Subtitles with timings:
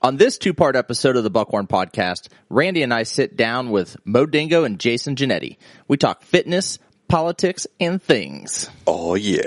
[0.00, 3.96] On this two part episode of the Buckhorn Podcast, Randy and I sit down with
[4.04, 5.56] Mo Dingo and Jason Jannetti.
[5.88, 6.78] We talk fitness,
[7.08, 8.70] politics, and things.
[8.86, 9.42] Oh yeah.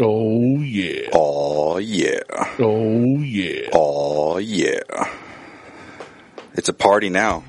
[0.00, 1.08] Oh yeah.
[1.12, 2.20] Oh yeah.
[2.60, 3.68] Oh yeah.
[3.72, 4.80] Oh yeah.
[6.54, 7.42] It's a party now.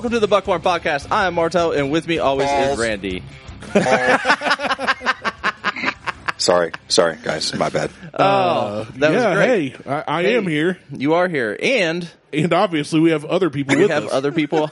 [0.00, 1.08] Welcome to the Buckhorn Podcast.
[1.12, 3.22] I am Martelle, and with me always is Randy.
[6.38, 7.90] Sorry, sorry guys, my bad.
[8.14, 9.76] Oh, that yeah, was great.
[9.76, 10.36] hey, I, I Hey.
[10.38, 14.06] am here, You are here, and and obviously we have other people we with have
[14.06, 14.12] us.
[14.14, 14.70] other people.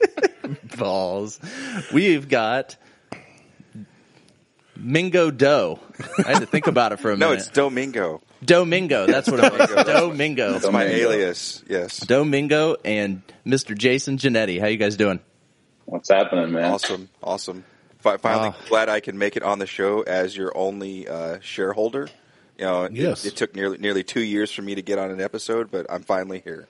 [0.78, 1.38] Balls.
[1.92, 2.76] We've got
[4.74, 5.80] Mingo Doe.
[6.24, 7.26] I had to think about it for a minute.
[7.28, 8.22] No, it's Domingo.
[8.46, 9.06] Domingo.
[9.06, 9.84] That's what it was.
[9.84, 10.52] Domingo.
[10.52, 11.62] That's my alias.
[11.68, 11.98] Yes.
[11.98, 13.76] Domingo and Mr.
[13.76, 14.60] Jason Jannetti.
[14.60, 15.20] How you guys doing?
[15.84, 16.64] What's happening, man?
[16.72, 17.08] Awesome.
[17.22, 17.64] Awesome.
[17.98, 18.68] Fi- Finally, Oh.
[18.68, 22.08] glad I can make it on the show as your only uh, shareholder.
[22.58, 23.24] You know, it- Yes.
[23.24, 26.02] it, took nearly nearly two years for me to get on an episode, but I'm
[26.02, 26.66] finally here.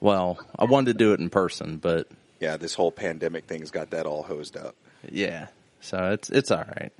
[0.00, 2.08] Well, I wanted to do it in person, but
[2.40, 4.74] Yeah, this whole pandemic thing's got that all hosed up.
[5.10, 5.46] yeah.
[5.80, 6.92] So it's it's all right.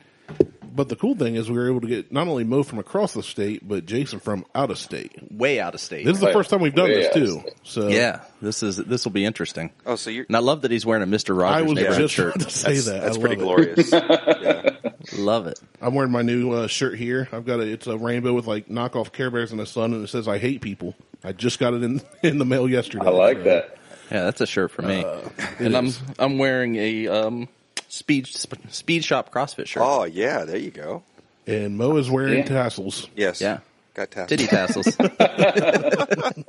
[0.75, 3.12] But the cool thing is we were able to get not only Mo from across
[3.12, 5.12] the state, but Jason from out of state.
[5.31, 6.05] Way out of state.
[6.06, 7.42] This is the Way- first time we've done this too.
[7.62, 9.70] So yeah, this is this will be interesting.
[9.84, 11.77] Oh, so you're And I love that he's wearing a Mister Rogers I Rogers was
[11.77, 12.41] neighborhood just shirt.
[12.41, 13.03] to say that's, that.
[13.03, 13.39] that's I pretty it.
[13.39, 13.93] glorious.
[13.93, 14.70] yeah.
[15.19, 15.61] Love it.
[15.81, 17.28] I'm wearing my new uh, shirt here.
[17.33, 20.05] I've got a it's a rainbow with like knockoff Care Bears and a sun, and
[20.05, 23.06] it says "I hate people." I just got it in in the mail yesterday.
[23.06, 23.77] I like So, that.
[24.11, 25.05] Yeah, that's a shirt for me.
[25.05, 25.20] Uh,
[25.59, 25.91] and I'm.
[26.19, 27.48] I'm wearing a um
[27.92, 29.82] speed sp- speed shop CrossFit shirt.
[29.84, 31.02] Oh yeah, there you go.
[31.46, 32.44] And Mo is wearing Yeah.
[32.44, 33.08] tassels.
[33.14, 33.40] Yes.
[33.40, 33.58] Yeah.
[33.94, 34.28] Got tassels.
[34.28, 34.96] Titty tassels.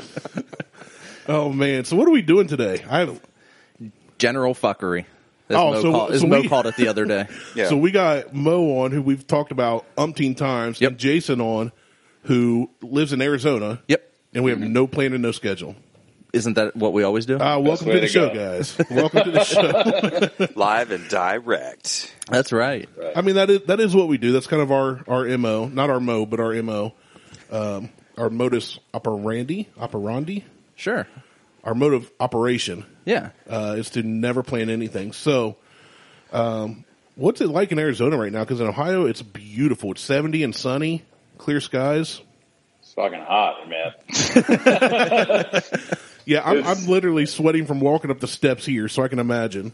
[1.28, 1.84] Oh man!
[1.84, 2.84] So what are we doing today?
[2.88, 3.20] I have
[4.18, 5.06] General fuckery.
[5.48, 7.26] As, Oh, Mo, so- call, as so Mo we- called it the other day.
[7.56, 7.68] Yeah.
[7.68, 10.90] So we got Mo on, who we've talked about umpteen times, Yep.
[10.92, 11.72] and Jason on,
[12.22, 13.80] who lives in Arizona.
[13.88, 14.08] Yep.
[14.34, 14.72] And we have mm-hmm.
[14.72, 15.74] no plan and no schedule.
[16.36, 17.38] Isn't that what we always do?
[17.38, 18.34] Uh, welcome to the to show, go.
[18.58, 18.76] guys.
[18.90, 20.48] welcome to the show.
[20.54, 22.14] Live and direct.
[22.28, 22.88] That's right.
[23.14, 24.32] I mean, that is that is what we do.
[24.32, 26.92] That's kind of our our mo, not our mo, but our mo,
[27.50, 27.88] um,
[28.18, 30.44] our modus operandi, operandi,
[30.74, 31.06] Sure.
[31.64, 33.30] our mode of operation Yeah.
[33.48, 35.12] uh, is to never plan anything.
[35.12, 35.56] So,
[36.32, 38.40] um, what's it like in Arizona right now?
[38.44, 39.92] Because in Ohio, it's beautiful.
[39.92, 41.02] It's seventy and sunny,
[41.38, 42.20] clear skies.
[42.80, 43.92] It's fucking hot, man.
[46.26, 49.72] Yeah, I'm, I'm literally sweating from walking up the steps here, so I can imagine.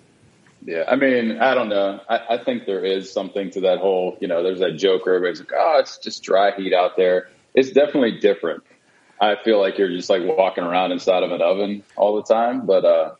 [0.64, 1.98] Yeah, I mean, I don't know.
[2.08, 5.16] I, I think there is something to that whole, you know, there's that joke where
[5.16, 7.30] everybody's like, oh, it's just dry heat out there.
[7.54, 8.62] It's definitely different.
[9.20, 12.66] I feel like you're just like walking around inside of an oven all the time,
[12.66, 13.14] but, uh,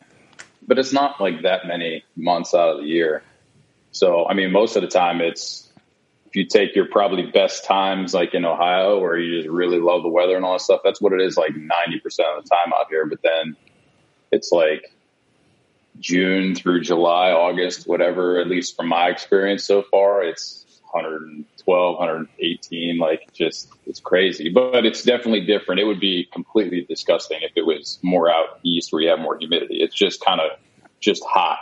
[0.65, 3.23] but it's not like that many months out of the year.
[3.91, 5.69] So, I mean, most of the time it's,
[6.33, 10.01] if you take your probably best times like in Ohio where you just really love
[10.01, 11.67] the weather and all that stuff, that's what it is like 90%
[12.03, 13.05] of the time out here.
[13.05, 13.55] But then
[14.31, 14.91] it's like
[15.99, 22.97] June through July, August, whatever, at least from my experience so far, it's 112, 118.
[22.97, 25.81] Like just, it's crazy, but it's definitely different.
[25.81, 29.37] It would be completely disgusting if it was more out east where you have more
[29.37, 29.83] humidity.
[29.83, 30.57] It's just kind of
[30.99, 31.59] just hot.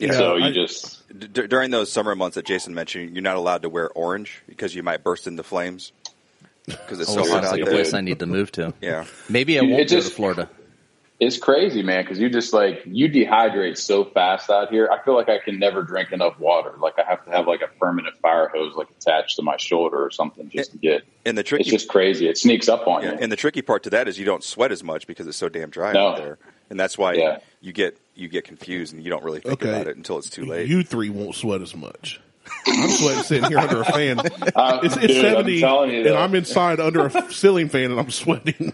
[0.00, 0.12] Yeah.
[0.12, 3.62] so you I- just, D- during those summer months that Jason mentioned, you're not allowed
[3.62, 5.92] to wear orange because you might burst into flames
[6.66, 7.74] because it's Oh, so hot sounds out like a there.
[7.74, 8.74] place I need to move to.
[8.80, 9.04] Yeah.
[9.28, 10.50] Maybe I won't it go to Florida.
[11.20, 14.88] it's crazy, man, because you just like you dehydrate so fast out here.
[14.92, 16.74] I feel like I can never drink enough water.
[16.78, 19.96] Like I have to have like a permanent fire hose like attached to my shoulder
[20.04, 21.04] or something just to get.
[21.24, 22.28] And the tricky, It's just crazy.
[22.28, 23.18] It sneaks up on yeah, you.
[23.20, 25.48] and the tricky part to that is you don't sweat as much because it's so
[25.48, 26.08] damn dry No.
[26.08, 26.38] out there,
[26.70, 27.38] and that's why Yeah.
[27.60, 29.68] you get you get confused and you don't really think Okay.
[29.70, 30.68] about it until it's too late.
[30.68, 32.20] You three won't sweat as much.
[32.66, 34.18] I'm sweating sitting here under a fan.
[34.54, 35.66] Uh, It's, it's dude, I'm 70, you,
[36.06, 36.08] and.
[36.16, 38.72] I'm inside under a ceiling fan, and I'm sweating.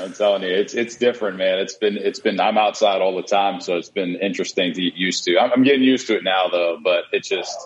[0.00, 1.58] I'm telling you, it's it's different, man.
[1.58, 2.40] It's been it's been.
[2.40, 5.38] I'm outside all the time, so it's been interesting to get used to.
[5.38, 6.78] I'm, I'm getting used to it now, though.
[6.82, 7.56] But it's just,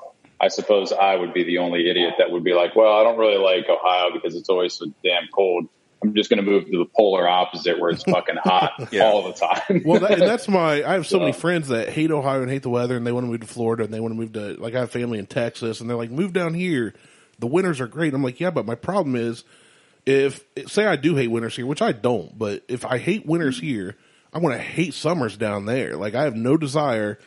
[0.40, 3.18] I suppose I would be the only idiot that would be like, well, I don't
[3.18, 5.66] really like Ohio because it's always so damn cold.
[6.02, 9.04] I'm just going to move to the polar opposite where it's fucking hot Yeah.
[9.04, 9.82] all the time.
[9.84, 10.82] Well, that, and that's my.
[10.84, 13.24] I have so many friends that hate Ohio and hate the weather, and they want
[13.26, 15.26] to move to Florida, and they want to move to like I have family in
[15.26, 16.94] Texas, and they're like, move down here.
[17.38, 18.14] The winters are great.
[18.14, 19.44] I'm like, yeah, but my problem is,
[20.06, 23.60] if say I do hate winters here, which I don't, but if I hate winters
[23.60, 23.96] here,
[24.32, 25.96] I want to hate summers down there.
[25.96, 27.18] Like I have no desire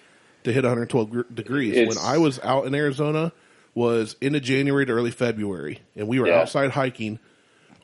[0.43, 1.75] to hit 112 gr- degrees.
[1.75, 3.31] It's- when I was out in Arizona,
[3.73, 6.41] was into January to early February, and we were Yeah.
[6.41, 7.19] outside hiking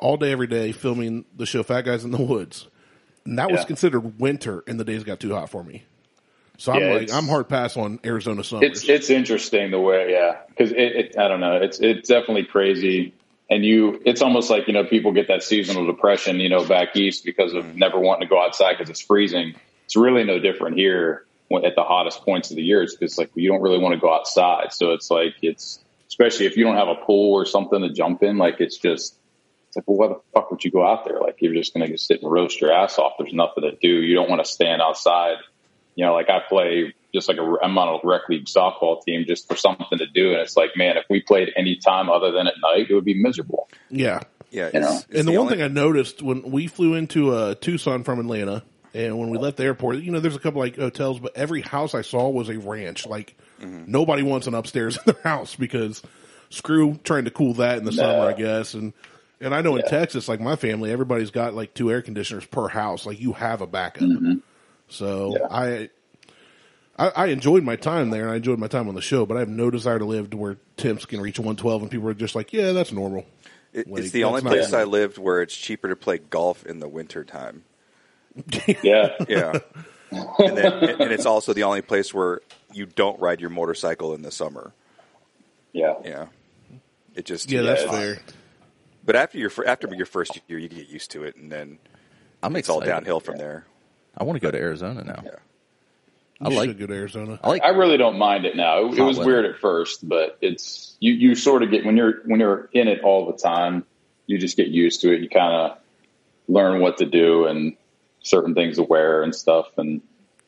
[0.02, 2.68] all day, every day, filming the show Fat Guys in the Woods.
[3.26, 5.84] and that was considered winter, and the days got too hot for me.
[6.58, 8.70] So I'm Yeah, like, I'm hard pass on Arizona summers.
[8.70, 11.18] It's it's interesting the way, yeah, because it, it.
[11.18, 11.56] I don't know.
[11.56, 13.16] It's it's definitely crazy,
[13.50, 14.00] and you.
[14.06, 17.54] It's almost like you know people get that seasonal depression, you know, back east because
[17.54, 17.80] of mm-hmm.
[17.80, 19.56] never wanting to go outside because it's freezing.
[19.86, 22.84] It's really no different here when, at the hottest points of the year.
[22.84, 26.46] It's just like you don't really want to go outside, so it's like it's especially
[26.46, 28.38] if you don't have a pool or something to jump in.
[28.38, 29.16] Like it's just
[29.72, 31.20] it's like, well, why the fuck would you go out there?
[31.20, 33.14] Like you're just going to sit and roast your ass off.
[33.18, 33.88] There's nothing to do.
[33.88, 35.38] You don't want to stand outside
[35.94, 39.26] you know, like I play just like a, I'm on a rec league softball team
[39.28, 40.32] just for something to do.
[40.32, 43.04] And it's like, man, if we played any time other than at night, it would
[43.04, 43.68] be miserable.
[43.90, 44.22] yeah.
[44.52, 44.86] Yeah, You know.
[44.88, 48.04] it's- it's and the, one only- thing I noticed when we flew into uh, Tucson
[48.06, 48.64] from Atlanta,
[48.94, 51.60] and when we left the airport, you know, there's a couple like hotels, but every
[51.62, 53.06] house I saw was a ranch.
[53.06, 56.02] Like nobody wants an upstairs in their house because
[56.50, 58.74] screw trying to cool that in the summer, I guess.
[58.74, 58.94] And
[59.42, 62.68] and I know in Texas, like my family, everybody's got like two air conditioners per
[62.68, 63.06] house.
[63.06, 64.04] Like you have a backup.
[64.04, 64.34] Mm-hmm.
[64.90, 65.48] So Yeah.
[65.50, 65.90] I.
[67.00, 69.26] I, I enjoyed my time there, and I enjoyed my time on the show.
[69.26, 72.08] But I have no desire to live to where temps can reach 112, and people
[72.10, 73.26] are just like, "Yeah, that's normal."
[73.74, 76.18] It, Like, it's the only that's not- place I lived where it's cheaper to play
[76.20, 77.64] golf in the winter time.
[78.84, 79.16] Yeah.
[79.28, 79.60] Yeah,
[80.12, 82.42] and, then, and it's also the only place where
[82.74, 84.74] you don't ride your motorcycle in the summer.
[85.72, 85.96] Yeah.
[86.04, 86.26] Yeah,
[87.16, 88.20] it just Yeah, that's it's- fair.
[89.06, 91.80] But after your after your first year, you get used to it, and then
[92.44, 93.66] I'm it's all downhill from there.
[94.18, 95.22] I want to go to Arizona now.
[95.24, 95.32] Yeah.
[96.42, 97.40] I You like- should go to Arizona.
[97.44, 98.86] I like I really don't mind it now.
[98.86, 99.30] It, it was weather.
[99.32, 102.88] weird at first, but it's, you, you sort of get, when you're, when you're in
[102.88, 103.86] it all the time,
[104.26, 105.22] you just get used to it.
[105.22, 105.78] You kind of
[106.48, 107.78] learn what to do and
[108.24, 109.68] certain things to wear and stuff.
[109.78, 110.02] And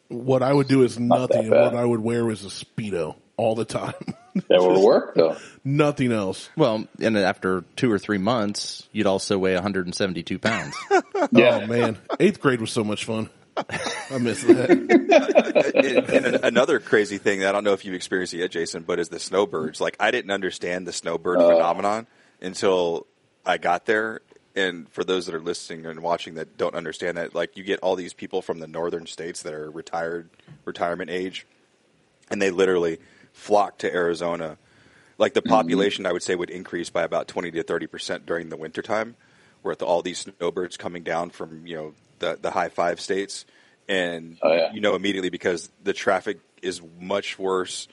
[0.10, 1.50] What I would do is Not nothing.
[1.52, 1.74] that and.
[1.74, 3.94] What I would wear was a speedo all the time.
[4.34, 5.38] that would work though.
[5.64, 6.50] nothing else.
[6.56, 10.76] well, and after two or three months, you'd also weigh 172 pounds.
[11.32, 11.62] Yeah.
[11.64, 13.30] Oh man, eighth grade was so much fun.
[13.56, 14.70] I miss that.
[15.76, 18.84] and, and another crazy thing that I don't know if you've experienced it yet, Jason,
[18.84, 19.80] but is the snowbirds.
[19.80, 21.50] Like I didn't understand the snowbird uh.
[21.50, 22.08] phenomenon
[22.42, 23.08] until
[23.46, 24.22] I got there.
[24.56, 27.80] And for those that are listening and watching that don't understand that, like you get
[27.80, 30.30] all these people from the northern states that are retired,
[30.66, 31.48] retirement age,
[32.30, 33.00] and they literally
[33.34, 34.58] flock to Arizona.
[35.18, 38.50] Like the population, I would say, would increase by about twenty to thirty percent during
[38.50, 39.16] the wintertime,
[39.62, 43.46] with all these snowbirds coming down from you know the the high five states,
[43.88, 44.72] and Oh, yeah.
[44.74, 47.88] you know immediately because the traffic is much worse.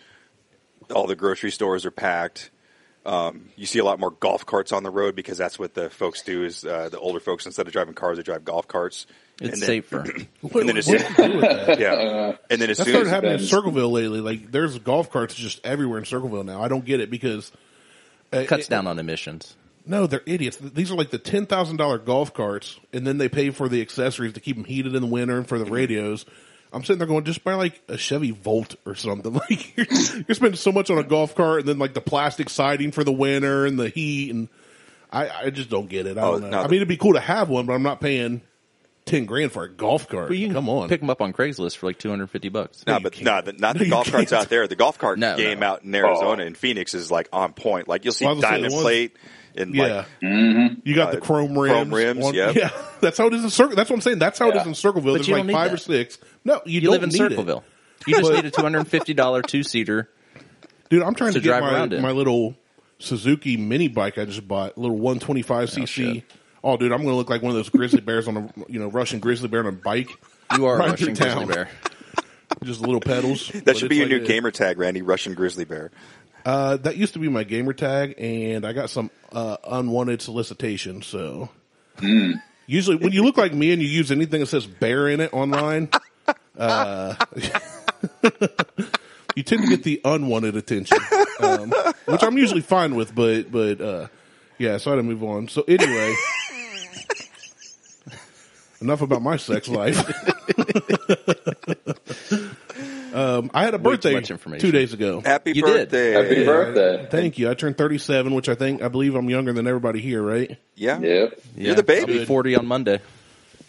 [0.94, 2.50] All the grocery stores are packed.
[3.04, 5.88] Um, you see a lot more golf carts on the road because that's what the
[5.90, 6.44] folks do.
[6.44, 9.06] Is uh, the older folks instead of driving cars, they drive golf carts.
[9.40, 10.00] It's And then- safer.
[10.42, 11.78] And then what as do soon- you do with that?
[11.80, 14.20] Yeah, and then as That soon started as happening in Circleville lately.
[14.20, 16.62] Like, there's golf carts just everywhere in Circleville now.
[16.62, 17.50] I don't get it because
[18.32, 19.56] uh, Cuts it- down on emissions.
[19.86, 20.58] No, they're idiots.
[20.58, 23.80] These are like the ten thousand dollar golf carts, and then they pay for the
[23.80, 25.64] accessories to keep them heated in the winter and for Mm-hmm.
[25.64, 26.26] the radios.
[26.72, 29.32] I'm sitting there going, just buy like a Chevy Volt or something.
[29.50, 29.86] Like you're,
[30.28, 33.02] you're spending so much on a golf cart, and then like the plastic siding for
[33.04, 34.48] the winter and the heat, and
[35.10, 36.18] I, I just don't get it.
[36.18, 36.50] I Oh, don't know.
[36.50, 38.42] no, I mean, it'd be cool to have one, but I'm not paying
[39.10, 40.28] ten grand for a golf cart.
[40.28, 42.84] But you can Come on, pick them up on Craigslist for like 250 bucks.
[42.86, 43.24] No, you but can't.
[43.26, 44.42] no, the, not No, the you golf carts can't.
[44.42, 44.66] out there.
[44.68, 45.66] The golf cart No, game no.
[45.66, 46.46] out in Arizona Oh.
[46.46, 47.88] and Phoenix is like on point.
[47.88, 49.16] Like you'll see Well, I was gonna say, diamond the ones- plate
[49.56, 50.04] and yeah.
[50.22, 51.72] like You got Uh, the chrome rims.
[51.74, 52.54] chrome rims, on- yep.
[52.56, 52.70] Yeah,
[53.00, 53.76] that's how it is in Circle.
[53.76, 54.18] That's what I'm saying.
[54.20, 54.60] That's how it Yeah.
[54.62, 55.12] is in Circleville.
[55.14, 55.74] But There's you like don't need five that.
[55.74, 56.18] or six.
[56.44, 57.64] No, you, You don't live in need Circleville.
[58.06, 58.06] It.
[58.08, 60.08] You just need a $250 two seater.
[60.88, 62.00] Dude, I'm trying to to, get drive my, around in.
[62.02, 62.54] my little
[62.98, 65.86] Suzuki mini bike I just bought, little 125 cc.
[65.88, 66.24] shit.
[66.62, 68.78] Oh, dude, I'm going to look like one of those grizzly bears on a you
[68.78, 70.10] know Russian grizzly bear on a bike.
[70.56, 71.68] You are a Russian grizzly bear.
[72.64, 73.48] Just little pedals.
[73.64, 75.02] that should be your like new a- gamer tag, Randy.
[75.02, 75.90] Russian grizzly bear.
[76.44, 81.02] Uh, that used to be my gamer tag, and I got some uh, unwanted solicitation.
[81.02, 81.48] So
[82.66, 85.32] usually, when you look like me and you use anything that says bear in it
[85.32, 85.90] online,
[86.58, 87.14] uh,
[89.34, 90.98] you tend to get the unwanted attention,
[91.40, 91.72] um,
[92.06, 93.14] which I'm usually fine with.
[93.14, 94.06] But but uh,
[94.60, 95.48] yeah, so I had to move on.
[95.48, 96.14] So anyway.
[98.82, 99.98] Enough about my sex life.
[103.14, 104.66] um, I had a birthday much information.
[104.66, 105.20] two days ago.
[105.20, 105.90] Happy You did.
[105.90, 106.12] birthday!
[106.12, 107.06] Happy birthday.
[107.10, 107.50] Thank you.
[107.50, 110.56] I turned 37, which I think I believe I'm younger than everybody here, right?
[110.76, 111.40] Yeah, Yep.
[111.56, 112.12] You're the baby.
[112.12, 113.00] I'll be 40 on Monday.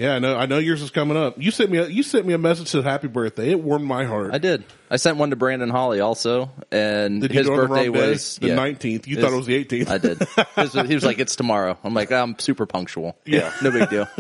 [0.02, 0.36] Yeah, I know.
[0.36, 1.40] I know yours is coming up.
[1.40, 3.52] You sent me a, you sent me a message that said happy birthday.
[3.52, 4.34] It warmed my heart.
[4.34, 4.64] I did.
[4.90, 7.84] I sent one to Brandon Holly also, and Did his do it on the birthday
[7.84, 7.90] day?
[8.10, 8.56] was the yeah.
[8.56, 9.06] 19th.
[9.08, 9.90] You His- thought it was the 18th.
[9.90, 10.18] I did.
[10.56, 13.54] His- he was like, "It's tomorrow." I'm like, "I'm super punctual." Yeah.
[13.62, 14.08] no big deal.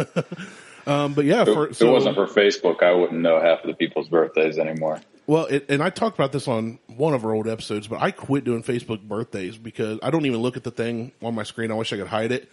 [0.87, 3.67] Um, but yeah, for, If so it wasn't for Facebook, I wouldn't know half of
[3.67, 4.99] the people's birthdays anymore.
[5.27, 8.09] well, it, and I talked about this on one of our old episodes, but I
[8.09, 11.69] quit doing Facebook birthdays because I don't even look at the thing on my screen.
[11.69, 12.49] I wish I could hide it.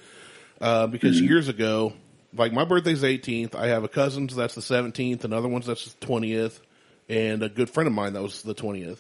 [0.60, 1.24] Uh, because Mm-hmm.
[1.26, 1.94] years ago,
[2.34, 3.54] like my birthday's the 18th.
[3.54, 6.60] I have a cousin's that's the 17th, another one's that's the 20th,
[7.08, 8.98] and a good friend of mine that was the 20th.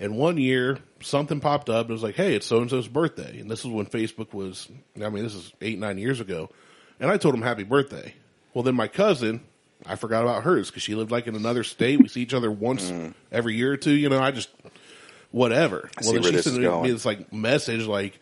[0.00, 1.82] And one year, something popped up.
[1.82, 4.34] And It was like, "Hey, it's so and so's birthday," and this is when Facebook
[4.34, 4.68] was.
[5.00, 6.50] I mean, this is eight nine years ago,
[6.98, 8.14] and I told him happy birthday.
[8.54, 9.42] Well, then my cousin,
[9.86, 12.00] I forgot about hers because she lived like in another state.
[12.00, 12.92] We see each other once
[13.30, 13.92] every year or two.
[13.92, 14.48] You know, I just
[15.30, 15.90] whatever.
[16.00, 18.18] see well, then she sent me this like message like,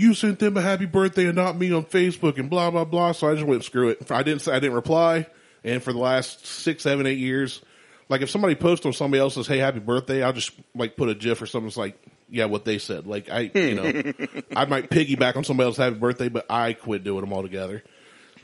[0.00, 3.12] "You sent them a happy birthday and not me on Facebook," and blah blah blah.
[3.12, 4.10] So I just went screw it.
[4.10, 4.46] I didn't.
[4.48, 5.26] I didn't reply.
[5.62, 7.60] And for the last six, seven, eight years,
[8.08, 11.14] like if somebody posts on somebody else's "Hey, happy birthday," I'll just like put a
[11.14, 11.68] GIF or something.
[11.68, 11.96] It's like,
[12.30, 13.06] yeah, what they said.
[13.06, 13.84] Like I, you know,
[14.56, 17.82] I might piggyback on somebody else's happy birthday, but I quit doing them altogether.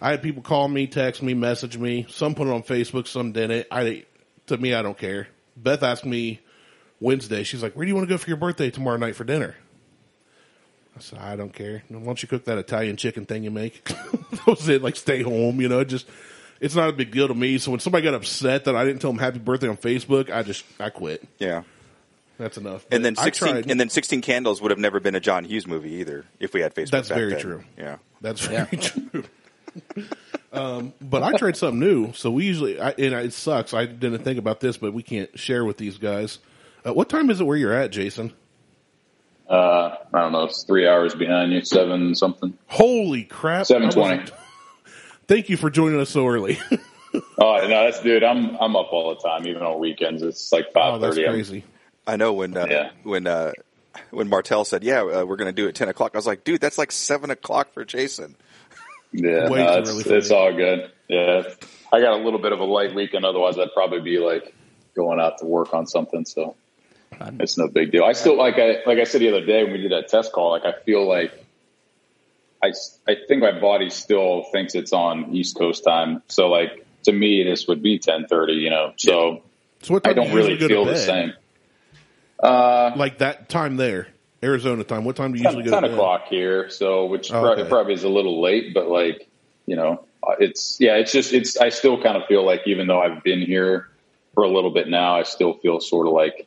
[0.00, 2.06] I had people call me, text me, message me.
[2.10, 3.66] Some put it on Facebook, some didn't.
[3.70, 4.04] I,
[4.48, 5.28] to me, I don't care.
[5.56, 6.40] Beth asked me
[7.00, 7.44] Wednesday.
[7.44, 9.56] She's like, "Where do you want to go for your birthday tomorrow night for dinner?"
[10.96, 11.82] I said, "I don't care.
[11.88, 14.82] Why don't you cook that Italian chicken thing you make?" that was it.
[14.82, 15.60] Like, stay home.
[15.60, 16.06] You know, just
[16.60, 17.58] it's not a big deal to me.
[17.58, 20.42] So when somebody got upset that I didn't tell them happy birthday on Facebook, I
[20.42, 21.26] just I quit.
[21.38, 21.62] Yeah.
[22.38, 22.86] That's enough.
[22.90, 25.94] And then sixteen and then sixteen candles would have never been a John Hughes movie
[25.94, 26.90] either if we had Facebook.
[26.90, 27.40] That's back very then.
[27.40, 27.64] true.
[27.78, 27.96] Yeah.
[28.20, 29.24] That's very true.
[30.52, 32.12] um, but I tried something new.
[32.12, 33.72] So we usually, I, and it sucks.
[33.72, 36.38] I didn't think about this, but we can't share with these guys.
[36.86, 38.32] Uh, what time is it where you're at, Jason?
[39.48, 40.44] Uh, I don't know.
[40.44, 42.56] It's three hours behind you, seven something.
[42.66, 43.66] Holy crap!
[43.66, 44.20] Seven I twenty.
[44.22, 44.38] wasn't-
[45.28, 46.58] Thank you for joining us so early.
[47.38, 48.22] Oh no, that's dude.
[48.22, 50.22] I'm I'm up all the time, even on weekends.
[50.22, 51.64] It's like oh, five that's crazy.
[52.06, 52.90] I know when uh, Yeah.
[53.04, 53.52] when uh,
[54.10, 56.26] when Martelle said, "Yeah, uh, we're going to do it at ten o'clock," I was
[56.26, 58.36] like, "Dude, that's like seven o'clock for Jason."
[59.12, 60.90] Yeah, Way no, it's, early for it's all good.
[61.08, 61.44] Yeah,
[61.90, 63.24] I got a little bit of a light weekend.
[63.24, 64.54] Otherwise, I'd probably be like
[64.94, 66.26] going out to work on something.
[66.26, 66.54] So
[67.40, 68.04] it's no big deal.
[68.04, 70.32] I still like I like I said the other day when we did that test
[70.32, 70.50] call.
[70.50, 71.32] Like I feel like
[72.62, 72.72] I
[73.08, 76.22] I think my body still thinks it's on East Coast time.
[76.28, 78.54] So like to me, this would be ten thirty.
[78.54, 79.42] You know, so
[79.82, 81.32] So what I do don't really feel the same.
[82.38, 84.08] Uh, Like that time there,
[84.42, 85.04] Arizona time.
[85.04, 85.94] What time do you 10, usually go 10 to bed?
[85.94, 87.70] o'clock here, so which Oh, probably, okay.
[87.70, 89.26] probably is a little late, but like
[89.66, 91.56] you know, uh, it's yeah, it's just it's.
[91.56, 93.88] I still kind of feel like even though I've been here
[94.34, 96.46] for a little bit now, I still feel sort of like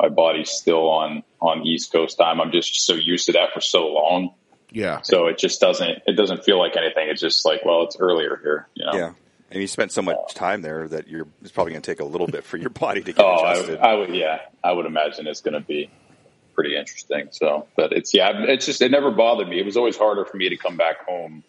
[0.00, 2.40] my body's still on on East Coast time.
[2.40, 4.34] I'm just so used to that for so long,
[4.70, 5.00] Yeah.
[5.02, 7.08] so it just doesn't it doesn't feel like anything.
[7.08, 8.92] It's just like well, it's earlier here, you know.
[8.94, 9.12] Yeah,
[9.50, 12.04] and you spent so much time there that you're it's probably going to take a
[12.04, 13.90] little bit for your body to get Oh, I.
[13.90, 15.90] I would, yeah, I would imagine it's going to be
[16.54, 17.28] pretty interesting.
[17.30, 19.58] So, but it's, yeah, it's just, it never bothered me.
[19.58, 21.42] It was always harder for me to come back home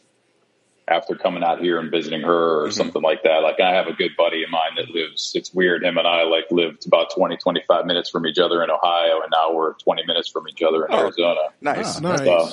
[0.91, 3.37] after coming out here and visiting her or something like that.
[3.41, 5.83] Like I have a good buddy of mine that lives, it's weird.
[5.83, 9.31] Him and I like lived about 20, 25 minutes from each other in Ohio and
[9.31, 10.99] now we're 20 minutes from each other in Oh.
[10.99, 11.39] Arizona.
[11.61, 11.99] nice.
[12.01, 12.27] Nice.
[12.27, 12.51] Uh,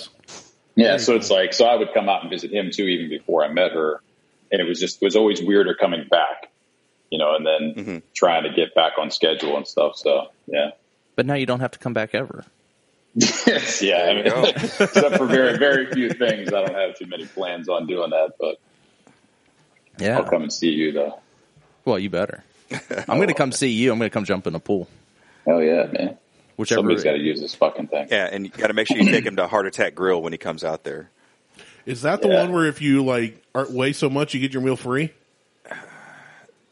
[0.77, 3.09] Yeah, Very so it's like so I would come out and visit him too, even
[3.09, 4.01] before I met her,
[4.53, 6.53] and it was just it was always weirder coming back,
[7.11, 8.03] you know, and then Mhm.
[8.15, 9.97] trying to get back on schedule and stuff.
[9.97, 10.71] So yeah,
[11.17, 12.45] But now you don't have to come back ever.
[13.81, 14.05] Yeah.
[14.11, 17.87] I mean, except for very very few things, I don't have too many plans on
[17.87, 18.57] doing that, but
[19.99, 20.19] Yeah.
[20.19, 21.21] I'll come and see you though.
[21.85, 22.45] Well, you better.
[23.09, 23.91] I'm going to come see you.
[23.93, 24.89] I'm going to come jump in the pool.
[25.47, 26.19] Hell yeah, man!
[26.57, 26.81] Whichever.
[26.81, 28.09] Somebody's got to use this fucking thing.
[28.11, 30.33] Yeah, and you got to make sure you take him to Heart Attack Grill when
[30.35, 31.09] he comes out there.
[31.87, 32.43] Is that the Yeah.
[32.43, 35.13] one where if you like are, weigh so much you get your meal free?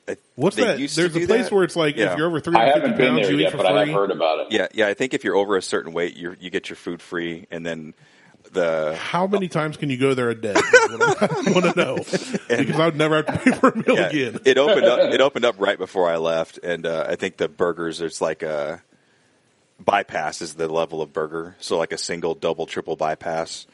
[0.09, 0.79] I- What's they that?
[0.79, 1.53] used to There's a do place that?
[1.55, 2.13] where it's like Yeah.
[2.13, 3.79] if you're over I 350 haven't been pounds, there you eat yet, for but I
[3.79, 3.95] have free.
[3.95, 4.47] heard about it.
[4.53, 4.87] Yeah, yeah.
[4.89, 7.65] I think if you're over a certain weight, you you get your food free, and
[7.67, 7.95] then
[8.53, 10.55] the How many times can you go there a day?
[10.57, 11.97] I want to know
[12.49, 14.41] because I would never have to pay for a meal yeah, again.
[14.45, 15.13] it opened up.
[15.13, 18.01] It opened up right before I left, and uh, I think the burgers.
[18.01, 18.83] It's like a
[19.85, 23.67] bypass is the level of burger, so like a single, double, triple bypass,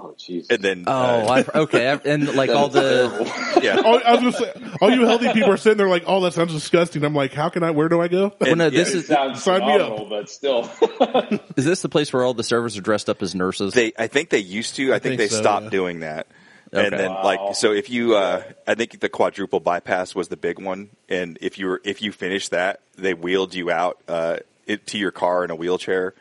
[0.00, 0.46] Oh jeez.
[0.50, 1.98] and then Oh, uh, I, okay.
[2.04, 3.10] And like all the
[3.62, 6.20] yeah, Oh, I was gonna say, all you healthy people are sitting there like, "Oh,
[6.20, 7.72] that sounds disgusting." I'm like, "How can I?
[7.72, 10.08] Where do I go?" well, no, yeah, this it is sounds sign me up.
[10.08, 10.70] but still.
[11.56, 13.74] is this the place where all the servers are dressed up as nurses?
[13.74, 13.92] they.
[13.98, 14.90] I think they used to.
[14.90, 15.70] I, think, think they so, stopped yeah.
[15.70, 16.28] doing that.
[16.70, 17.24] And then, Wow.
[17.24, 21.38] like, so if you, uh, I think the quadruple bypass was the big one, and
[21.40, 24.36] if you were, if you finished that, they wheeled you out uh,
[24.66, 26.12] it, to your car in a wheelchair,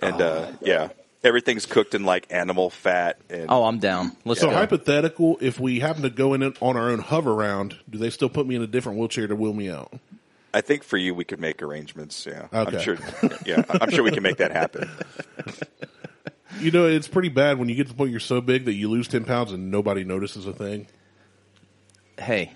[0.00, 0.88] and uh, yeah,
[1.24, 4.16] everything's cooked in like animal fat, and oh, I'm down.
[4.24, 4.54] Let's So go.
[4.56, 8.10] hypothetical, if we happen to go in it on our own hover round, do they
[8.10, 9.92] still put me in a different wheelchair to wheel me out?
[10.54, 12.24] I think for you we could make arrangements.
[12.26, 12.76] Yeah, Okay.
[12.76, 12.96] I'm sure.
[13.44, 14.88] Yeah, I'm sure we can make that happen.
[16.60, 18.72] You know, it's pretty bad when you get to the point you're so big that
[18.72, 20.88] you lose ten pounds and nobody notices a thing.
[22.18, 22.50] hey,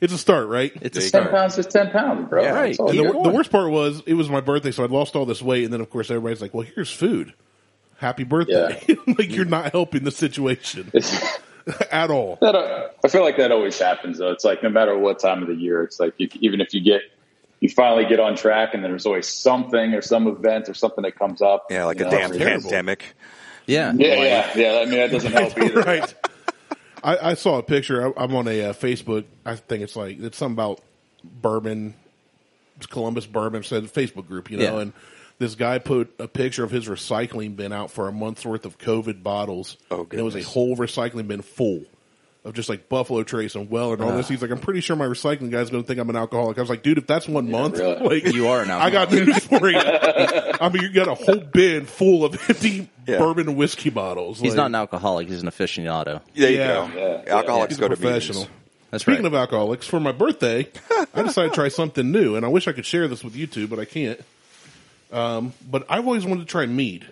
[0.00, 0.72] It's a start, right?
[0.82, 1.30] it's a ten start.
[1.30, 2.42] pounds is ten pounds, bro.
[2.42, 2.78] Yeah, right.
[2.78, 5.16] And the, it it the worst part was it was my birthday, so I'd lost
[5.16, 7.32] all this weight, and then of course everybody's like, "Well, here's food.
[7.98, 10.90] Happy birthday!" like you're not helping the situation.
[11.90, 12.38] at all.
[12.40, 14.30] That, uh, I feel like that always happens though.
[14.30, 16.80] It's like no matter what time of the year, it's like you, even if you
[16.80, 17.02] get
[17.60, 21.02] you finally get on track, and then there's always something or some event or something
[21.02, 21.66] that comes up.
[21.70, 22.62] Yeah, like a know, damn or- terrible.
[22.62, 23.04] pandemic.
[23.66, 23.92] Yeah.
[23.96, 24.78] Yeah, yeah, yeah.
[24.80, 25.80] I mean, that doesn't help either.
[25.80, 26.14] right.
[27.02, 28.06] I, I saw a picture.
[28.16, 29.24] I, I'm on a uh, Facebook.
[29.44, 30.80] I think it's like it's something about
[31.24, 31.94] bourbon,
[32.76, 33.64] it's Columbus bourbon.
[33.64, 34.80] Said Facebook group, you know, Yeah.
[34.82, 34.92] and
[35.38, 38.78] this guy put a picture of his recycling bin out for a month's worth of
[38.78, 39.76] COVID bottles.
[39.90, 41.82] Oh, and it was a whole recycling bin full
[42.44, 44.28] of just like Buffalo Trace and Well and all this.
[44.28, 46.56] He's like, I'm pretty sure my recycling guy's going to think I'm an alcoholic.
[46.56, 48.22] I was like, dude, if that's one month, really.
[48.22, 49.76] like You are an I got news for you.
[49.80, 53.18] I mean, you got a whole bin full of empty Yeah.
[53.18, 54.38] bourbon and whiskey bottles.
[54.38, 55.28] He's Like- not an alcoholic.
[55.28, 56.22] He's an aficionado.
[56.36, 56.66] There you Yeah.
[56.94, 57.22] go.
[57.26, 58.42] Yeah, Alcoholics He's go to professional.
[58.42, 58.56] meetings.
[58.92, 59.32] That's Speaking right.
[59.32, 60.68] of alcoholics, for my birthday,
[61.12, 63.48] I decided to try something new, and I wish I could share this with you
[63.48, 64.20] two, but I can't.
[65.12, 67.06] Um, but I've always wanted to try mead,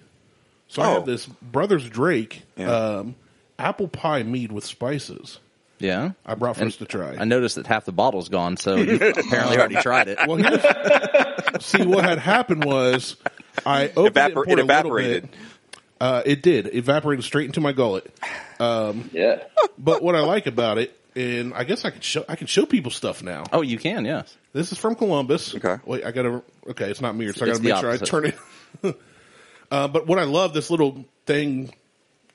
[0.68, 0.94] so I Oh.
[0.94, 2.70] have this Brothers Drake Yeah.
[2.70, 3.14] um,
[3.58, 5.38] apple pie mead with spices.
[5.78, 6.10] yeah.
[6.26, 7.16] I brought for And us to try.
[7.18, 10.18] I noticed that half the bottle's gone, so you apparently already tried it.
[10.26, 10.62] Well, here's,
[11.64, 13.16] see what had happened was
[13.64, 15.22] I opened Evapor- it, and poured it a little evaporated.
[15.30, 15.40] bit.
[16.00, 18.12] Uh, it did evaporated straight into my gullet.
[18.60, 19.38] Yeah.
[19.78, 22.66] But what I like about it, and I guess I can show I can show
[22.66, 23.44] people stuff now.
[23.52, 24.36] Oh, you can, yes.
[24.52, 25.54] This is from Columbus.
[25.54, 25.76] Okay.
[25.86, 26.42] Wait, I gotta.
[26.70, 27.94] Okay, it's not mirrored, so I It's gotta make the sure I
[28.26, 28.34] opposite.
[28.82, 28.96] turn it.
[29.70, 31.72] uh, but what I love, this little thing,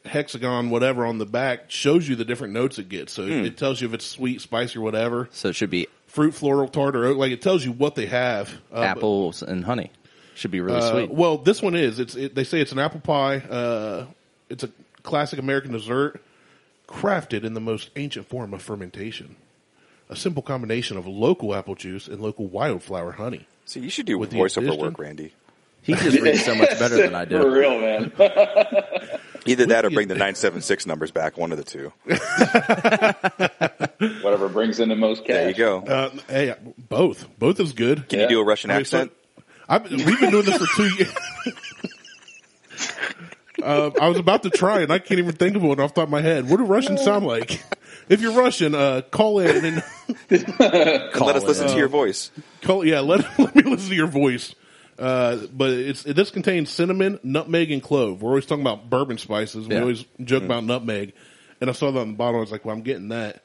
[0.05, 3.13] hexagon, whatever, on the back shows you the different notes it gets.
[3.13, 3.31] So Hmm.
[3.31, 6.33] it, it tells you if it's sweet, spicy, or whatever, So it should be fruit,
[6.33, 7.17] floral, tart, or oat.
[7.17, 8.51] Like it tells you what they have.
[8.73, 9.91] Uh, apples and honey.
[10.35, 11.11] Should be really uh, sweet.
[11.11, 11.99] Well, this one is.
[11.99, 12.15] It's.
[12.15, 13.37] It, they say it's an apple pie.
[13.37, 14.05] Uh,
[14.49, 14.69] it's a
[15.03, 16.21] classic American dessert,
[16.89, 19.35] crafted in the most ancient form of fermentation.
[20.09, 23.45] A simple combination of local apple juice and local wildflower honey.
[23.65, 25.33] See, you should do With the voiceover addition- work, Randy.
[25.81, 27.37] He just reads so much better than I do.
[27.41, 28.11] For real, man.
[29.45, 31.93] Either that or bring the 976 numbers back, one of the two.
[34.21, 35.35] Whatever brings in the most cash.
[35.35, 35.77] There you go.
[35.79, 37.25] Uh, hey, both.
[37.39, 38.09] Both is good.
[38.09, 38.25] Can yeah.
[38.25, 39.11] you do a Russian I mean, accent?
[39.11, 39.15] so-
[39.69, 41.13] I've, we've been doing this for two years.
[43.63, 46.01] Uh, I was about to try, and I can't even think of one off the
[46.01, 46.49] top of my head.
[46.49, 47.61] What do Russians sound like?
[48.07, 49.83] If you're Russian, uh, call in and
[50.31, 51.71] And let us listen it.
[51.73, 52.31] to your voice.
[52.63, 52.83] call.
[52.83, 54.55] Yeah, let let me listen to your voice.
[54.97, 58.23] Uh, but it's it, this contains cinnamon, nutmeg, and clove.
[58.23, 59.67] We're always talking about bourbon spices.
[59.67, 59.81] We Yeah.
[59.81, 61.13] always joke about nutmeg,
[61.61, 62.37] and I saw that on the bottle.
[62.39, 63.43] I was like, "Well, I'm getting that."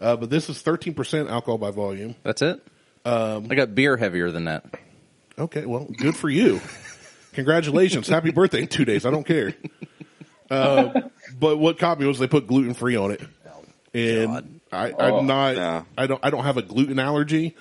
[0.00, 2.14] Uh, but this is 13% alcohol by volume.
[2.22, 2.64] That's it.
[3.04, 4.64] Um, I got beer heavier than that.
[5.36, 6.60] Okay, well, good for you.
[7.38, 8.08] Congratulations.
[8.16, 9.06] Happy birthday in two days.
[9.06, 9.54] I don't care.
[10.50, 11.02] Uh,
[11.38, 13.20] but what caught me was they put gluten free on it.
[13.92, 15.84] And I, Oh, I'm not, no.
[15.98, 17.54] I don't, I don't have a gluten allergy,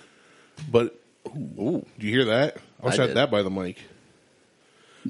[0.72, 2.56] but ooh, do you hear that?
[2.82, 3.18] I wish I I, had did.
[3.18, 3.80] that by the mic.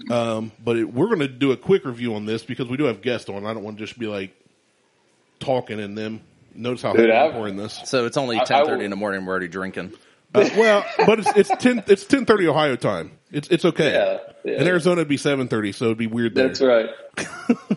[0.09, 2.85] Um, but it, we're going to do a quick review on this because we do
[2.85, 3.45] have guests on.
[3.45, 4.35] I don't want to just be like
[5.39, 6.21] talking and them.
[6.55, 7.79] Notice how Dude, heavy I'm I've- pouring this.
[7.85, 9.23] So it's only I- I ten thirty will- in the morning.
[9.23, 9.93] We're already drinking.
[10.33, 13.11] Uh, well, but it's it's ten it's ten thirty Ohio time.
[13.31, 13.91] It's it's okay.
[13.93, 14.17] Yeah,
[14.51, 14.61] yeah.
[14.61, 16.47] In Arizona, it'd be seven thirty, so it'd be weird there.
[16.47, 16.89] That's right.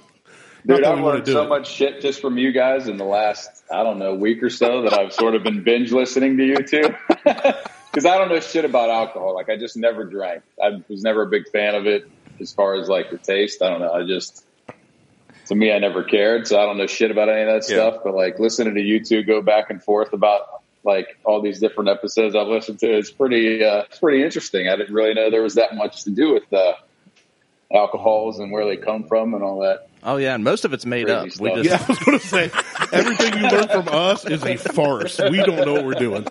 [0.66, 1.48] Dude, I've learned so it.
[1.48, 4.82] much shit just from you guys in the last, I don't know, week or so
[4.82, 6.94] that I've sort of been binge listening to you two.
[7.90, 9.34] Because I don't know shit about alcohol.
[9.34, 10.44] Like, I just never drank.
[10.62, 12.08] I was never a big fan of it
[12.40, 13.62] as far as like the taste.
[13.62, 13.92] I don't know.
[13.92, 14.46] I just,
[15.46, 16.46] to me, I never cared.
[16.46, 17.90] So I don't know shit about any of that Yeah.
[17.90, 18.02] stuff.
[18.04, 21.90] But like listening to you two go back and forth about like all these different
[21.90, 24.68] episodes I've listened to, it's pretty, uh, it's pretty interesting.
[24.68, 26.72] I didn't really know there was that much to do with, uh,
[27.72, 29.88] alcohols and where they come from and all that.
[30.02, 31.40] Oh yeah, and most of it's made Crazy up.
[31.40, 32.50] We just Yeah, I was going to say
[32.92, 35.18] everything you learn from us is a farce.
[35.20, 36.26] We don't know what we're doing.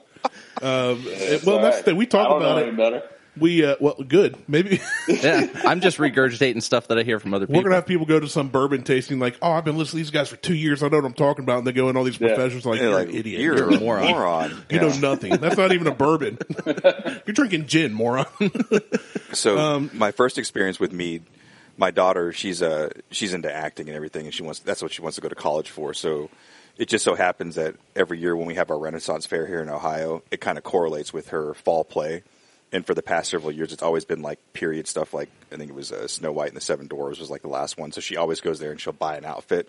[0.62, 1.96] Um, It's well, all that's the thing.
[1.98, 2.68] We talk I don't about know it.
[2.68, 3.04] any better.
[3.38, 4.36] We uh, well, good.
[4.48, 5.48] Maybe yeah.
[5.66, 7.60] I'm just regurgitating stuff that I hear from other people.
[7.60, 10.06] we're gonna have people go to some bourbon tasting, like, oh, I've been listening to
[10.06, 10.84] these guys for two years.
[10.84, 11.60] I know what I'm talking about.
[11.60, 12.30] And they go in all these Yeah.
[12.36, 13.42] professionals, like, You're you're like, an idiot.
[13.42, 14.08] You're, You're a a moron.
[14.12, 14.50] moron.
[14.70, 14.82] you Yeah.
[14.82, 15.38] know nothing.
[15.38, 16.38] That's not even a bourbon.
[16.66, 18.26] you're drinking gin, moron.
[19.34, 21.24] So Um, my first experience with mead,
[21.78, 25.02] my daughter, she's uh she's into acting and everything, and she wants that's what she
[25.02, 25.94] wants to go to college for.
[25.94, 26.30] So
[26.78, 29.70] it just so happens that every year when we have our Renaissance Fair here in
[29.70, 32.24] Ohio, it kind of correlates with her fall play.
[32.72, 35.14] And for the past several years, it's always been like period stuff.
[35.14, 37.48] Like I think it was uh, Snow White and the Seven Dwarfs was like the
[37.48, 37.92] last one.
[37.92, 39.68] So she always goes there and she'll buy an outfit.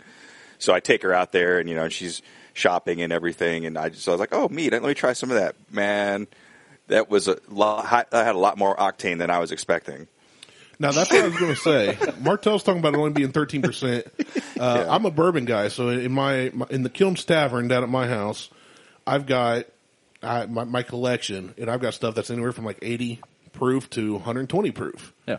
[0.58, 2.20] So I take her out there, and you know, and she's
[2.52, 3.64] shopping and everything.
[3.64, 4.72] And I just I was like, oh, meat.
[4.72, 5.56] Let me try some of that.
[5.70, 6.26] Man,
[6.88, 7.86] that was a lot.
[8.12, 10.06] I had a lot more octane than I was expecting.
[10.78, 11.98] Now that's what I was going to say.
[12.20, 14.06] Martelle's talking about it only being thirteen percent.
[14.58, 17.88] Uh, I'm a bourbon guy, so in my, my in the Kilms Tavern down at
[17.88, 18.50] my house,
[19.06, 19.66] I've got
[20.22, 23.20] I, my, my collection, and I've got stuff that's anywhere from like eighty
[23.52, 25.12] proof to 120 proof.
[25.26, 25.38] yeah.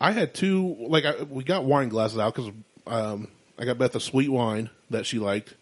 [0.00, 2.50] I had two, like I, we got wine glasses out because
[2.86, 5.54] um, I got Beth a sweet wine that she liked,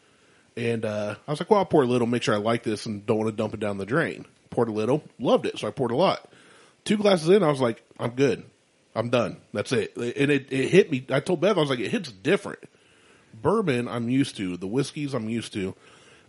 [0.56, 2.86] and uh, I was like, "Well, I'll pour a little, make sure I like this,
[2.86, 5.68] and don't want to dump it down the drain." Poured a little, loved it, so
[5.68, 6.28] I poured a lot.
[6.84, 8.44] Two glasses in, I was like, "I'm good,
[8.94, 9.36] I'm done.
[9.52, 11.06] That's it." And it, it hit me.
[11.10, 12.60] I told Beth, I was like, "It hits different."
[13.34, 14.56] Bourbon, I'm used to.
[14.56, 15.74] The whiskeys, I'm used to.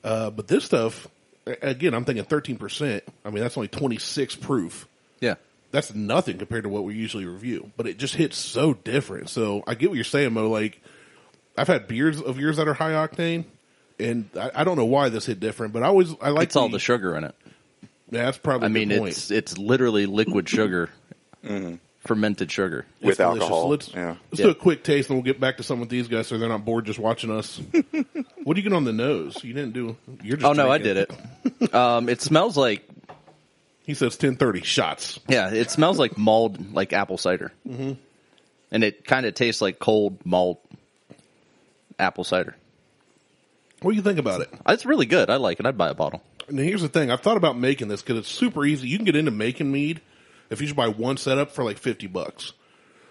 [0.04, 1.08] Uh, but this stuff,
[1.46, 3.02] again, I'm thinking 13%.
[3.26, 4.88] I mean, that's only 26 proof
[5.20, 5.36] Yeah.
[5.72, 9.30] that's nothing compared to what we usually review, but it just hits so different.
[9.30, 10.50] So I get what you're saying, Mo.
[10.50, 10.82] Like
[11.58, 13.46] I've had beers of yours that are high octane,
[14.00, 16.56] and I, I don't know why this hit different, but I always I like It's
[16.56, 17.36] all the sugar in it.
[18.10, 18.66] Yeah, that's probably.
[18.68, 19.12] I mean, good point.
[19.12, 20.90] it's it's literally liquid sugar,
[21.44, 21.80] mm.
[22.06, 22.86] Fermented sugar.
[23.00, 23.44] It's with delicious.
[23.44, 23.70] alcohol.
[23.70, 24.16] Let's, yeah.
[24.32, 24.46] let's Yeah.
[24.48, 26.50] do a quick taste, and we'll get back to some with these guys, so they're
[26.50, 27.62] not bored just watching us.
[28.44, 29.44] what do you get on the nose?
[29.44, 29.96] You didn't do.
[30.24, 30.46] You're just.
[30.50, 31.08] Oh no, I drinking.
[31.44, 31.74] did it.
[31.74, 32.88] Um, it smells like
[33.86, 35.20] He says 1030 shots.
[35.28, 37.94] yeah, it smells like mulled like apple cider, mm-hmm.
[38.72, 40.62] and it kind of tastes like cold malt
[42.00, 42.56] apple cider.
[43.82, 44.50] What do you think about it?
[44.68, 45.30] It's really good.
[45.30, 45.66] I like it.
[45.66, 46.22] I'd buy a bottle.
[46.48, 48.88] And here's the thing: I've thought about making this because it's super easy.
[48.88, 50.02] You can get into making mead
[50.54, 52.54] if you just buy one setup for like fifty bucks,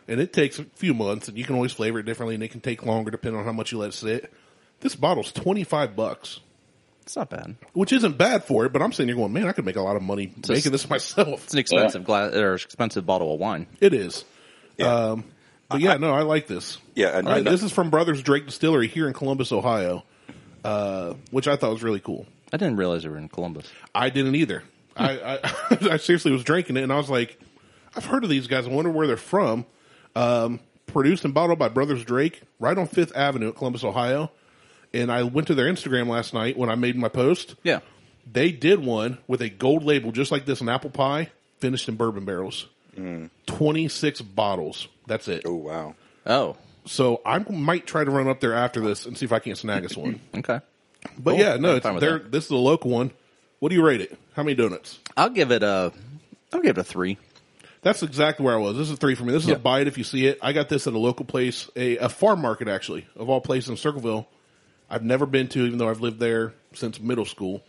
[0.08, 2.50] and it takes a few months, and you can always flavor it differently, and it
[2.50, 4.32] can take longer depending on how much you let it sit.
[4.80, 6.40] This bottle's twenty five bucks,
[7.02, 7.54] It's not bad.
[7.72, 8.72] which isn't bad for it.
[8.72, 10.72] But I'm sitting here going, man, I could make a lot of money a- making
[10.72, 11.44] this myself.
[11.44, 13.66] It's an expensive glass or expensive bottle of wine.
[13.80, 14.24] It is.
[14.80, 15.24] Um,
[15.68, 16.78] but yeah, no, I like this.
[16.94, 20.02] Yeah, and- All right, and- this is from Brothers Drake Distillery here in Columbus, Ohio,
[20.64, 22.26] uh, which I thought was really cool.
[22.52, 23.70] I didn't realize they were in Columbus.
[23.94, 24.62] I didn't either.
[24.96, 25.38] I, I
[25.92, 27.38] I seriously was drinking it, and I was like,
[27.96, 28.66] I've heard of these guys.
[28.66, 29.66] I wonder where they're from.
[30.14, 34.30] Um, produced and bottled by Brothers Drake, right on Fifth Avenue at Columbus, Ohio.
[34.92, 37.54] And I went to their Instagram last night when I made my post.
[37.62, 37.80] Yeah.
[38.30, 41.96] They did one with a gold label, just like this, an apple pie, finished in
[41.96, 42.66] bourbon barrels.
[43.46, 44.86] Twenty six bottles.
[45.06, 45.42] That's it.
[45.46, 45.94] Oh wow.
[46.26, 46.56] Oh.
[46.84, 49.56] So I might try to run up there after this and see if I can't
[49.56, 50.20] snag us one.
[50.36, 50.60] Okay.
[51.18, 51.40] But Cool.
[51.40, 53.10] yeah, no, I'm it's, fine they're, this is a local one.
[53.62, 54.18] What do you rate it?
[54.34, 54.98] How many donuts?
[55.16, 55.92] I'll give it a.
[56.52, 57.16] I'll give it a three.
[57.82, 58.76] That's exactly where I was.
[58.76, 59.30] This is a three for me.
[59.30, 59.54] This is Yeah.
[59.54, 60.40] a buy it if you see it.
[60.42, 63.70] I got this at a local place, a, a farm market actually, of all places
[63.70, 64.26] in Circleville.
[64.90, 67.62] I've never been to, even though I've lived there since middle school.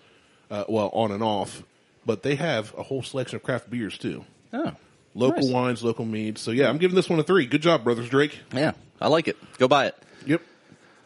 [0.50, 1.62] Uh, well, on and off.
[2.08, 4.26] But they have a whole selection of craft beers too.
[4.52, 4.72] Oh.
[5.14, 5.52] Local Nice.
[5.52, 6.42] wines, local meads.
[6.42, 7.46] So yeah, I'm giving this one a three.
[7.46, 8.40] Good job, brothers Drake.
[8.52, 8.72] Yeah.
[9.00, 9.38] I like it.
[9.60, 9.96] Go buy it.
[10.26, 10.42] Yep.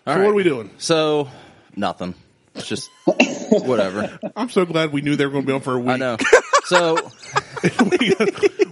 [0.08, 0.26] All so right.
[0.26, 0.70] what are we doing?
[0.78, 1.28] So
[1.76, 2.16] nothing.
[2.56, 2.90] It's just
[3.66, 4.20] whatever.
[4.36, 5.90] I'm so glad we knew they were going to be on for a week.
[5.90, 6.18] I know.
[6.68, 6.96] So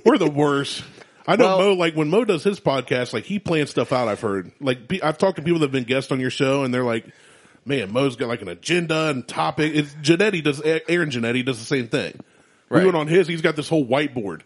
[0.05, 0.83] We're the worst.
[1.27, 1.73] I know Well- Mo.
[1.75, 4.07] Like when Mo does his podcast, like he plans stuff out.
[4.07, 4.51] I've heard.
[4.59, 7.05] Like I've talked to people that have been guests on your show, and they're like,
[7.65, 10.61] "Man, Mo's got like an agenda and topic." It's Jannetti does.
[10.61, 12.19] Aaron Jannetti does the same thing.
[12.69, 12.79] Right.
[12.79, 13.27] We went on his.
[13.27, 14.41] He's got this whole whiteboard.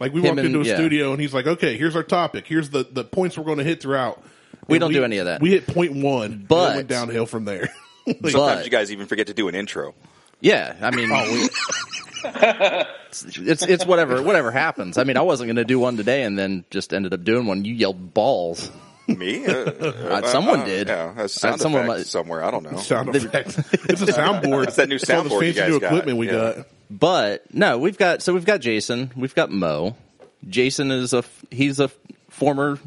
[0.00, 0.74] Like we Him walked and- into a yeah.
[0.76, 2.46] studio, and he's like, "Okay, here's our topic.
[2.46, 4.22] Here's the the points we're going to hit throughout."
[4.66, 5.42] We And don't do any of that.
[5.42, 7.68] We hit point one, and But- went downhill from there.
[8.06, 9.94] Like, But- Sometimes you guys even forget to do an intro.
[10.40, 11.08] yeah, I mean,
[12.24, 14.98] it's, it's it's whatever whatever happens.
[14.98, 17.46] I mean, I wasn't going to do one today, and then just ended up doing
[17.46, 17.64] one.
[17.64, 18.70] You yelled balls.
[19.06, 19.44] Me?
[19.46, 20.88] Uh, uh, someone uh, did.
[20.88, 22.42] Yeah, a Uh, sound someone might- somewhere.
[22.42, 22.78] I don't know.
[22.78, 23.48] sound effect.
[23.88, 24.68] it's a soundboard.
[24.68, 25.86] It's that new It's all soundboard you fancy guys new got.
[25.92, 26.32] equipment we Yeah.
[26.56, 26.66] got.
[26.90, 29.96] But no, we've got so we've got Jason, we've got Mo.
[30.48, 31.88] Jason is a he's a
[32.30, 32.78] former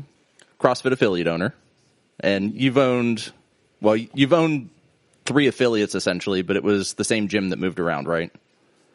[0.60, 1.54] CrossFit affiliate owner,
[2.20, 3.32] and you've owned
[3.82, 4.70] well, you've owned
[5.28, 8.32] three affiliates essentially, but it was the same gym that moved around, right?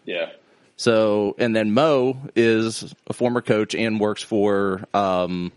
[0.04, 0.30] Yeah.
[0.76, 5.52] So, and then Mo is a former coach and works for um,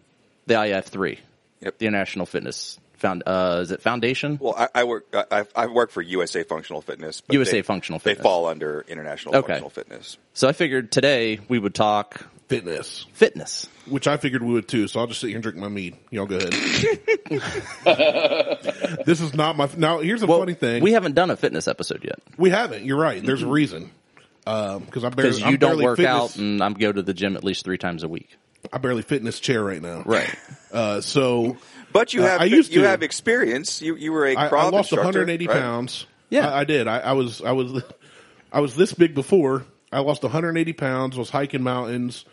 [0.46, 1.18] the IF3,
[1.62, 1.78] Yep.
[1.80, 3.24] the International Fitness Found.
[3.26, 4.38] Uh, is it Foundation?
[4.40, 5.06] Well, I, I work.
[5.14, 7.22] I, I work for USA Functional Fitness.
[7.22, 9.48] But USA they, Functional They fall under International Okay.
[9.48, 10.18] Functional Fitness.
[10.34, 13.06] So I figured today we would talk Fitness.
[13.14, 13.68] fitness.
[13.88, 15.96] Which I figured we would too, so I'll just sit here and drink my mead.
[16.12, 16.54] Y'all go ahead.
[19.06, 19.70] this is not my.
[19.78, 20.84] Now, here's a Well, funny thing.
[20.84, 22.84] we haven't done a fitness episode yet we haven't.
[22.86, 23.24] You're right.
[23.24, 23.92] There's a reason.
[24.44, 27.02] Because I barely, because you I'm don't barely work fitness, out, and I'm go to
[27.02, 28.36] the gym at least three times a week.
[28.72, 30.04] I barely fit in this chair right now.
[30.06, 30.34] Right.
[30.72, 31.58] Uh, so
[31.94, 32.88] But you Uh, have I used you to.
[32.88, 33.82] have experience.
[33.82, 35.60] You you were a I, I Krav lost instructor, 180 right?
[35.60, 36.06] pounds.
[36.30, 36.50] Yeah.
[36.50, 36.88] I, I did.
[36.88, 37.84] I, I was I was
[38.52, 39.66] I was this big before.
[39.92, 41.18] I lost 180 pounds.
[41.18, 42.26] Was hiking mountains,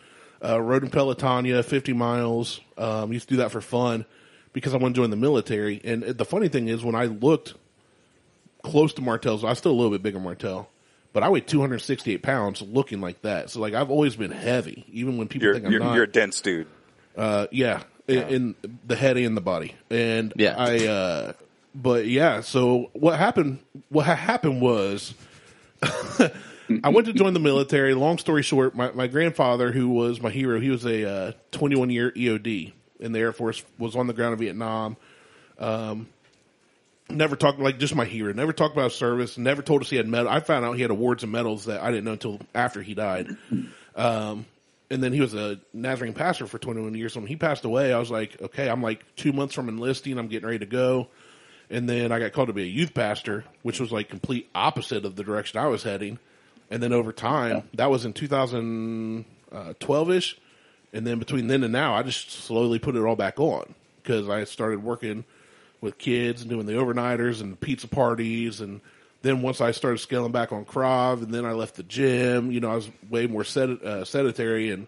[0.44, 2.60] uh, rode in Pelotonia, 50 miles.
[2.78, 4.04] Um, used to do that for fun
[4.52, 5.80] because I wanted to join the military.
[5.84, 7.54] And the funny thing is, when I looked
[8.62, 10.68] close to Martelle's, I was still a little bit bigger than Martelle,
[11.12, 13.50] but I weighed 268 pounds, looking like that.
[13.50, 15.94] So like I've always been heavy, even when people You're think I'm you're, not.
[15.94, 16.66] you're a dense dude.
[17.16, 18.54] Uh, yeah, in, in
[18.86, 20.54] the head and the body, and Yeah.
[20.56, 20.86] I.
[20.86, 21.32] Uh,
[21.74, 23.58] but yeah, so what happened?
[23.88, 25.14] What ha- happened was,
[26.84, 27.94] I went to join the military.
[27.94, 31.90] Long story short, my my grandfather, who was my hero, he was a uh, 21
[31.90, 34.96] year EOD in the Air Force, was on the ground in Vietnam.
[35.58, 36.08] Um,
[37.10, 38.32] Never talked like just my hero.
[38.32, 39.36] Never talked about service.
[39.36, 40.28] Never told us he had medal.
[40.28, 42.94] I found out he had awards and medals that I didn't know until after he
[42.94, 43.36] died.
[43.94, 44.46] Um,
[44.90, 47.12] and then he was a Nazarene pastor for 21 years.
[47.14, 50.18] So when he passed away, I was like, okay, I'm like two months from enlisting.
[50.18, 51.08] I'm getting ready to go.
[51.70, 55.04] And then I got called to be a youth pastor, which was like complete opposite
[55.04, 56.18] of the direction I was heading.
[56.72, 60.38] And then over time, that was in 2012 ish.
[60.94, 64.26] And then between then and now, I just slowly put it all back on because
[64.30, 65.24] I started working
[65.82, 68.62] with kids and doing the overnighters and pizza parties.
[68.62, 68.80] And
[69.20, 72.60] then once I started scaling back on Krav and then I left the gym, you
[72.60, 74.70] know, I was way more sed- uh, sedentary.
[74.70, 74.86] And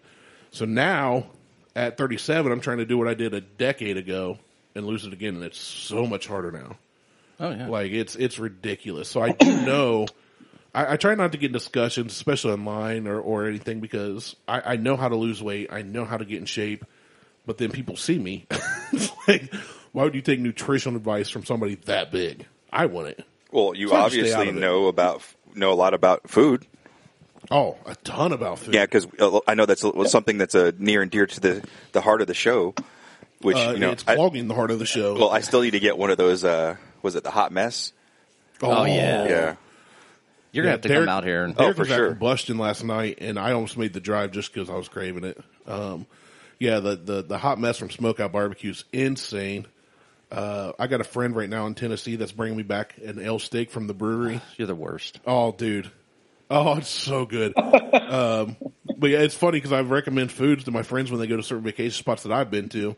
[0.49, 1.27] so now
[1.75, 4.39] at 37, I'm trying to do what I did a decade ago
[4.73, 5.35] and lose it again.
[5.35, 6.77] And it's so much harder now.
[7.39, 7.67] Oh yeah.
[7.67, 9.07] Like it's it's ridiculous.
[9.07, 10.07] So I do know.
[10.75, 14.73] I, I try not to get in discussions, especially online or, or anything, because I,
[14.73, 15.69] I know how to lose weight.
[15.71, 16.83] I know how to get in shape.
[17.47, 18.45] But then people see me.
[18.91, 19.53] It's like,
[19.91, 22.45] why would you take nutritional advice from somebody that big?
[22.73, 23.19] I wouldn't.
[23.51, 24.59] Well, you So I just stay out obviously of it.
[24.59, 25.21] know about
[25.53, 26.65] know a lot about food.
[27.51, 28.73] Oh, a ton about food.
[28.73, 29.07] Yeah, because
[29.47, 32.27] I know that's a- something that's a near and dear to the the heart of
[32.27, 32.73] the show.
[33.41, 35.13] Which Uh, you know, it's I, clogging the heart of the show.
[35.13, 36.43] well, I still need to get one of those.
[36.43, 37.93] Uh, was it the hot mess?
[38.63, 39.27] Oh, yeah.
[39.27, 39.55] Yeah,
[40.55, 42.09] You're gonna have to come out here and Oh, for was at sure.
[42.09, 45.37] combustion last night, and I almost made the drive just because I was craving it.
[45.67, 46.05] Um,
[46.59, 49.65] yeah, the, the the hot mess from Smokeout Barbecue is insane.
[50.31, 53.39] Uh, I got a friend right now in Tennessee that's bringing me back an ale
[53.39, 54.41] steak from the brewery.
[54.57, 55.19] you're the worst.
[55.25, 55.91] Oh, dude.
[56.49, 57.57] Oh, it's so good.
[57.57, 58.55] um,
[58.97, 61.43] but yeah, it's funny because I recommend foods to my friends when they go to
[61.43, 62.95] certain vacation spots that I've been to.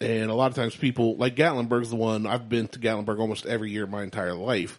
[0.00, 3.46] And a lot of times people, like Gatlinburg's the one, I've been to Gatlinburg almost
[3.46, 4.78] every year my entire life.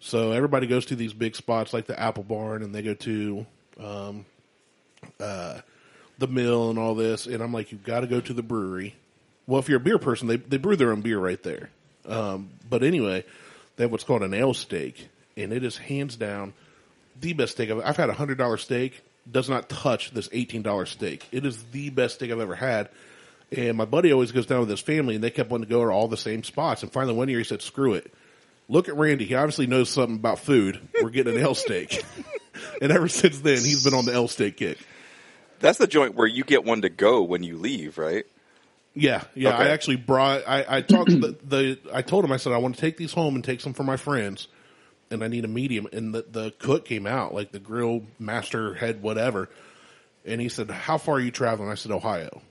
[0.00, 3.46] So everybody goes to these big spots like the Apple Barn and they go to,
[3.80, 4.26] um,
[5.20, 5.60] uh,
[6.18, 7.26] the mill and all this.
[7.26, 8.94] And I'm like, you've got to go to the brewery.
[9.46, 11.70] Well, if you're a beer person, they, they brew their own beer right there.
[12.06, 13.24] Um, but anyway,
[13.76, 16.52] they have what's called an ale steak and it is hands down
[17.20, 20.62] the best steak I've, I've had a hundred dollar steak does not touch this eighteen
[20.62, 21.26] dollar steak.
[21.32, 22.88] It is the best steak I've ever had.
[23.50, 25.82] And my buddy always goes down with his family, and they kept wanting to go
[25.82, 26.82] to all the same spots.
[26.82, 28.12] And finally, one year he said, "Screw it."
[28.68, 29.24] Look at Randy.
[29.24, 30.80] He obviously knows something about food.
[31.02, 32.04] We're getting an ale steak.
[32.82, 34.78] and ever since then, he's been on the ale steak kick.
[35.58, 38.26] that's the joint where you get one to go when you leave, right?
[38.94, 39.54] Yeah, yeah.
[39.54, 39.64] Okay.
[39.64, 40.42] I actually brought.
[40.46, 41.78] I, I talked to the, the.
[41.92, 42.32] I told him.
[42.32, 44.48] I said I want to take these home and take some for my friends,
[45.10, 45.86] and I need a medium.
[45.92, 49.48] And the the cook came out like the grill master head whatever,
[50.24, 52.42] and he said, "How far are you traveling?" I said, "Ohio,"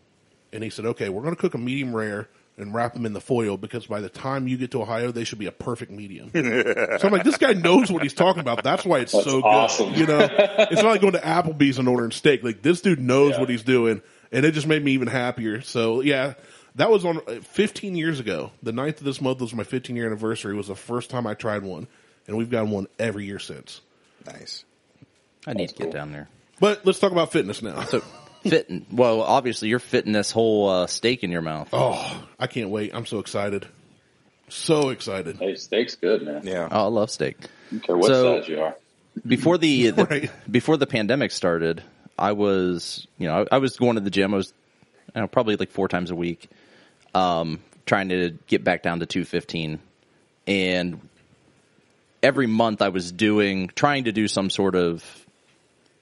[0.54, 3.14] and he said, "Okay, we're going to cook a medium rare." And wrap them in
[3.14, 5.92] the foil because by the time you get to Ohio, they should be a perfect
[5.92, 6.32] medium.
[6.34, 8.64] so I'm like, this guy knows what he's talking about.
[8.64, 9.90] That's why it's That's so awesome.
[9.90, 9.98] good.
[10.00, 10.28] You know,
[10.72, 12.44] it's not like going to Applebee's and ordering steak.
[12.44, 13.42] Like this dude knows Yeah.
[13.42, 15.62] what he's doing, and it just made me even happier.
[15.62, 16.34] So yeah,
[16.74, 18.50] that was on uh, 15 years ago.
[18.64, 20.56] The 9th of this month was my 15 year anniversary.
[20.56, 21.86] Was the first time I tried one,
[22.28, 23.82] and we've gotten one every year since.
[24.26, 24.66] Nice.
[25.46, 25.92] I need to get cool.
[25.92, 26.28] down there.
[26.60, 27.84] But let's talk about fitness now.
[27.84, 28.02] So
[28.50, 28.86] fitting.
[28.92, 31.70] Well, obviously you're fitting this whole uh, steak in your mouth.
[31.74, 32.92] oh, I can't wait!
[32.94, 33.68] I'm so excited,
[34.50, 35.38] so excited.
[35.38, 36.42] Hey, steak's good, man.
[36.44, 36.68] Yeah.
[36.72, 37.38] Oh, I love steak.
[37.90, 38.76] I what So- size you are.
[39.26, 40.32] Before the, the Right.
[40.50, 41.82] before the pandemic started,
[42.20, 44.34] I was you know I, I was going to the gym.
[44.34, 44.54] I was
[45.10, 46.48] I don't know, probably like four times a week,
[47.16, 49.80] um, trying to get back down to two fifteen,
[50.46, 51.00] and
[52.22, 55.04] every month I was doing trying to do some sort of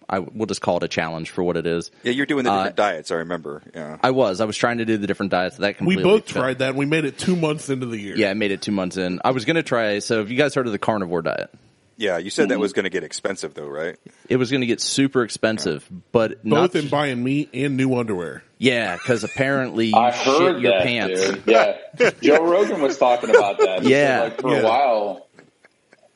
[0.10, 1.91] I we'll just call it a challenge for what it is.
[2.04, 3.12] Yeah, you're doing the Uh, different diets.
[3.12, 3.63] I remember.
[3.74, 3.98] Yeah.
[4.04, 6.28] I was I was trying to do the different diets that We both failed.
[6.28, 6.70] tried that.
[6.70, 8.15] and We made it two months into the year.
[8.15, 9.20] Yeah, I made it two months in.
[9.26, 10.00] I was going to try.
[10.00, 11.50] So, if you guys heard of the carnivore diet,
[11.98, 12.18] yeah.
[12.18, 13.96] You said that was going to get expensive, though, right?
[14.28, 17.96] it was going to get super expensive, but both not, in buying meat and new
[17.96, 18.44] underwear.
[18.58, 21.22] yeah, because apparently you I shit heard your that, pants.
[21.22, 21.44] dude.
[21.48, 21.78] Yeah,
[22.22, 23.84] Joe Rogan was talking about that.
[23.84, 24.22] Yeah.
[24.24, 24.60] like for Yeah.
[24.60, 25.28] a while.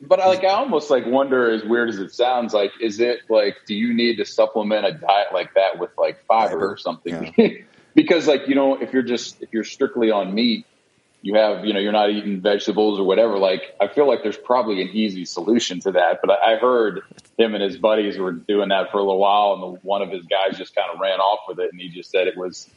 [0.01, 3.19] But I, like, I almost like wonder, as weird as it sounds, like, is it
[3.29, 6.77] like, do you need to supplement a diet like that with like fiber, Fiber, or
[6.77, 7.65] something?
[7.95, 10.65] because like you know, if you're just if you're strictly on meat,
[11.21, 13.37] you have you know you're not eating vegetables or whatever.
[13.37, 16.19] Like, I feel like there's probably an easy solution to that.
[16.21, 17.01] But I, I heard
[17.37, 20.11] him and his buddies were doing that for a little while, and the, one of
[20.11, 22.69] his guys just kind of ran off with it, and he just said it was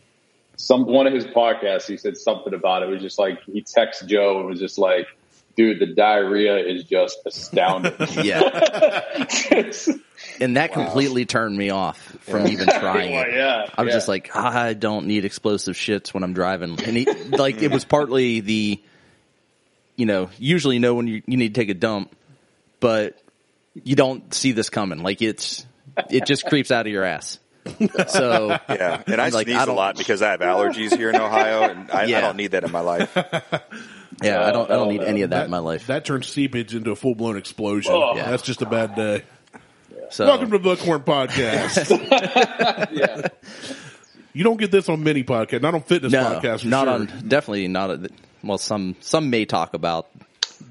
[0.57, 1.87] some one of his podcasts.
[1.87, 2.89] He said something about it.
[2.89, 5.07] It was just like he texted Joe and was just like,
[5.57, 9.27] "Dude, the diarrhea is just astounding." Yeah,
[10.41, 13.29] and that completely turned me off from even trying it.
[13.33, 13.97] yeah, I was yeah.
[13.97, 16.81] just like, I don't need explosive shits when I'm driving.
[16.83, 18.81] And he, like, it was partly the,
[19.97, 22.15] you know, usually you know when you, you need to take a dump,
[22.81, 23.19] but
[23.75, 25.03] you don't see this coming.
[25.03, 25.67] Like, it's,
[26.11, 27.39] it just creeps out of your ass.
[28.09, 31.17] So Yeah, and I Like, sneeze I a lot because I have allergies here in
[31.17, 32.19] Ohio, and I, Yeah.
[32.19, 33.13] I don't need that in my life.
[34.23, 35.87] yeah, I don't I don't need any of that, in my life.
[35.87, 37.93] That turns seepage into a full blown explosion.
[37.95, 38.15] Oh.
[38.17, 38.31] Yeah.
[38.31, 39.23] That's just a bad day.
[40.11, 41.89] so Welcome to the Buckhorn Podcast.
[42.93, 43.29] yeah.
[44.33, 46.65] you don't get this on many podcasts, not on fitness no, podcasts.
[46.65, 46.95] Not sure.
[46.95, 47.91] on definitely not.
[47.91, 48.09] A,
[48.43, 50.09] well, some some may talk about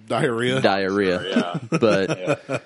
[0.07, 0.61] diarrhea.
[0.61, 1.59] diarrhea, Yeah.
[1.79, 2.63] but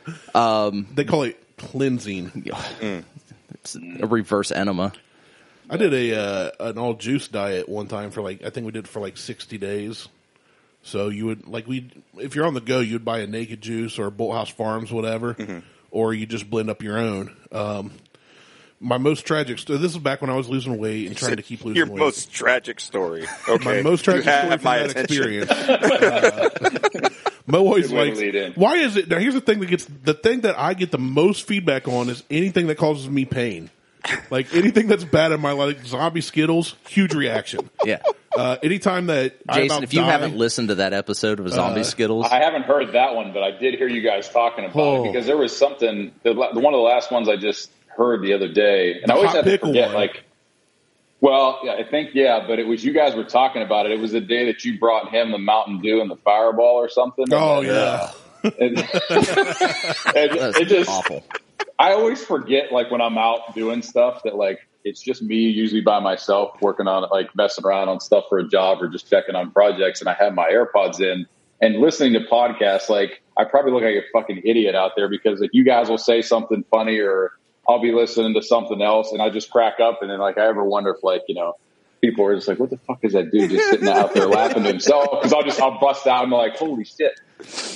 [0.96, 2.32] they call it cleansing.
[2.46, 3.04] it's mm.
[3.74, 4.94] A reverse enema.
[5.70, 8.72] I did a uh, an all juice diet one time for like I think we
[8.72, 10.08] did it for like sixty days.
[10.84, 13.98] So you would like we if you're on the go, you'd buy a naked juice
[13.98, 17.36] or a Bolthouse Farms, whatever, or you just blend up your own.
[17.52, 17.92] Um,
[18.80, 19.58] my most tragic.
[19.60, 19.80] story.
[19.80, 21.98] This is back when I was losing weight and trying to keep losing Your weight.
[22.00, 23.26] most tragic story.
[23.48, 25.44] Okay, my most tragic you story have from my that attention.
[25.44, 25.52] experience.
[27.06, 27.10] Uh,
[27.48, 28.58] Mo always Good way to likes.
[28.58, 29.08] Why is it?
[29.08, 32.10] Now here's the thing that gets the thing that I get the most feedback on
[32.10, 33.70] is anything that causes me pain.
[34.32, 37.70] Like anything that's bad in my life, like zombie Skittles, huge reaction.
[37.86, 38.02] Yeah,
[38.36, 41.48] Uh, anytime that I Jason, about if you die- haven't listened to that episode of
[41.50, 44.76] Zombie Skittles, I haven't heard that one, but I did hear you guys talking about
[44.76, 45.04] Oh.
[45.06, 46.12] it because there was something.
[46.24, 49.32] The, one of the last ones I just heard the other day, and I always
[49.32, 49.88] hot had to forget.
[49.88, 49.96] one.
[49.96, 50.24] Like,
[51.22, 53.94] well, yeah, I think yeah, but it was you guys were talking about it.
[53.94, 56.90] It was the day that you brought him the Mountain Dew and the Fireball or
[56.90, 57.26] something.
[57.32, 58.12] oh, oh And, yeah,
[58.44, 58.78] and-
[60.16, 61.24] and that's it just awful.
[61.80, 65.82] I always forget, like when I'm out doing stuff, that like it's just me, usually
[65.82, 69.36] by myself, working on like messing around on stuff for a job or just checking
[69.36, 71.26] on projects, and I have my AirPods in
[71.62, 72.88] and listening to podcasts.
[72.90, 75.98] Like I probably look like a fucking idiot out there because like you guys will
[75.98, 77.32] say something funny or
[77.68, 80.48] I'll be listening to something else, and I just crack up, and then like I
[80.48, 81.54] ever wonder if like you know.
[82.02, 84.62] People are just like, "What the fuck is that dude just sitting out there laughing
[84.64, 87.20] to himself?" Because I'll just I'll bust out and be like, "Holy shit!"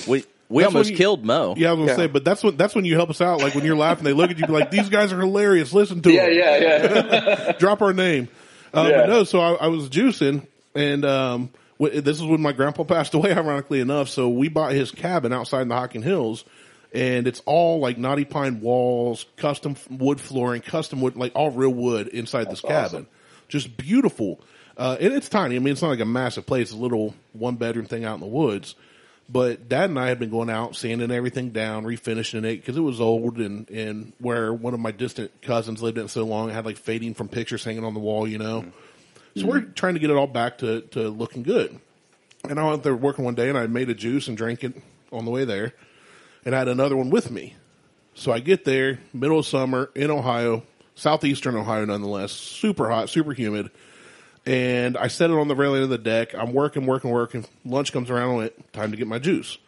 [0.06, 1.54] We we That's almost you- killed Mo.
[1.56, 1.70] yeah.
[1.70, 1.96] I was gonna Yeah.
[1.96, 3.40] say, but that's when that's when you help us out.
[3.40, 5.72] Like when you're laughing, they look at you like, "These guys are hilarious.
[5.72, 7.52] Listen to Yeah, them." yeah, yeah.
[7.58, 8.28] Drop our name.
[8.72, 9.06] Um, Yeah.
[9.06, 11.48] no, so I, I was juicing, and um,
[11.80, 13.32] w- this is when my grandpa passed away.
[13.32, 16.44] Ironically enough, so we bought his cabin outside in the Hocking Hills,
[16.92, 21.70] and it's all like knotty pine walls, custom wood flooring, custom wood, like all real
[21.70, 23.06] wood inside this cabin.
[23.48, 24.40] Just beautiful.
[24.76, 25.56] Uh, and it's tiny.
[25.56, 26.68] I mean, it's not like a massive place.
[26.68, 28.74] It's a little one bedroom thing out in the woods.
[29.28, 32.80] But Dad and I had been going out, sanding everything down, refinishing it because it
[32.80, 36.54] was old and, and where one of my distant cousins lived in so long, it
[36.54, 38.64] had like fading from pictures hanging on the wall, you know.
[39.36, 41.78] So we're trying to get it all back to, to looking good.
[42.48, 44.74] And I went there working one day and I made a juice and drank it
[45.12, 45.74] on the way there.
[46.44, 47.54] And I had another one with me.
[48.14, 50.62] So I get there, middle of summer in Ohio,
[50.94, 53.70] southeastern Ohio nonetheless, super hot, super humid.
[54.46, 56.34] And I set it on the railing of the deck.
[56.34, 57.44] I'm working, working, working.
[57.64, 58.30] Lunch comes around.
[58.30, 59.58] I went, time to get my juice.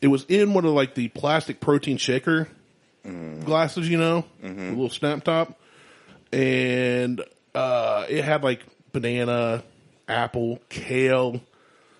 [0.00, 2.48] It was in one of like the plastic protein shaker
[3.44, 5.58] glasses, you know, a little snap top.
[6.32, 7.22] And
[7.54, 9.62] uh, it had like banana,
[10.06, 11.40] apple, kale,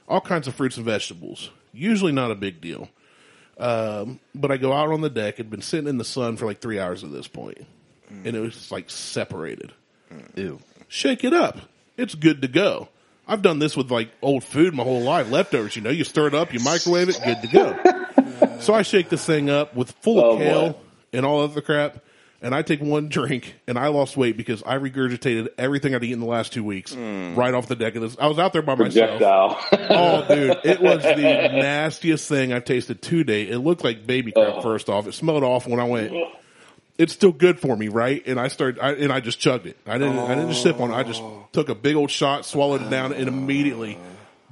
[0.06, 1.50] all kinds of fruits and vegetables.
[1.72, 2.88] Usually not a big deal.
[3.58, 5.34] Um, but I go out on the deck.
[5.34, 7.58] It'd been sitting in the sun for like three hours at this point,
[8.24, 9.72] and it was like separated.
[10.36, 10.60] Ew.
[10.88, 11.58] Shake it up.
[11.96, 12.88] It's good to go.
[13.26, 15.76] I've done this with like old food my whole life, leftovers.
[15.76, 18.58] You know, you stir it up, you microwave it, good to go.
[18.60, 20.78] so I shake this thing up with full Oh, of kale boy.
[21.12, 21.98] and all other crap,
[22.40, 26.20] and I take one drink, and I lost weight because I regurgitated everything I'd eaten
[26.20, 28.16] the last two weeks right off the deck of this.
[28.20, 29.20] I was out there by myself.
[29.90, 33.50] Oh, dude, it was the nastiest thing I've tasted to date.
[33.50, 34.62] It looked like baby crap.
[34.62, 36.12] First off, it smelled awful when I went.
[36.98, 38.26] It's still good for me, right?
[38.26, 39.76] And I started, I, and I just chugged it.
[39.86, 40.94] I didn't, I didn't just sip on it.
[40.94, 41.22] I just
[41.52, 43.98] took a big old shot, swallowed it down, and immediately,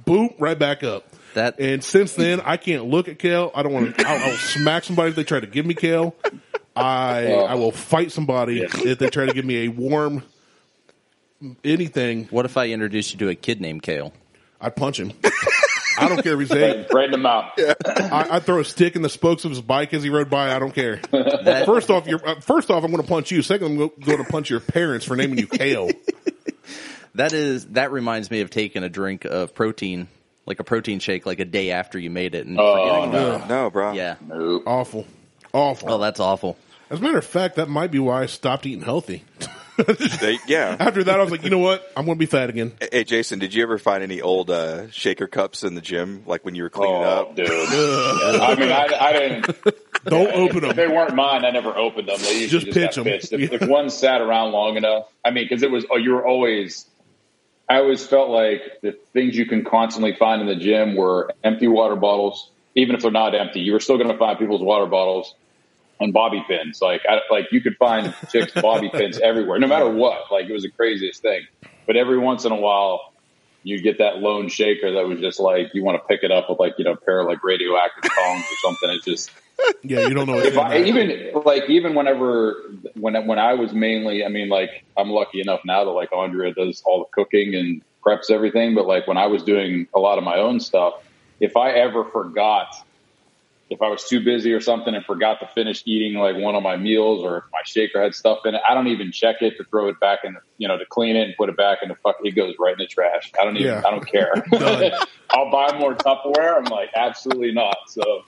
[0.05, 1.03] boom, right back up.
[1.33, 3.51] That- and since then, I can't look at kale.
[3.53, 4.07] I don't want to.
[4.07, 6.15] I'll, I'll smack somebody if they try to give me kale.
[6.77, 10.23] I I will fight somebody if they try to give me a warm
[11.63, 12.25] anything.
[12.25, 14.13] What if I introduce you to a kid named Kale?
[14.59, 15.13] I'd punch him.
[15.99, 16.87] I don't care if he's eight.
[16.93, 17.53] Right in the mouth.
[17.57, 20.55] I, I'd throw a stick in the spokes of his bike as he rode by.
[20.55, 20.97] I don't care.
[21.65, 23.41] first off, you're, uh, first off, I'm going to punch you.
[23.41, 25.89] Second, I'm going to punch your parents for naming you Kale.
[27.15, 30.07] That is that reminds me of taking a drink of protein,
[30.45, 33.41] like a protein shake, like a day after you made it, and Oh, forgetting about
[33.41, 33.49] Ugh.
[33.49, 33.93] No, bro.
[33.93, 34.15] Yeah.
[34.21, 34.63] Nope.
[34.67, 35.07] Awful,
[35.51, 35.91] awful.
[35.93, 36.57] Oh, that's awful.
[36.89, 39.23] As a matter of fact, that might be why I stopped eating healthy.
[39.77, 40.75] They, yeah.
[40.79, 41.87] After that, I was like, you know what?
[41.95, 42.73] I'm going to be fat again.
[42.91, 46.43] Hey, Jason, did you ever find any old uh, shaker cups in the gym, like
[46.43, 47.35] when you were cleaning Oh, up?
[47.35, 47.47] dude.
[47.51, 49.45] I mean, I, I didn't.
[50.05, 50.95] Don't open If they them.
[50.95, 52.17] weren't mine, I never opened them.
[52.19, 53.03] They usually Just just, pitch got 'em.
[53.03, 53.33] pitched.
[53.33, 56.25] If, if one sat around long enough, I mean, because it was, oh, you were
[56.25, 56.87] always.
[57.69, 61.67] I always felt like the things you can constantly find in the gym were empty
[61.67, 62.49] water bottles.
[62.73, 65.35] Even if they're not empty, you were still going to find people's water bottles,
[65.99, 66.81] and bobby pins.
[66.81, 70.31] Like, I, like you could find chicks bobby pins everywhere, no matter what.
[70.31, 71.41] Like, it was the craziest thing.
[71.85, 73.13] But every once in a while,
[73.63, 76.49] you get that lone shaker that was just like you want to pick it up
[76.49, 78.89] with like you know a pair of like radioactive tongs or something.
[78.91, 79.31] It's just
[79.83, 80.37] Yeah, you don't know.
[80.37, 82.55] If I, even like even whenever
[82.95, 86.53] when when I was mainly, I mean, like I'm lucky enough now that like Andrea
[86.53, 88.75] does all the cooking and preps everything.
[88.75, 90.93] But like when I was doing a lot of my own stuff,
[91.39, 92.67] if I ever forgot,
[93.69, 96.63] if I was too busy or something and forgot to finish eating like one of
[96.63, 99.57] my meals, or if my shaker had stuff in it, I don't even check it
[99.57, 101.79] to throw it back in, the, you know, to clean it and put it back
[101.81, 102.15] in the fuck.
[102.23, 103.31] It goes right in the trash.
[103.39, 103.67] I don't even.
[103.67, 103.83] Yeah.
[103.85, 104.33] I don't care.
[105.31, 106.57] I'll buy more Tupperware.
[106.57, 107.77] I'm like, absolutely not.
[107.87, 108.23] So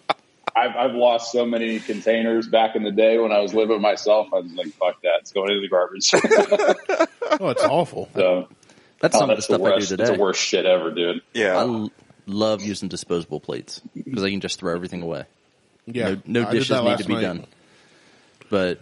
[0.55, 3.81] I've, I've lost so many containers back in the day when I was living with
[3.81, 4.27] myself.
[4.33, 5.19] I was like, fuck that.
[5.21, 6.09] It's going into the garbage.
[7.39, 8.09] oh, it's awful.
[8.13, 8.49] so
[8.99, 9.79] That's oh, some of the the stuff I do worst.
[9.79, 10.13] It's today.
[10.13, 11.21] the worst shit ever, dude.
[11.33, 11.57] Yeah.
[11.57, 11.91] I l-
[12.29, 15.25] love using disposable plates because I can just throw everything away.
[15.85, 17.21] Yeah, no no dishes need to be night.
[17.21, 17.47] done.
[18.49, 18.79] But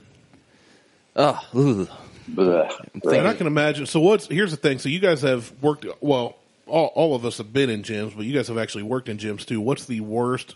[1.15, 1.87] oh, ooh.
[2.29, 2.73] Blech.
[3.03, 3.85] And I can imagine.
[3.85, 4.79] So what's here's the thing.
[4.79, 5.85] So you guys have worked.
[6.01, 6.35] Well,
[6.65, 9.17] all, all of us have been in gyms, but you guys have actually worked in
[9.17, 9.61] gyms too.
[9.61, 10.55] What's the worst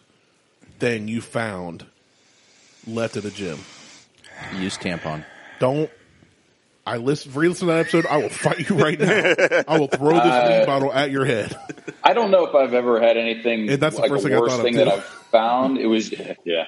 [0.80, 1.86] thing you found
[2.86, 3.60] left at a gym?
[4.58, 5.24] use tampon.
[5.60, 5.90] Don't.
[6.86, 7.32] I listen.
[7.34, 8.06] Re-listen to that episode.
[8.08, 9.34] I will fight you right now.
[9.68, 11.56] I will throw this Uh, bottle at your head.
[12.04, 14.40] I don't know if I've ever had anything And that's the like first thing I
[14.40, 15.78] thought of, thing that I've found.
[15.78, 16.12] It was
[16.44, 16.66] yeah.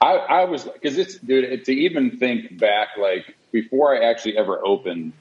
[0.00, 4.60] I, I was because it's dude to even think back like before I actually ever
[4.66, 5.12] opened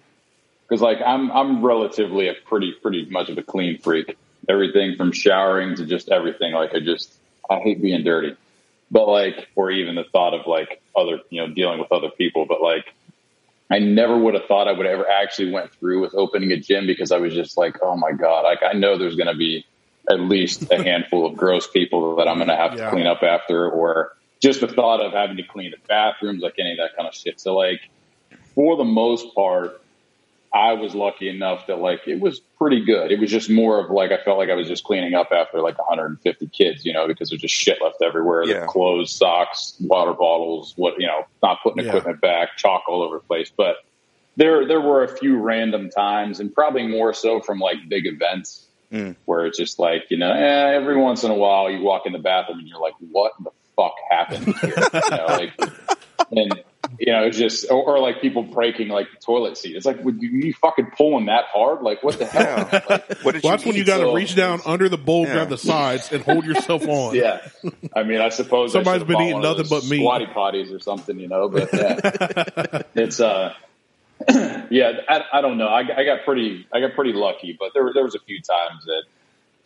[0.68, 4.18] because like I'm I'm relatively a pretty pretty much of a clean freak.
[4.50, 6.54] Everything from showering to just everything.
[6.54, 7.14] Like I just
[7.48, 8.36] I hate being dirty,
[8.90, 12.48] but like or even the thought of like other you know dealing with other people.
[12.48, 12.92] But like
[13.72, 16.86] I never would have thought I would ever actually went through with opening a gym
[16.86, 19.66] because I was just like, oh my god, like I know there's going to be
[20.10, 22.86] at least a handful of gross people that I'm going to have Yeah.
[22.86, 24.12] to clean up after, or
[24.42, 27.16] just the thought of having to clean the bathrooms, like any of that kind of
[27.16, 27.40] shit.
[27.40, 27.80] So like,
[28.56, 29.81] for the most part,
[30.54, 33.12] I was lucky enough that like it was pretty good.
[33.12, 35.62] It was just more of like I felt like I was just cleaning up after
[35.62, 38.44] like 150 kids, you know, because there's just shit left everywhere.
[38.44, 38.62] Yeah.
[38.62, 41.90] The clothes, socks, water bottles, what you know, not putting Yeah.
[41.92, 43.50] equipment back, chalk all over the place.
[43.56, 43.78] But
[44.36, 48.68] there there were a few random times, and probably more so from like big events
[48.92, 49.16] Mm.
[49.24, 52.12] where it's just like you know, eh, every once in a while you walk in
[52.12, 54.76] the bathroom and you're like, what the fuck happened here?
[54.94, 55.54] you know, like,
[56.32, 56.62] and
[57.04, 59.76] you know, it's just or, or like people breaking like the toilet seat.
[59.76, 61.82] It's like, would you, you fucking pulling that hard?
[61.82, 62.70] Like, what the hell?
[62.72, 62.82] Yeah.
[62.88, 65.34] Like, What Well, that's when you got to reach down under the bowl, Yeah.
[65.34, 67.16] grab the sides, and hold yourself on.
[67.16, 67.40] yeah,
[67.96, 70.00] I mean, I suppose I Somebody's should've been eating one of nothing those but meat.
[70.02, 71.50] squatty potties or something, you know.
[71.50, 73.54] But yeah, it's uh,
[74.70, 75.68] yeah, I, I don't know.
[75.68, 78.38] I, I got pretty, I got pretty lucky, but there were there was a few
[78.38, 79.04] times that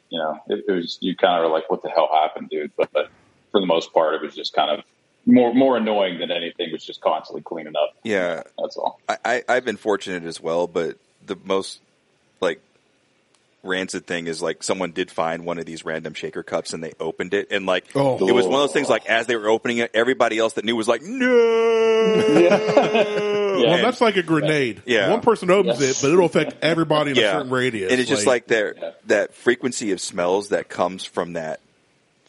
[0.09, 2.71] you know it, it was you kind of were like, what the hell happened, dude?
[2.77, 3.09] But, but
[3.51, 4.85] for the most part, it was just kind of
[5.25, 6.71] more more annoying than anything.
[6.71, 7.95] Was just constantly cleaning up.
[8.03, 8.43] Yeah.
[8.59, 8.99] That's all.
[9.09, 11.79] I, I, I've been fortunate as well, but the most
[12.41, 12.59] like
[13.63, 16.93] rancid thing is like someone did find one of these random shaker cups and they
[16.99, 18.15] opened it and like Oh.
[18.27, 20.65] it was one of those things like as they were opening it, everybody else that
[20.65, 22.15] knew was like no.
[22.39, 23.31] Yeah.
[23.55, 24.83] Well, that's like a grenade.
[24.85, 25.09] Yeah.
[25.11, 25.87] One person opens Yeah.
[25.87, 27.89] it, but it'll affect everybody in a certain radius.
[27.89, 28.91] and it's just like that Yeah.
[29.05, 31.61] that frequency of smells that comes from that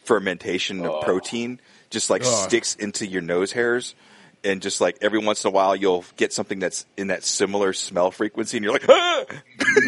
[0.05, 1.01] fermentation of Oh.
[1.01, 1.59] protein
[1.89, 2.49] just like Ugh.
[2.49, 3.95] sticks into your nose hairs.
[4.43, 7.73] And just like every once in a while, you'll get something that's in that similar
[7.73, 9.25] smell frequency, and you're like, ah!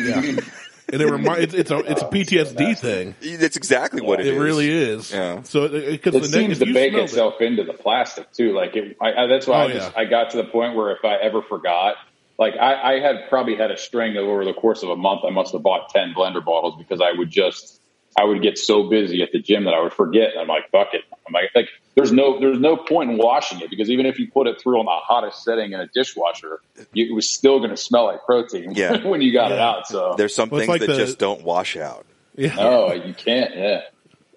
[0.03, 0.21] yeah.
[0.93, 3.15] and it remi- it's, it's a it's a PTSD thing.
[3.37, 4.27] That's exactly what it is.
[4.27, 4.43] It, it is.
[4.43, 5.11] really is.
[5.11, 5.41] Yeah.
[5.43, 8.53] So because it seems to bake itself into the plastic too.
[8.53, 9.99] Like it, I, I, that's why Oh, I just yeah.
[10.01, 11.95] I got to the point where if I ever forgot,
[12.37, 15.21] like I, I had probably had a string of over the course of a month.
[15.25, 17.79] I must have bought ten blender bottles because I would just
[18.19, 20.31] I would get so busy at the gym that I would forget.
[20.31, 21.03] And I'm like, fuck it.
[21.29, 24.29] I'm like, like there's no there's no point in washing it because even if you
[24.31, 26.59] put it through on the hottest setting in a dishwasher,
[26.93, 29.05] you, it was still going to smell like protein Yeah.
[29.07, 29.87] when you got it out.
[29.87, 32.05] So There's some Well, things like that the- just don't wash out.
[32.35, 32.55] Yeah.
[32.55, 33.55] no, you can't.
[33.55, 33.81] Yeah.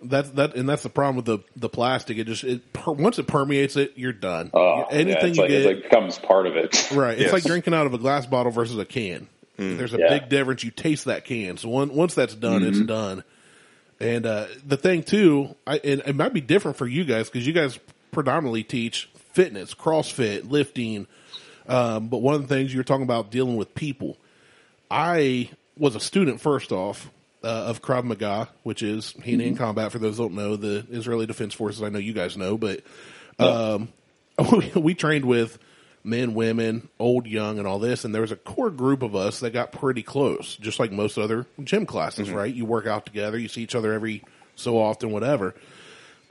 [0.04, 2.18] That's that, and that's the problem with the the plastic.
[2.18, 4.50] It just it per, once it permeates it, you're done.
[4.52, 6.90] Oh, Anything yeah, it's you like, get, it's like becomes part of it.
[6.92, 7.12] right?
[7.12, 7.32] It's Yes.
[7.32, 9.28] like drinking out of a glass bottle versus a can.
[9.56, 10.08] There's a Yeah.
[10.18, 10.64] big difference.
[10.64, 11.56] You taste that can.
[11.56, 12.86] So one, once that's done, it's Mm-hmm.
[12.86, 13.24] done.
[14.02, 17.46] And uh, the thing too, I, and it might be different for you guys because
[17.46, 17.78] you guys
[18.10, 21.06] predominantly teach fitness, CrossFit, lifting.
[21.68, 24.18] Um, but one of the things you're talking about dealing with people,
[24.90, 27.10] I was a student first off
[27.44, 29.92] uh, of Krav Maga, which is hand to hand combat.
[29.92, 31.80] For those who don't know, the Israeli Defense Forces.
[31.80, 32.80] I know you guys know, but
[33.38, 33.88] um,
[34.52, 35.58] we, we trained with
[36.04, 38.04] men, women, old, young, and all this.
[38.04, 41.18] And there was a core group of us that got pretty close, just like most
[41.18, 42.52] other gym classes, right?
[42.52, 44.24] You work out together, you see each other every
[44.56, 45.54] so often, whatever.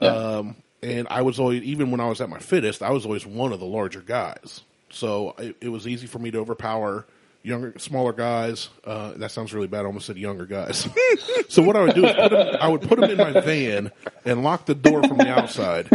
[0.00, 3.24] Um, and I was always even when I was at my fittest, I was always
[3.24, 4.62] one of the larger guys.
[4.90, 7.06] So it, it was easy for me to overpower
[7.42, 8.68] younger, smaller guys.
[8.84, 9.82] Uh, that sounds really bad.
[9.82, 10.88] I almost said younger guys.
[11.48, 13.90] so what I would do is put them, I would put them in my van
[14.24, 15.88] and lock the door from the outside.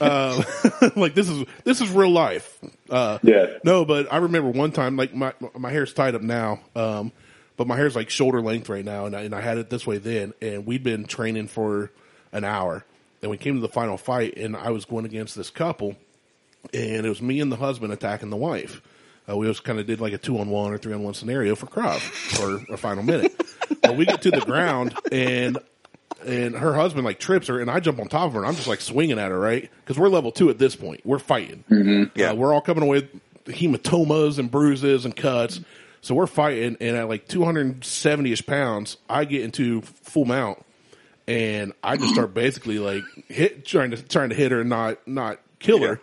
[0.00, 0.42] Uh,
[0.96, 2.58] like this is this is real life.
[2.90, 3.46] Uh, Yeah.
[3.64, 7.12] no, but I remember one time, like my my hair's tied up now, um,
[7.56, 9.86] but my hair's like shoulder length right now, and I, and I had it this
[9.86, 11.90] way then, and we'd been training for
[12.32, 12.84] an hour,
[13.22, 15.96] and we came to the final fight, and I was going against this couple,
[16.74, 18.80] and it was me and the husband attacking the wife.
[19.28, 21.14] Uh, we just kind of did like a two on one or three on one
[21.14, 23.34] scenario for Krav for a final minute.
[23.82, 25.58] but we get to the ground and
[26.26, 28.54] and her husband like trips her and I jump on top of her and I'm
[28.56, 29.70] just like swinging at her, right?
[29.84, 31.02] Because we're level two at this point.
[31.04, 31.64] We're fighting.
[32.14, 32.30] Yeah.
[32.30, 33.08] Uh, we're all coming away
[33.46, 35.60] with hematomas and bruises and cuts.
[36.00, 40.64] So we're fighting and at like 270 ish pounds, I get into full mount
[41.26, 45.06] and I just start basically like hit trying to trying to hit her and not
[45.06, 46.00] not kill her.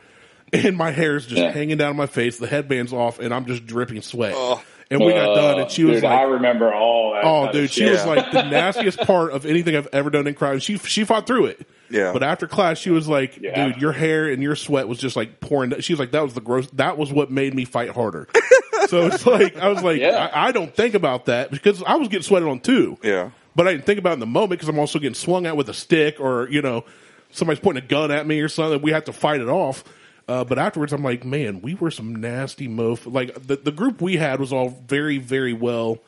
[0.65, 1.51] And my hair's just Yeah.
[1.51, 4.33] hanging down my face, the headband's off, and I'm just dripping sweat.
[4.35, 4.61] Oh.
[4.91, 7.23] and we got done, and she was dude, like, I remember all that.
[7.25, 7.91] Oh, dude, she shit.
[7.93, 10.59] was like the nastiest part of anything I've ever done in crime.
[10.59, 11.67] She she fought through it.
[11.89, 12.13] Yeah.
[12.13, 13.67] But after class, she was like, Yeah.
[13.67, 16.33] "Dude, your hair and your sweat was just like pouring." She was like, "That was
[16.33, 16.69] the gross.
[16.73, 18.27] That was what made me fight harder."
[18.87, 20.29] so it's like I was like, Yeah.
[20.33, 22.97] I, I don't think about that because I was getting sweated on too.
[23.03, 23.31] Yeah.
[23.55, 25.55] But I didn't think about it in the moment because I'm also getting swung at
[25.57, 26.85] with a stick or you know
[27.31, 28.81] somebody's pointing a gun at me or something.
[28.81, 29.83] We have to fight it off.
[30.27, 33.11] Uh, but afterwards, I'm like, man, we were some nasty mof.
[33.11, 35.99] Like the the group we had was all very very well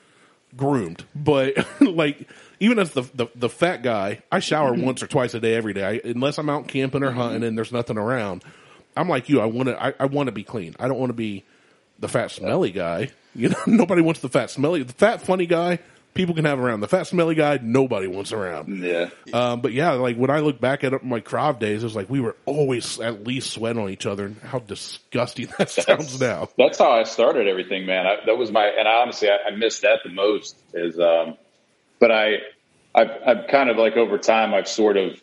[0.55, 2.27] groomed, but like
[2.59, 5.73] even as the, the the fat guy, I shower once or twice a day every
[5.73, 8.43] day, I, unless I'm out camping or hunting and there's nothing around.
[8.95, 9.39] I'm like you.
[9.39, 9.81] I want to.
[9.81, 10.75] I, I want to be clean.
[10.79, 11.43] I don't want to be
[11.99, 13.11] the fat smelly guy.
[13.35, 14.81] You know, nobody wants the fat smelly.
[14.81, 15.77] The fat funny guy,
[16.17, 16.81] people can have around.
[16.81, 18.83] The fat smelly guy, nobody wants around.
[18.83, 19.09] yeah.
[19.31, 22.09] Um, but yeah, like when I look back at my Krav days, it was like
[22.09, 24.25] we were always at least sweating on each other.
[24.25, 26.49] And how disgusting that sounds now.
[26.57, 28.05] That's how I started everything, man.
[28.05, 31.37] I, that was my, and I honestly, I, I missed that the most is, um,
[31.99, 32.37] but I,
[32.93, 35.21] I've, I've kind of like over time, I've sort of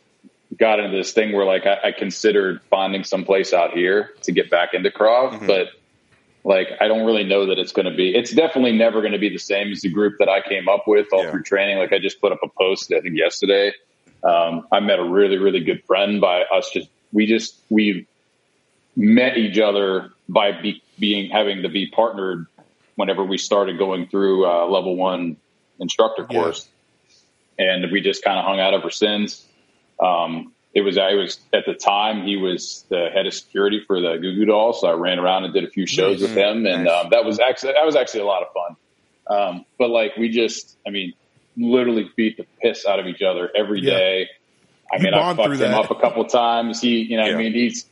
[0.57, 4.33] got into this thing where like I, I considered finding some place out here to
[4.33, 5.69] get back into Krav, but
[6.45, 8.15] like I don't really know that it's going to be.
[8.15, 10.85] It's definitely never going to be the same as the group that I came up
[10.87, 11.31] with all Yeah.
[11.31, 11.79] through training.
[11.79, 13.73] Like I just put up a post I think yesterday.
[14.23, 18.07] Um, I met a really really good friend by us just we just we
[18.97, 22.47] met each other by be, being having to be partnered
[22.97, 25.37] whenever we started going through uh, level one
[25.81, 26.41] instructor Yeah.
[26.43, 26.69] course,
[27.59, 29.45] and we just kind of hung out ever since.
[30.01, 34.01] Um, it was I was at the time he was the head of security for
[34.01, 36.66] the Goo Goo Dolls, so I ran around and did a few shows with him,
[36.66, 37.05] and Nice.
[37.05, 38.77] um, that was actually that was actually a lot of fun.
[39.27, 41.14] Um, but like we just, I mean,
[41.57, 43.91] literally beat the piss out of each other every Yeah.
[43.99, 44.29] day.
[44.93, 45.72] I You mean, I fucked him that.
[45.75, 46.81] up a couple times.
[46.81, 47.35] He, you know, Yeah.
[47.35, 47.87] I mean, he's,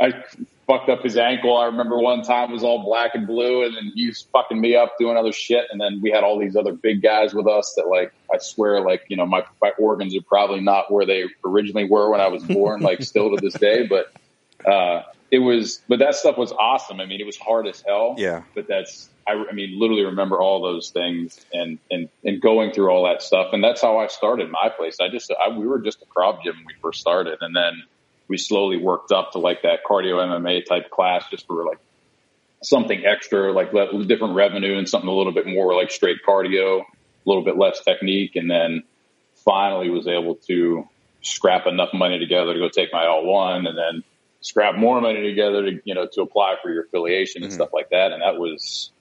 [0.00, 0.24] I
[0.66, 1.56] fucked up his ankle.
[1.56, 4.76] I remember one time it was all black and blue, and then he's fucking me
[4.76, 5.66] up doing other shit.
[5.70, 8.80] And then we had all these other big guys with us that, like, I swear,
[8.80, 12.28] like, you know, my my organs are probably not where they originally were when I
[12.28, 13.86] was born, like, still to this day.
[13.86, 14.12] But
[14.70, 15.02] uh,
[15.32, 17.00] it was, but that stuff was awesome.
[17.00, 18.14] I mean, it was hard as hell.
[18.18, 18.42] Yeah.
[18.54, 22.90] But that's, I, I mean, literally remember all those things and, and, and going through
[22.90, 23.54] all that stuff.
[23.54, 24.98] And that's how I started my place.
[25.00, 27.38] I just, I, we were just a Krav gym when we first started.
[27.40, 27.82] And then
[28.32, 31.76] we slowly worked up to like that cardio MMA type class just for like
[32.62, 33.72] something extra, like
[34.08, 36.84] different revenue and something a little bit more like straight cardio, a
[37.26, 38.34] little bit less technique.
[38.34, 38.84] And then
[39.44, 40.88] finally was able to
[41.20, 44.02] scrap enough money together to go take my L1 and then
[44.40, 47.90] scrap more money together to, you know, to apply for your affiliation and stuff like
[47.90, 48.12] that.
[48.12, 48.92] And that was,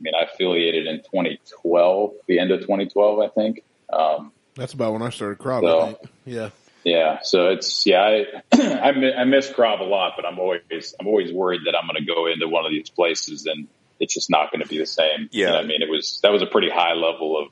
[0.00, 3.62] I mean, I affiliated in 2012, the end of 2012, I think.
[3.92, 5.60] Um, That's about when I started Krav.
[5.60, 6.48] So- Yeah.
[6.84, 11.06] Yeah, so it's yeah, I I, I miss Krav a lot, but I'm always I'm
[11.06, 13.66] always worried that I'm going to go into one of these places and
[14.00, 15.28] it's just not going to be the same.
[15.30, 15.52] You Yeah.
[15.52, 17.48] know I mean, it was that was a pretty high level of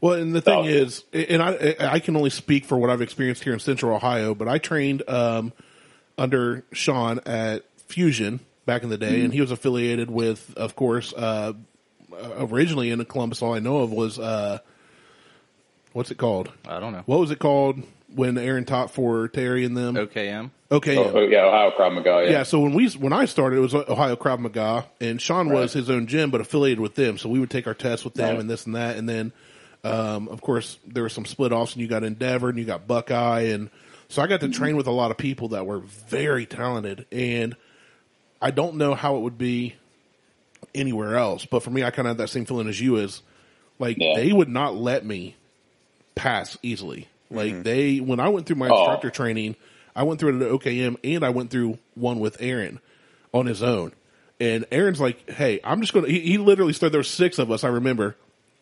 [0.00, 3.02] Well, and the thing So- is, and I I can only speak for what I've
[3.02, 5.52] experienced here in Central Ohio, but I trained um,
[6.18, 11.12] under Sean at Fusion back in the day, and he was affiliated with, of course,
[11.14, 11.52] uh,
[12.38, 13.40] originally in Columbus.
[13.42, 14.58] All I know of was uh,
[15.92, 16.50] what's it called?
[16.68, 17.02] I don't know.
[17.06, 17.82] What was it called
[18.16, 19.94] when Aaron taught for Terry and them?
[19.94, 20.50] OKM.
[20.72, 22.22] Okay, oh, oh, yeah, Ohio Krav Maga.
[22.24, 25.48] Yeah, yeah, so when we when I started, it was Ohio Krav Maga, and Sean
[25.50, 27.18] was his own gym, but affiliated with them.
[27.18, 28.40] So we would take our tests with them Right.
[28.40, 29.32] and this and that, and then,
[29.84, 32.88] um, of course, there were some split offs, and you got Endeavor, and you got
[32.88, 33.70] Buckeye, and
[34.08, 37.54] so I got to train with a lot of people that were very talented, and
[38.42, 39.76] I don't know how it would be
[40.74, 43.22] anywhere else, but for me, I kind of had that same feeling as you is,
[43.78, 44.14] like Yeah.
[44.16, 45.36] they would not let me
[46.16, 47.06] pass easily.
[47.30, 47.62] Like mm-hmm.
[47.62, 48.78] they, when I went through my Oh.
[48.78, 49.56] instructor training,
[49.94, 52.80] I went through it at OKM and I went through one with Aaron
[53.32, 53.92] on his own.
[54.38, 56.92] And Aaron's like, "Hey, I'm just going to." He, he literally started.
[56.92, 57.64] There were six of us.
[57.64, 58.16] I remember.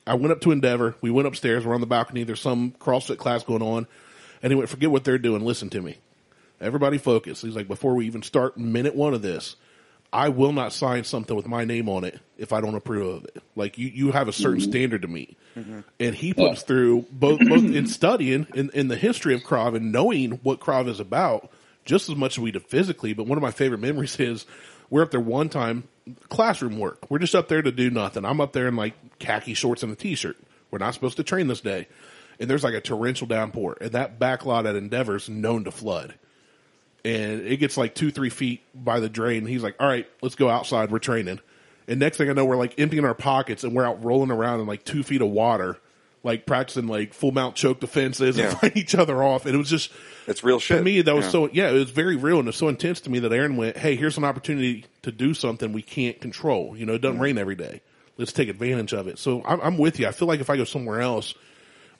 [0.06, 0.94] I went up to Endeavor.
[1.00, 1.64] We went upstairs.
[1.64, 2.24] We're on the balcony.
[2.24, 3.86] There's some CrossFit class going on,
[4.42, 5.44] and he went, "Forget what they're doing.
[5.44, 5.96] Listen to me.
[6.60, 9.56] Everybody focus." He's like, "Before we even start minute one of this,
[10.14, 13.24] I will not sign something with my name on it if I don't approve of
[13.24, 13.42] it.
[13.56, 14.70] Like you, you have a certain mm-hmm.
[14.70, 15.80] standard to meet." Mm-hmm.
[16.00, 19.76] And he put us through both, both in studying in, in the history of Krav
[19.76, 21.50] and knowing what Krav is about
[21.84, 23.12] just as much as we did physically.
[23.12, 24.46] But one of my favorite memories is
[24.90, 25.84] we're up there one time,
[26.28, 27.10] classroom work.
[27.10, 28.24] We're just up there to do nothing.
[28.24, 30.36] I'm up there in like khaki shorts and a t-shirt.
[30.70, 31.88] We're not supposed to train this day.
[32.40, 36.14] And there's like a torrential downpour and that back lot at Endeavor's known to flood.
[37.04, 39.44] And it gets like two, three feet by the drain.
[39.44, 40.90] He's like, all right, let's go outside.
[40.90, 41.40] We're training.
[41.86, 44.60] And next thing I know, we're like emptying our pockets and we're out rolling around
[44.60, 45.76] in like two feet of water,
[46.22, 48.48] like practicing like full mount choke defenses Yeah.
[48.48, 49.44] and fighting each other off.
[49.44, 49.92] And it was just,
[50.26, 50.78] It's real shit.
[50.78, 51.30] to me, that was Yeah.
[51.30, 53.56] so yeah, it was very real and it was so intense to me that Aaron
[53.58, 56.74] went, "Hey, here's an opportunity to do something we can't control.
[56.74, 57.82] You know, it doesn't rain every day.
[58.16, 60.06] Let's take advantage of it." So I'm, I'm with you.
[60.06, 61.34] I feel like if I go somewhere else,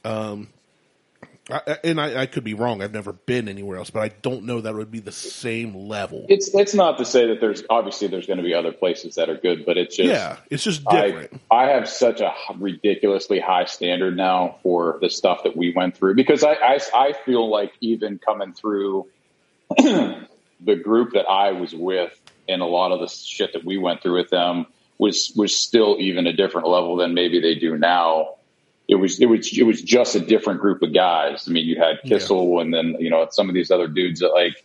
[0.02, 0.48] um,
[1.50, 2.82] I, I- and I, I could be wrong.
[2.82, 5.74] I've never been anywhere else, but I don't know that it would be the same
[5.74, 6.26] level.
[6.28, 9.28] It's it's not to say that there's obviously there's going to be other places that
[9.28, 11.40] are good, but it's just yeah, it's just I, different.
[11.50, 16.14] I have such a ridiculously high standard now for the stuff that we went through
[16.14, 19.06] because I, I, I feel like even coming through
[19.76, 22.18] the group that I was with
[22.48, 24.66] and a lot of the shit that we went through with them
[24.98, 28.34] was was still even a different level than maybe they do now.
[28.86, 31.48] It was it was it was just a different group of guys.
[31.48, 34.28] I mean, you had Kissel and then you know some of these other dudes that
[34.28, 34.62] like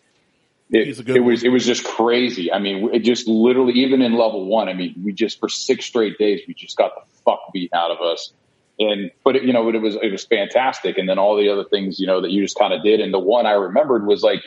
[0.72, 2.52] it, it was it was just crazy.
[2.52, 4.70] I mean, it just literally even in level one.
[4.70, 7.92] I mean, we just for six straight days we just got the fuck beat out
[7.92, 8.32] of us.
[8.78, 10.98] And but it, you know, but it was it was fantastic.
[10.98, 13.00] And then all the other things you know that you just kind of did.
[13.00, 14.44] And the one I remembered was like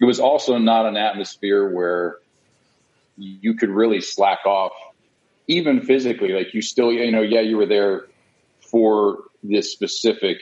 [0.00, 2.18] it was also not an atmosphere where
[3.16, 4.72] you could really slack off,
[5.46, 6.30] even physically.
[6.32, 8.06] Like you still, you know, yeah, you were there
[8.74, 10.38] for this specific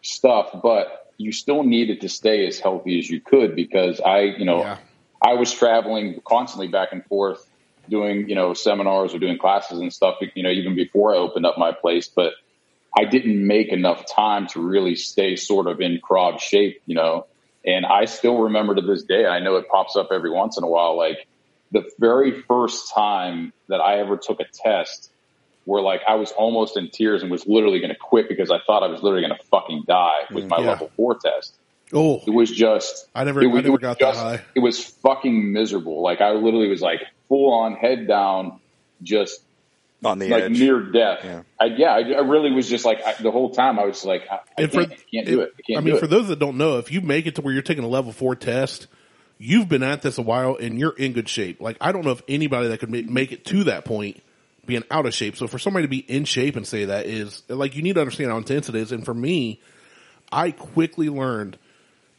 [0.00, 4.46] stuff, but you still needed to stay as healthy as you could because I, you
[4.46, 4.78] know, Yeah.
[5.20, 7.46] I was traveling constantly back and forth
[7.90, 11.44] doing, you know, seminars or doing classes and stuff, you know, even before I opened
[11.44, 12.32] up my place, but
[12.98, 17.26] I didn't make enough time to really stay sort of in Krav shape, you know,
[17.66, 20.64] and I still remember to this day, I know it pops up every once in
[20.64, 21.26] a while, like
[21.72, 25.10] the very first time that I ever took a test
[25.66, 28.58] where like I was almost in tears and was literally going to quit because I
[28.66, 30.68] thought I was literally going to fucking die with mm, my yeah.
[30.70, 31.54] level four test.
[31.92, 34.20] Oh, It was just I never- it was, I never it was got that just-
[34.20, 34.40] high.
[34.54, 36.02] It was fucking miserable.
[36.02, 38.60] Like I literally was like full on head down,
[39.02, 39.42] just
[40.04, 40.58] on the like edge.
[40.58, 41.20] near death.
[41.24, 41.42] Yeah.
[41.60, 43.78] I, yeah, I, I really was just like I, the whole time.
[43.78, 45.52] I was like, I, I can't, I can't do it.
[45.58, 46.08] I can't I mean, do for it.
[46.08, 48.36] those that don't know, if you make it to where you're taking a level four
[48.36, 48.86] test,
[49.38, 51.60] you've been at this a while and you're in good shape.
[51.60, 54.22] Like I don't know if anybody that could make, make it to that point
[54.66, 55.36] being out of shape.
[55.36, 58.00] So for somebody to be in shape and say that is like you need to
[58.00, 58.92] understand how intense it is.
[58.92, 59.60] And for me,
[60.30, 61.58] I quickly learned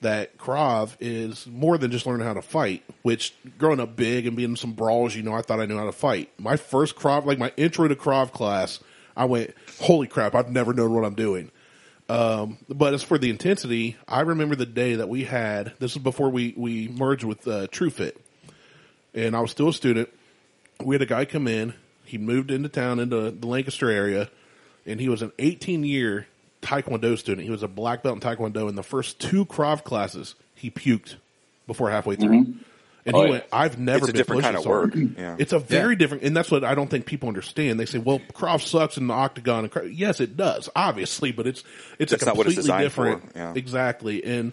[0.01, 4.37] that Krav is more than just learning how to fight, which growing up big and
[4.37, 6.29] being in some brawls, you know, I thought I knew how to fight.
[6.39, 8.79] My first Krav, like my intro to Krav class,
[9.15, 11.51] I went, holy crap, I've never known what I'm doing.
[12.09, 16.03] Um, but as for the intensity, I remember the day that we had, this was
[16.03, 18.15] before we, we merged with, uh, TrueFit.
[19.13, 20.09] And I was still a student.
[20.81, 21.73] We had a guy come in.
[22.07, 24.29] He moved into town into the Lancaster area
[24.85, 26.27] and he was an 18 year
[26.61, 27.43] Taekwondo student.
[27.45, 28.69] He was a black belt in Taekwondo.
[28.69, 31.15] In the first two Krav classes, he puked
[31.67, 32.43] before halfway through.
[32.43, 32.59] Mm-hmm.
[33.05, 34.93] And Oh, he went, I've never It's a been different kind of this work.
[34.95, 35.37] Yeah.
[35.39, 37.79] It's a very different, and that's what I don't think people understand.
[37.79, 41.47] They say, "Well, Krav sucks in the octagon." And Krav, yes, it does, obviously, but
[41.47, 41.63] it's
[41.99, 43.31] it's That's a not what it's completely designed different.
[43.31, 43.53] for, yeah.
[43.55, 44.51] Exactly, and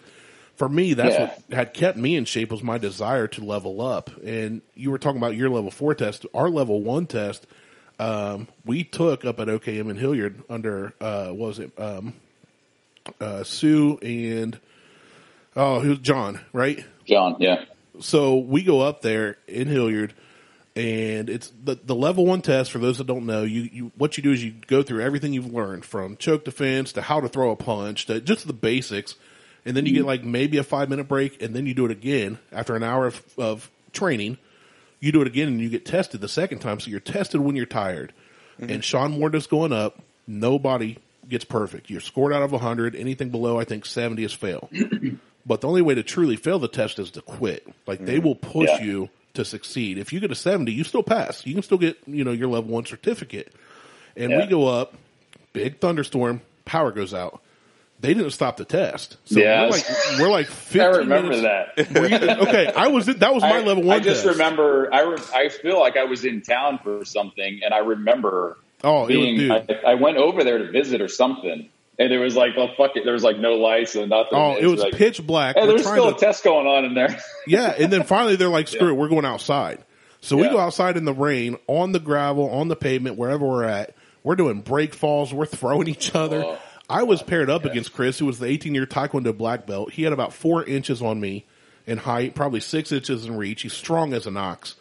[0.55, 1.21] for me, that's Yeah.
[1.47, 4.09] what had kept me in shape was my desire to level up.
[4.23, 7.45] And you were talking about your level four test, our level one test.
[7.99, 12.13] Um, we took up at OKM in Hilliard under uh, what was it um,
[13.21, 14.59] uh, Sue and
[15.55, 16.83] oh, who's John, right?
[17.05, 17.63] John, yeah.
[18.01, 20.13] So we go up there in Hilliard,
[20.75, 22.71] and it's the the level one test.
[22.71, 25.31] For those that don't know, you, you what you do is you go through everything
[25.31, 29.15] you've learned from choke defense to how to throw a punch to just the basics,
[29.65, 30.07] and then you get mm-hmm.
[30.07, 33.07] like maybe a five minute break, and then you do it again after an hour
[33.07, 34.37] of, of training.
[34.99, 36.79] You do it again, and you get tested the second time.
[36.79, 38.13] So you're tested when you're tired.
[38.59, 38.71] Mm-hmm.
[38.71, 39.99] And Sean Ward is going up.
[40.27, 40.97] Nobody
[41.27, 41.89] gets perfect.
[41.89, 42.95] You're scored out of 100.
[42.95, 44.69] Anything below, I think 70 is fail.
[45.45, 47.67] But the only way to truly fail the test is to quit.
[47.85, 48.25] Like they mm-hmm.
[48.25, 48.83] will push Yeah.
[48.83, 49.97] you to succeed.
[49.97, 51.45] If you get a 70, you still pass.
[51.45, 53.53] You can still get, you know, your level one certificate.
[54.17, 54.95] And we go up,
[55.53, 57.41] big thunderstorm, power goes out.
[58.05, 59.17] They didn't stop the test.
[59.25, 59.63] So Yeah.
[59.63, 59.85] we're like
[60.19, 61.41] we're like 15 I remember minutes-
[61.93, 62.37] that.
[62.47, 63.97] Okay, I was that was my I, level one.
[63.97, 64.37] I just test.
[64.37, 64.93] remember.
[64.93, 69.07] I re- I feel like I was in town for something, and I remember Oh,
[69.07, 69.51] it was, being.
[69.51, 72.91] I, I went over there to visit or something, and there was like, oh fuck
[72.95, 74.37] it, there was like no lights and nothing.
[74.37, 75.55] Oh, it was like, pitch black.
[75.55, 77.17] Hey, there's still to- a test going on in there.
[77.47, 79.83] Yeah, and then finally they're like, "Screw it, we're going outside."
[80.21, 83.65] So we go outside in the rain, on the gravel, on the pavement, wherever we're
[83.65, 83.93] at.
[84.23, 85.31] We're doing break falls.
[85.31, 86.43] We're throwing each other.
[86.43, 86.57] Oh.
[86.89, 89.91] I was paired up against Chris, who was the 18 year Taekwondo black belt.
[89.93, 91.45] He had about four inches on me
[91.87, 93.63] in height, probably six inches in reach.
[93.63, 94.75] He's strong as an ox.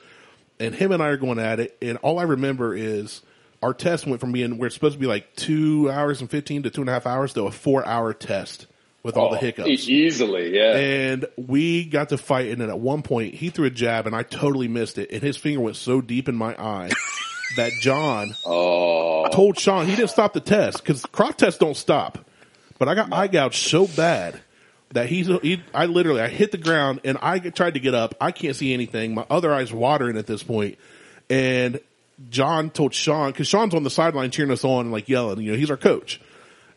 [0.60, 1.76] And him and I are going at it.
[1.82, 3.22] And all I remember is
[3.62, 6.64] our test went from being where it's supposed to be like two hours and 15
[6.64, 8.66] to two and a half hours to a four hour test
[9.02, 9.72] with all the Oh, hiccups e-
[10.06, 10.76] easily, yeah.
[10.76, 12.50] and we got to fight.
[12.50, 15.10] And then at one point, he threw a jab, and I totally missed it.
[15.10, 16.90] And his finger went so deep in my eye
[17.56, 22.18] that John oh, told Sean he didn't stop the test because Krav tests don't stop.
[22.78, 24.40] But I got eye gouged so bad
[24.92, 28.14] that he's he, I literally I hit the ground and I tried to get up.
[28.20, 29.14] I can't see anything.
[29.14, 30.54] My other eye's watering at this point.
[30.54, 30.78] point,
[31.30, 31.80] and
[32.30, 35.40] John told Sean because Sean's on the sideline cheering us on and like yelling.
[35.40, 36.20] You know, he's our coach,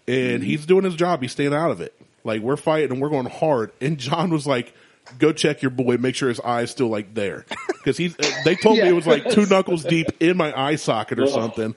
[0.07, 0.43] and mm-hmm.
[0.43, 1.21] he's doing his job.
[1.21, 1.93] He's staying out of it.
[2.23, 3.71] Like we're fighting and we're going hard.
[3.80, 4.73] And John was like,
[5.20, 5.97] "Go check your boy.
[5.97, 7.45] Make sure his eye's still like there."
[7.88, 8.20] Because he's.
[8.20, 11.24] Uh, they told me it was like two knuckles deep in my eye socket or
[11.24, 11.74] Oh, something.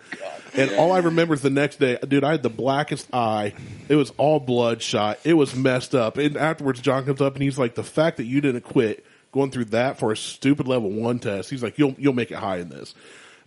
[0.54, 3.54] And all I remember is the next day, dude, I had the blackest eye.
[3.88, 5.20] It was all bloodshot.
[5.22, 6.16] It was messed up.
[6.18, 9.52] And afterwards, John comes up and he's like, "The fact that you didn't quit going
[9.52, 12.56] through that for a stupid level one test, he's like, you'll you'll make it high
[12.56, 12.92] in this."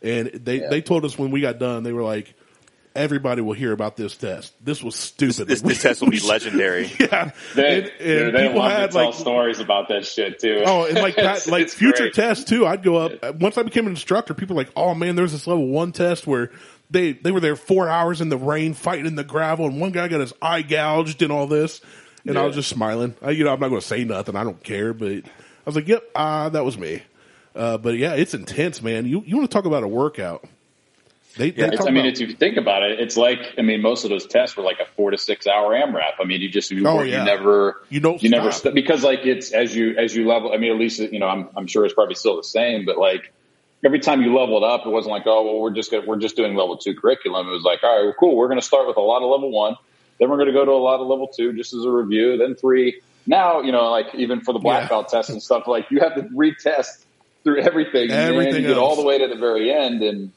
[0.02, 2.34] And they they told us when we got done, they were like,
[2.96, 4.54] "Everybody will hear about this test.
[4.64, 5.48] This was stupid.
[5.48, 6.92] This, this test will be legendary.
[7.00, 10.06] yeah." they, And- and dude, they people love to had, tell like- stories about that
[10.06, 10.64] shit too.
[10.66, 12.14] Oh, and like that, It's- like it's future great.
[12.14, 12.66] tests too.
[12.66, 14.34] I'd go up once I became an instructor.
[14.34, 16.52] People were like, oh man, there's this level one test where
[16.92, 19.92] they they were there four hours in the rain fighting in the gravel, and one
[19.92, 21.82] guy got his eye gouged and all this.
[22.26, 23.16] And I was just smiling.
[23.22, 24.38] I, you know, I'm not going to say nothing.
[24.38, 24.94] I don't care.
[24.94, 25.22] But I
[25.66, 27.02] was like, yep, uh, that was me.
[27.54, 29.06] Uh, but yeah, it's intense, man.
[29.06, 30.46] You you want to talk about a workout?
[31.38, 34.04] They, they talk I mean, if you think about it, it's like I mean, most
[34.04, 36.14] of those tests were like a four to six hour AMRAP.
[36.22, 39.26] I mean, you just you, Oh, you never You don't you never st- because like
[39.26, 40.54] it's as you as you level.
[40.54, 42.98] I mean, at least you know I'm I'm sure it's probably still the same, but
[42.98, 43.34] like
[43.84, 46.36] every time you leveled up, it wasn't like oh well we're just gonna, we're just
[46.36, 47.48] doing level two curriculum.
[47.48, 48.36] It was like all right, well, cool.
[48.36, 49.76] We're going to start with a lot of level one,
[50.20, 52.38] then we're going to go to a lot of level two just as a review,
[52.38, 53.02] then three.
[53.26, 54.90] Now you know like even for the black Yeah.
[54.90, 56.90] belt test and stuff like you have to retest
[57.44, 60.32] through everything, and Everything you get all the way to the very end and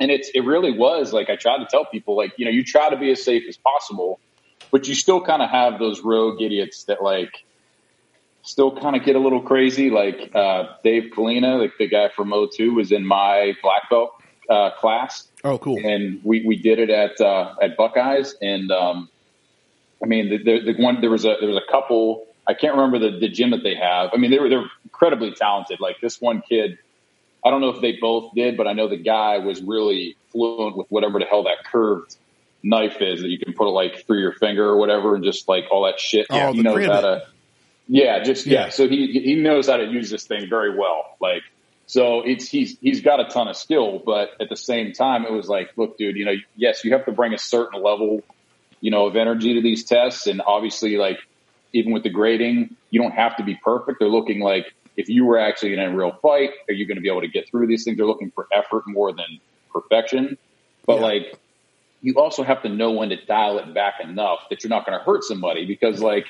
[0.00, 2.64] and it's it really was like I tried to tell people like you know you
[2.64, 4.20] try to be as safe as possible,
[4.70, 7.44] but you still kind of have those rogue idiots that like
[8.42, 9.90] still kind of get a little crazy.
[9.90, 14.12] Like uh, Dave Kalina, like the guy from O2, was in my black belt
[14.48, 15.78] uh, class, oh, cool.
[15.84, 19.08] and we we did it at uh, at Buckeyes, and um,
[20.02, 22.26] I mean the, the, the one there was a there was a couple.
[22.46, 24.08] I can't remember the, the gym that they have.
[24.14, 25.80] I mean, they were they're incredibly talented.
[25.80, 26.78] Like this one kid,
[27.48, 30.76] I don't know if they both did, but I know the guy was really fluent
[30.76, 32.16] with whatever the hell that curved
[32.62, 35.48] knife is that you can put it like through your finger or whatever, and just
[35.48, 36.26] like all that shit.
[36.30, 37.26] Oh, he knows how to.
[37.88, 38.64] Yeah, just yeah.
[38.64, 38.68] Yeah.
[38.68, 41.16] So he he knows how to use this thing very well.
[41.20, 41.42] Like
[41.86, 45.32] so, it's he's he's got a ton of skill, but at the same time, it
[45.32, 48.22] was like, look, dude, you know, yes, you have to bring a certain level,
[48.82, 51.18] you know, of energy to these tests, and obviously, like
[51.72, 54.00] even with the grading, you don't have to be perfect.
[54.00, 54.66] They're looking like
[54.98, 57.28] if you were actually in a real fight, are you going to be able to
[57.28, 57.96] get through these things?
[57.96, 59.38] They're looking for effort more than
[59.72, 60.36] perfection.
[60.86, 61.02] But Yeah.
[61.02, 61.38] like,
[62.02, 64.98] you also have to know when to dial it back enough that you're not going
[64.98, 66.26] to hurt somebody because like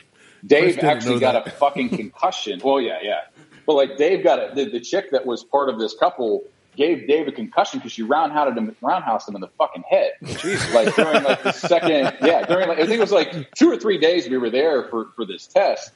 [0.47, 2.61] Dave actually got a fucking concussion.
[2.63, 3.21] Well, yeah, yeah.
[3.67, 6.45] But like Dave got a, the, the chick that was part of this couple
[6.77, 10.13] gave Dave a concussion because she roundhoused him, roundhoused him in the fucking head.
[10.25, 10.73] Jeez.
[10.75, 13.79] Like during like the second, yeah, during like, I think it was like two or
[13.79, 15.91] three days we were there for, for this test.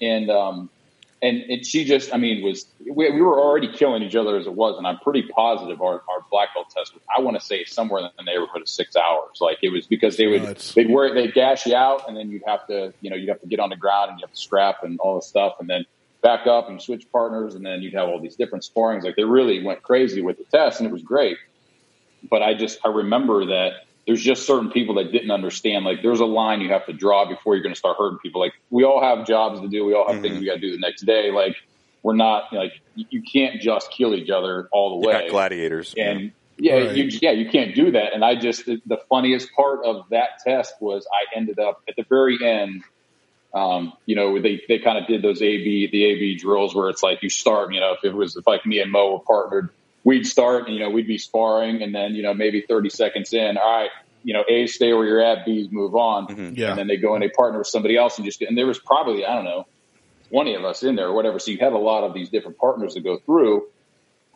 [0.00, 0.68] And, um,
[1.20, 4.46] and, and she just, I mean, was we, we were already killing each other as
[4.46, 7.44] it was, and I'm pretty positive our, our black belt test was, I want to
[7.44, 9.38] say somewhere in the neighborhood of six hours.
[9.40, 10.74] Like it was because they would Nuts.
[10.74, 13.40] they'd work they'd gash you out, and then you'd have to you know you'd have
[13.40, 15.68] to get on the ground and you have to scrap and all this stuff, and
[15.68, 15.84] then
[16.22, 19.02] back up and switch partners, and then you'd have all these different sparings.
[19.02, 21.38] Like they really went crazy with the test, and it was great.
[22.30, 25.84] But I just I remember that there's just certain people that didn't understand.
[25.84, 28.40] Like there's a line you have to draw before you're going to start hurting people.
[28.40, 29.84] Like we all have jobs to do.
[29.84, 31.30] We all have things we got to do the next day.
[31.30, 31.54] Like
[32.02, 35.22] we're not like you you can't just kill each other all the You're way.
[35.24, 35.94] not gladiators.
[35.98, 36.96] And yeah, Right.
[36.96, 38.14] you, yeah, you can't do that.
[38.14, 41.94] And I just the, the funniest part of that test was I ended up at
[41.96, 42.82] the very end.
[43.54, 47.02] Um, you know, they they kind of did those AB the AB drills where it's
[47.02, 47.74] like you start.
[47.74, 49.68] You know, if it was if like me and Mo were partnered,
[50.08, 53.32] we'd start and you know we'd be sparring, and then you know maybe thirty seconds
[53.34, 53.90] in, all right,
[54.24, 56.70] you know, A's stay where you're at, B's move on, Yeah.
[56.70, 58.40] and then they go and they partner with somebody else and just.
[58.40, 59.66] And there was probably I don't know,
[60.30, 61.38] twenty of us in there or whatever.
[61.38, 63.66] So you had a lot of these different partners to go through.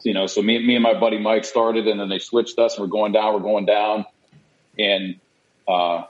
[0.01, 2.59] So, you know, so me, me and my buddy Mike started, and then they switched
[2.59, 4.05] us, and we're going down, we're going down,
[4.79, 5.21] and
[5.67, 6.03] uh,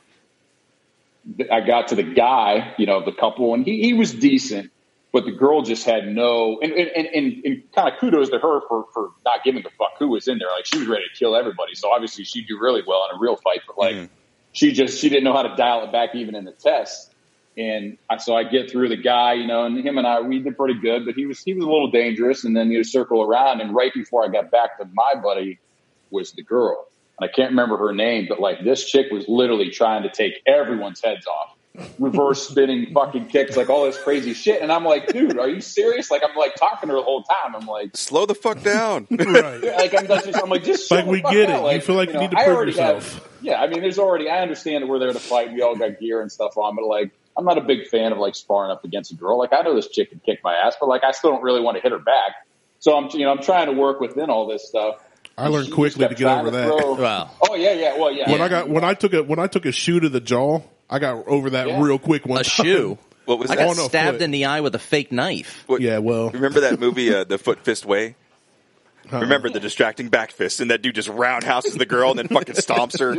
[1.52, 4.71] I got to the guy, you know, the couple, and he, he was decent,
[5.12, 8.60] but the girl just had no, and and, and, and, kind of kudos to her
[8.66, 10.48] for for not giving a fuck who was in there.
[10.48, 13.20] Like she was ready to kill everybody, so obviously she'd do really well in a
[13.20, 14.06] real fight, but like mm-hmm.
[14.52, 17.10] she just she didn't know how to dial it back even in the test.
[17.58, 20.38] And I, so I get through the guy, you know, and him and I we
[20.38, 22.44] did pretty good, but he was he was a little dangerous.
[22.44, 25.58] And then you circle around, and right before I got back to my buddy
[26.10, 26.88] was the girl,
[27.18, 30.40] and I can't remember her name, but like this chick was literally trying to take
[30.46, 31.54] everyone's heads off,
[31.98, 34.60] reverse spinning fucking kicks, like all this crazy shit.
[34.60, 36.10] And I'm like, dude, are you serious?
[36.10, 37.54] Like I'm like talking to her the whole time.
[37.54, 39.06] I'm like, Slow the fuck down.
[39.10, 39.62] right.
[39.62, 41.66] like I'm just, I'm like, just Like, we get out.
[41.66, 41.76] it.
[41.76, 43.14] You feel like you need to prove yourself.
[43.14, 44.28] Have, yeah, I mean, there's already.
[44.28, 45.52] I understand that we're there to fight.
[45.52, 48.18] We all got gear and stuff on, but like, I'm not a big fan of
[48.18, 49.38] like sparring up against a girl.
[49.38, 51.60] Like, I know this chick can kick my ass, but like, I still don't really
[51.60, 52.46] want to hit her back.
[52.78, 54.96] So I'm, you know, I'm trying to work within all this stuff.
[55.38, 56.98] I learned quickly to get trying over that.
[57.00, 57.30] Wow.
[57.48, 57.98] Oh yeah, yeah.
[57.98, 58.30] Well, yeah.
[58.30, 60.60] When I got when I took a when I took a shoe to the jaw,
[60.92, 61.82] I got over that Yeah.
[61.82, 62.64] real quick one A time.
[62.66, 62.98] shoe.
[63.24, 63.62] What was I that?
[63.66, 64.24] got Oh, no, stabbed foot.
[64.24, 65.62] in the eye with a fake knife.
[65.68, 68.16] What- Yeah, well, Remember that movie, uh, The Foot Fist Way?
[69.12, 72.54] Remember the distracting back fist, and that dude just roundhouses the girl and then fucking
[72.56, 73.14] stomps her.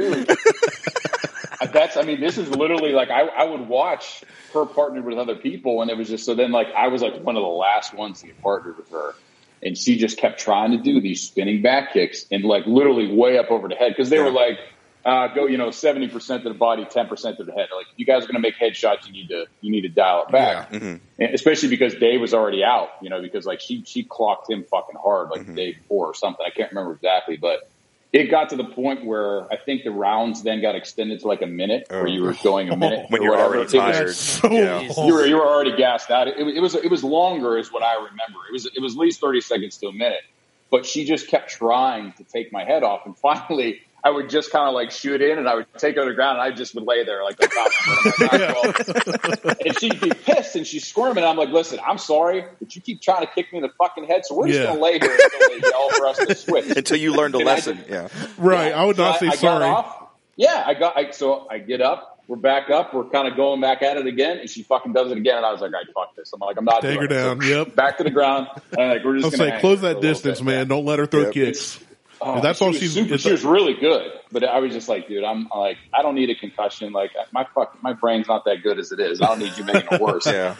[1.71, 5.35] that's I mean, this is literally like I, I would watch her partnered with other
[5.35, 7.93] people, and it was just so then like I was like one of the last
[7.93, 9.13] ones to get partnered with her,
[9.61, 13.37] and she just kept trying to do these spinning back kicks and like literally way
[13.37, 14.57] up over the head because they were like.
[15.05, 17.67] Uh, go, you know, seventy percent of the body, ten percent of the head.
[17.75, 19.89] Like, if you guys are going to make headshots, you need to you need to
[19.89, 22.89] dial it back, and especially because Dave was already out.
[23.01, 26.13] You know, because like she she clocked him fucking hard like the day before or
[26.13, 26.45] something.
[26.45, 27.69] I can't remember exactly, but
[28.13, 31.41] it got to the point where I think the rounds then got extended to like
[31.41, 34.15] a minute, where you were going a minute When you're already It was- tired.
[34.15, 34.81] so Yeah.
[35.05, 36.29] you were you were already gassed out.
[36.29, 38.39] It, it was it was longer, is what I remember.
[38.49, 40.21] It was it was at least thirty seconds to a minute.
[40.71, 44.51] But she just kept trying to take my head off, and finally, I would just
[44.51, 46.53] kind of like shoot in, and I would take her to the ground, and I
[46.53, 48.25] just would lay there like on top of her.
[48.35, 51.23] And I'm like, "Well," and she'd be pissed, and she's squirming.
[51.23, 54.03] I'm like, "Listen, I'm sorry, but you keep trying to kick me in the fucking
[54.05, 56.97] head, so we're just gonna lay here until they yell for us to switch." Until
[56.97, 57.77] you learned a And lesson.
[57.77, 58.07] did- Yeah.
[58.37, 58.69] right.
[58.71, 58.81] Yeah.
[58.81, 59.59] I would not So say I sorry.
[59.65, 59.99] Got off.
[60.35, 60.97] Yeah, I got.
[60.97, 62.09] I, so I get up.
[62.27, 62.93] We're back up.
[62.93, 65.37] We're kind of going back at it again, and she fucking does it again.
[65.37, 67.07] And I was like, "I fuck this." I'm like, "I'm not Take doing her it."
[67.09, 67.41] down.
[67.41, 67.75] So Yep.
[67.75, 68.47] back to the ground.
[68.73, 70.45] And I'm like, we're just I'll gonna say close that distance, bit.
[70.45, 70.67] man.
[70.67, 71.31] Don't let her throw Yep.
[71.33, 71.79] kicks.
[72.25, 75.07] Oh, That's she all she's- Super, she was really good, but I was just like,
[75.07, 76.93] dude, I'm like, I don't need a concussion.
[76.93, 79.21] Like my fuck, my brain's not that good as it is.
[79.21, 80.25] I don't need you making it worse.
[80.33, 80.55] Yeah.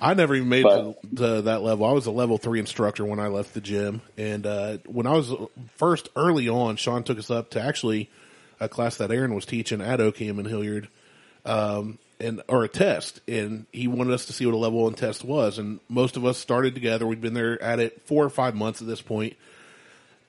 [0.00, 1.84] I never even made But- to, to that level.
[1.84, 5.12] I was a level three instructor when I left the gym, and uh, when I
[5.12, 5.32] was
[5.76, 8.08] first early on, Sean took us up to actually
[8.60, 10.88] a class that Aaron was teaching at OKM in Hilliard,
[11.44, 14.94] um, and or a test, and he wanted us to see what a level one
[14.94, 15.58] test was.
[15.58, 17.06] And most of us started together.
[17.06, 19.36] We'd been there at it four or five months at this point,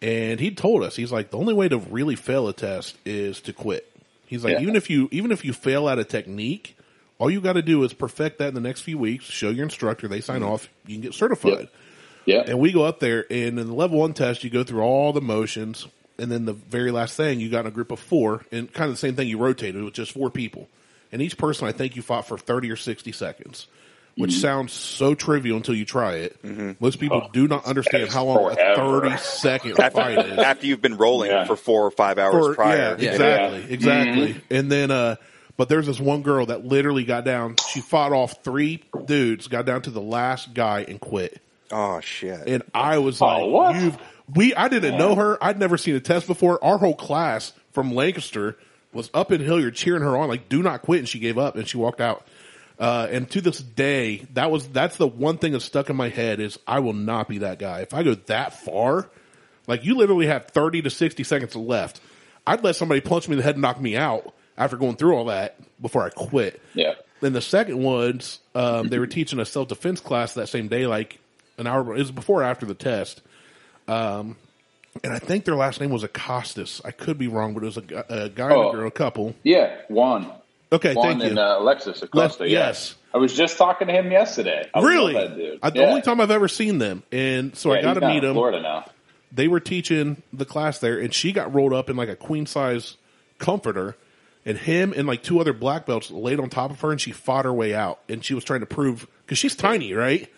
[0.01, 3.41] and he told us he's like the only way to really fail a test is
[3.41, 3.85] to quit.
[4.25, 4.61] He's like Yeah.
[4.61, 6.77] even if you even if you fail at a technique,
[7.17, 9.25] all you got to do is perfect that in the next few weeks.
[9.25, 10.51] Show your instructor, they sign mm-hmm.
[10.51, 11.69] off, you can get certified.
[12.25, 12.43] Yeah.
[12.45, 15.13] And we go up there, and in the level one test, you go through all
[15.13, 15.87] the motions,
[16.19, 18.87] and then the very last thing, you got in a group of four, and kind
[18.89, 19.27] of the same thing.
[19.27, 20.69] You rotated with just four people,
[21.11, 23.67] and each person, I think, you fought for thirty or sixty seconds,
[24.19, 24.39] which Mm-hmm.
[24.41, 26.79] sounds so trivial until you try it.
[26.81, 29.01] Most people Oh, do not understand how how is long a forever.
[29.01, 30.37] thirty second fight is.
[30.39, 31.45] After you've been rolling Yeah.
[31.45, 32.77] for four or five hours For- prior.
[32.77, 33.11] Yeah, Yeah.
[33.11, 33.65] exactly, Yeah.
[33.73, 34.27] exactly.
[34.33, 34.39] Mm-hmm.
[34.55, 35.15] And then, uh,
[35.57, 37.55] but there's this one girl that literally got down.
[37.71, 41.41] She fought off three dudes, got down to the last guy, and quit.
[41.71, 42.41] Oh shit.
[42.47, 43.75] And I was Oh, like, what?
[43.81, 43.97] "You've
[44.35, 45.37] we." I didn't know her.
[45.41, 46.61] I'd never seen a test before.
[46.63, 48.57] Our whole class from Lancaster
[48.91, 51.55] was up in Hilliard cheering her on, like, "Do not quit!" And she gave up
[51.55, 52.25] and she walked out.
[52.79, 56.07] Uh, and to this day, that was that's the one thing that's stuck in my
[56.09, 57.81] head is I will not be that guy.
[57.81, 59.09] If I go that far,
[59.67, 61.99] like you literally have thirty to sixty seconds left,
[62.47, 65.15] I'd let somebody punch me in the head and knock me out after going through
[65.15, 66.61] all that before I quit.
[66.73, 66.93] Yeah.
[67.21, 70.87] Then the second ones, um, they were teaching a self defense class that same day,
[70.87, 71.19] like
[71.57, 71.93] an hour.
[71.95, 73.21] It was before or after the test.
[73.89, 74.37] Um,
[75.03, 76.79] and I think their last name was Acostas.
[76.85, 78.69] I could be wrong, but it was a, a guy and Oh.
[78.69, 79.35] a girl, a couple.
[79.43, 79.75] Yeah.
[79.89, 80.31] Juan.
[80.71, 81.29] Okay, Juan thank you.
[81.29, 82.43] and uh, Alexis Acosta.
[82.43, 82.59] Les- yeah.
[82.67, 82.95] yes.
[83.13, 84.69] I was just talking to him yesterday.
[84.73, 85.59] I really, dude.
[85.63, 85.85] I, the Yeah.
[85.87, 88.33] only time I've ever seen them, and so I got to meet him.
[88.33, 88.85] Florida now.
[89.31, 92.45] They were teaching the class there, and she got rolled up in like a queen
[92.45, 92.97] size
[93.39, 93.95] comforter,
[94.45, 97.11] and him and like two other black belts laid on top of her, and she
[97.11, 100.31] fought her way out, and she was trying to prove because she's tiny, right?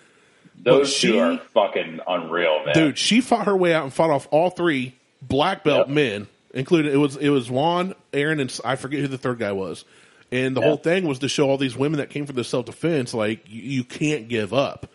[0.63, 2.73] Those she- two are fucking unreal, man.
[2.73, 5.95] Dude, she fought her way out and fought off all three black belt Yep.
[5.95, 9.51] men, including it was it was Juan, Aaron and I forget who the third guy
[9.51, 9.83] was,
[10.31, 12.65] and the whole thing was to show all these women that came for the self
[12.65, 14.89] defense like you, you can't give up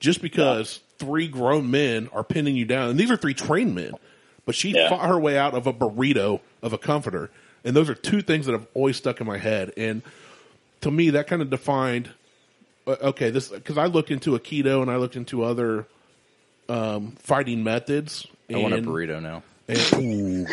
[0.00, 3.92] just because three grown men are pinning you down, and these are three trained men.
[4.44, 4.88] But she Yeah.
[4.88, 7.30] fought her way out of a burrito of a comforter,
[7.64, 9.72] and those are two things that have always stuck in my head.
[9.76, 10.02] And
[10.80, 12.10] to me, that kind of defined.
[12.86, 15.86] uh, Okay, this because I looked into Aikido and I looked into other
[16.68, 18.26] um, fighting methods.
[18.52, 19.42] I want a and- burrito now.
[19.72, 20.46] And- ooh.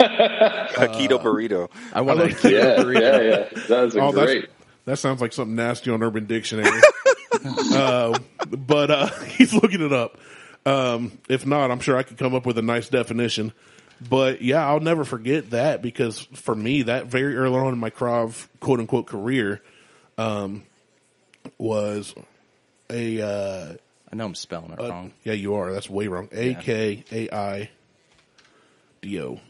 [0.00, 1.70] A keto burrito.
[1.92, 3.00] I want a look- keto Yeah, burrito.
[3.00, 3.62] yeah, yeah.
[3.68, 4.48] That's a Oh, that's- great.
[4.86, 6.80] That sounds like something nasty on Urban Dictionary.
[7.74, 8.18] uh,
[8.50, 9.06] but uh,
[9.38, 10.18] he's looking it up.
[10.66, 13.52] Um, if not, I'm sure I could come up with a nice definition.
[14.06, 17.90] But yeah, I'll never forget that because for me, that very early on in my
[17.90, 19.62] Krav quote unquote career,
[20.18, 20.64] um,
[21.58, 22.14] was
[22.90, 23.74] a uh,
[24.12, 25.12] I know I'm spelling it wrong.
[25.22, 25.72] yeah, you are.
[25.72, 26.28] That's way wrong.
[26.32, 27.70] A K A I
[29.04, 29.40] D O.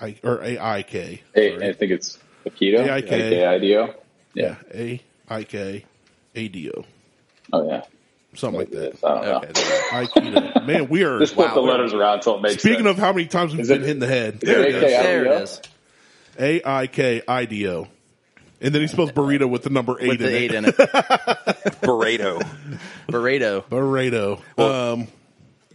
[0.00, 1.22] I or A I K.
[1.34, 2.86] Hey, think it's Aikido.
[2.88, 3.06] AIK.
[3.08, 3.94] AIKIDO.
[4.34, 5.84] Yeah, A I K
[6.34, 6.84] A D O.
[7.52, 7.82] Oh yeah.
[8.34, 9.04] Something like that.
[9.04, 9.44] I don't.
[9.44, 10.66] Okay, there we Aikido.
[10.66, 11.18] Man, we are.
[11.20, 11.54] Just flip Wow.
[11.54, 12.88] the letters around until it makes Speaking sense.
[12.88, 15.24] of how many times we've Is been it- hit in the head, is it there
[15.24, 15.38] it Yeah.
[15.42, 15.60] is.
[16.38, 17.88] A I K I D O.
[18.62, 20.42] And then he spells burrito with the number eight With in the it.
[20.42, 20.76] eight in it.
[21.82, 22.40] Burrito.
[23.08, 23.64] Burrito.
[23.64, 24.40] Burrito.
[24.58, 25.08] um,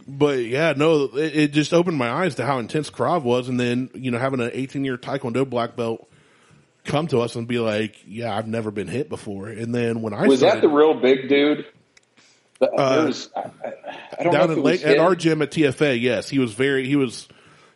[0.08, 3.60] but yeah, no, it, it just opened my eyes to how intense Krav was, and
[3.60, 6.08] then you know having an 18 year Taekwondo black belt
[6.84, 10.14] come to us and be like, "Yeah, I've never been hit before." And then when
[10.14, 11.66] I Was that the real big dude?
[12.58, 13.72] The- Uh, was- I, I-
[14.20, 16.52] I don't know down if in late, at our gym at TFA, yes, he was
[16.54, 17.28] very he was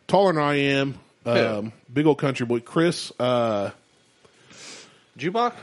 [0.07, 0.99] taller than I am.
[1.25, 3.13] Um, big old country boy, Chris.
[3.17, 3.69] Uh,
[5.17, 5.53] Jubok?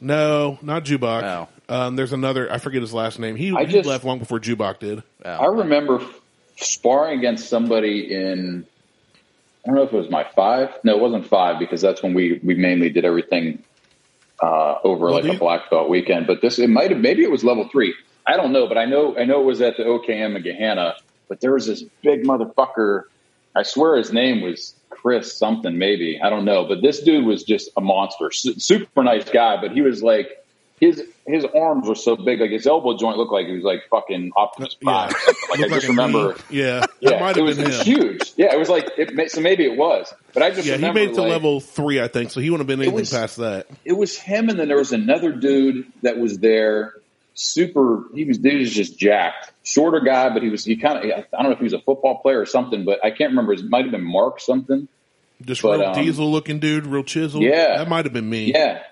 [0.00, 1.22] no, not Jubak.
[1.24, 1.48] Oh.
[1.68, 2.50] Um, there's another.
[2.52, 3.36] I forget his last name.
[3.36, 5.02] He, I he just- left long before Jubak did.
[5.24, 5.30] Oh.
[5.30, 6.00] I remember
[6.56, 8.66] sparring against somebody in.
[9.64, 10.70] I don't know if it was my five.
[10.84, 13.64] No, it wasn't five because that's when we we mainly did everything
[14.40, 16.26] uh, over Well, like do a you- black belt weekend.
[16.28, 17.94] But this it might have maybe it was level three.
[18.26, 20.94] I don't know, but I know I know it was at the OKM in Gahanna.
[21.28, 23.02] But there was this big motherfucker.
[23.56, 26.64] I swear his name was Chris something maybe I don't know.
[26.64, 28.30] But this dude was just a monster.
[28.30, 30.44] Su- super nice guy, but he was like
[30.80, 33.80] his his arms were so big, like his elbow joint looked like he was like
[33.90, 35.10] fucking Optimus Prime.
[35.10, 35.32] Yeah.
[35.50, 36.34] Like I just a remember.
[36.50, 36.58] knee.
[36.60, 38.32] Yeah, Yeah, it was, it was huge.
[38.36, 41.10] Yeah, it was like it, so maybe it was, but I just Yeah, he made
[41.10, 42.30] it to like, level three, I think.
[42.30, 43.66] So he wouldn't have been anything was- past that.
[43.84, 46.94] It was him, and then there was another dude that was there.
[47.38, 51.04] Super, he was dude was just jacked, shorter guy, but he was he kind of
[51.04, 53.52] I don't know if he was a football player or something, but I can't remember.
[53.52, 54.88] It might have been Mark something.
[55.44, 57.42] Just But, real um, diesel looking dude, real chisel.
[57.42, 57.76] Yeah.
[57.76, 58.52] that might have been me.
[58.52, 58.82] Yeah.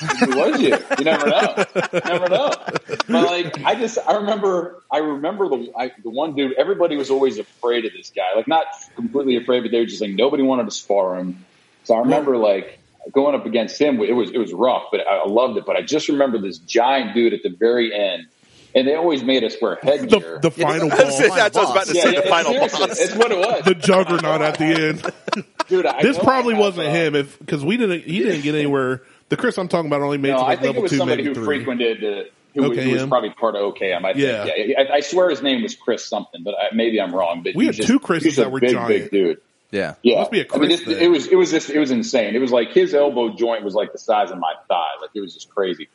[0.00, 0.76] Who was you?
[0.98, 1.64] You never know.
[1.92, 2.52] You never know.
[2.86, 6.54] But like, I just, I remember, I remember the I, the one dude.
[6.54, 8.34] Everybody was always afraid of this guy.
[8.34, 8.64] Like, not
[8.96, 11.44] completely afraid, but they were just like nobody wanted to spar him.
[11.84, 12.78] So I remember like
[13.12, 14.00] going up against him.
[14.00, 15.66] It was it was rough, but I, I loved it.
[15.66, 18.26] But I just remember this giant dude at the very end,
[18.74, 20.38] and they always made us wear the, headgear.
[20.40, 22.12] the final That's, ball, that's what I was about to yeah, say.
[22.14, 23.00] yeah, the final boss.
[23.00, 23.64] It's what it was.
[23.64, 25.46] the juggernaut at the end.
[25.68, 28.02] dude, I This probably wasn't uh, him, if because we didn't.
[28.02, 29.02] He didn't get anywhere.
[29.30, 30.98] The Chris I'm talking about only made No, to I like think it was two,
[30.98, 31.44] somebody who three.
[31.58, 32.24] frequented, uh,
[32.54, 33.08] who, who was OKM?
[33.08, 34.04] probably part of OKM.
[34.04, 34.18] I think.
[34.18, 34.44] Yeah.
[34.56, 37.42] Yeah, I, I swear his name was Chris something, but I, maybe I'm wrong.
[37.42, 38.88] But We had just- two Chris's that were big, giant.
[38.88, 39.40] big dude.
[39.70, 39.94] Yeah.
[40.02, 40.98] Yeah, Must be a I mean, Chris it, then.
[41.02, 42.34] it was it was just it was insane.
[42.34, 44.94] It was like his elbow joint was like the size of my thigh.
[45.00, 45.88] Like it was just crazy.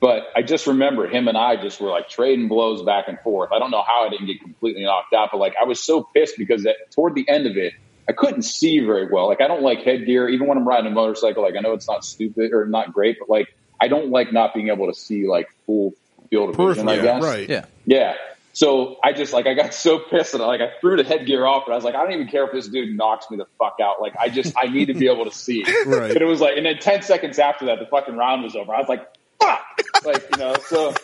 [0.00, 3.52] But I just remember him and I just were like trading blows back and forth.
[3.52, 6.02] I don't know how I didn't get completely knocked out, but like I was so
[6.02, 7.74] pissed because that, toward the end of it,
[8.08, 9.28] I couldn't see very well.
[9.28, 11.42] Like I don't like headgear, even when I'm riding a motorcycle.
[11.42, 14.54] Like I know it's not stupid or not great, but like I don't like not
[14.54, 15.94] being able to see like full
[16.28, 16.86] field of vision.
[16.86, 17.22] Peripheral, I guess.
[17.22, 17.48] right?
[17.48, 17.64] Yeah.
[17.86, 18.14] Yeah.
[18.52, 21.64] So I just like I got so pissed and like I threw the headgear off
[21.66, 23.76] and I was like I don't even care if this dude knocks me the fuck
[23.82, 24.00] out.
[24.00, 25.64] Like I just I need to be able to see.
[25.86, 26.10] Right.
[26.10, 28.74] And it was like and then ten seconds after that the fucking round was over.
[28.74, 29.06] I was like
[29.40, 29.60] fuck.
[30.04, 30.94] Like you know so.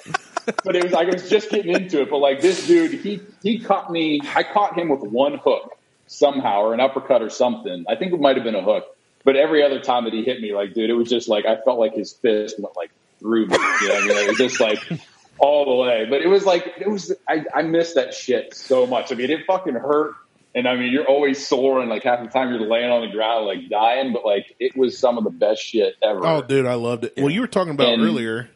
[0.65, 2.11] But it was like I was just getting into it.
[2.11, 4.21] But like this dude, he he caught me.
[4.35, 5.76] I caught him with one hook
[6.07, 7.85] somehow or an uppercut or something.
[7.89, 8.85] I think it might have been a hook.
[9.25, 11.57] But every other time that he hit me, like dude, it was just like I
[11.63, 13.57] felt like his fist went like through me.
[13.57, 14.17] You know what I mean?
[14.19, 14.79] It was just like
[15.39, 16.07] all the way.
[16.09, 17.13] But it was like it was.
[17.29, 19.11] I, I miss that shit so much.
[19.11, 20.15] I mean, it fucking hurt.
[20.55, 23.13] And I mean, you're always sore, and like half the time you're laying on the
[23.13, 24.13] ground, like dying.
[24.15, 26.25] But like, it was some of the best shit ever.
[26.25, 27.15] Oh, dude, I loved it.
[27.19, 28.49] Well, you were talking about And- earlier.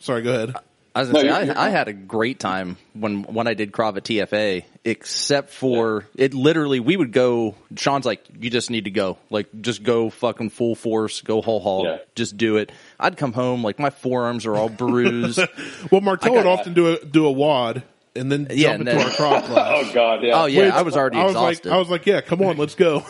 [0.00, 0.54] Sorry, go ahead.
[0.96, 3.46] I was gonna No, say, you're- you're I, I had a great time when when
[3.46, 6.32] I did Krav at TFA, except for it.
[6.32, 7.54] Literally, we would go.
[7.76, 9.18] Sean's like, "You just need to go.
[9.28, 11.98] Like, just go fucking full force, go whole hog, Yeah.
[12.14, 15.38] just do it." I'd come home like my forearms are all bruised.
[15.92, 17.82] Well, Martelle would often do a do a WOD,
[18.14, 19.84] and then Yeah, jump and into then- our cross class.
[19.88, 20.42] Oh God, yeah.
[20.42, 21.68] Oh yeah, Which I was already I was exhausted.
[21.68, 23.04] like, I was like, yeah, come on, let's go.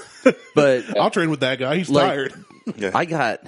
[0.56, 1.76] but I'll train with that guy.
[1.76, 2.34] He's Like- tired.
[2.76, 2.90] Yeah.
[2.94, 3.46] I got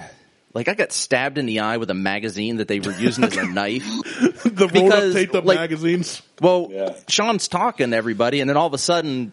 [0.59, 3.37] like I got stabbed in the eye with a magazine that they were using as
[3.37, 3.83] a knife.
[4.43, 6.21] The rolled up, because, taped up like- magazines.
[6.41, 6.95] Well, Yeah.
[7.07, 9.31] Sean's talking to everybody, and then all of a sudden,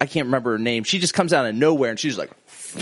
[0.00, 0.84] I can't remember her name.
[0.84, 2.30] She just comes out of nowhere, and she's like,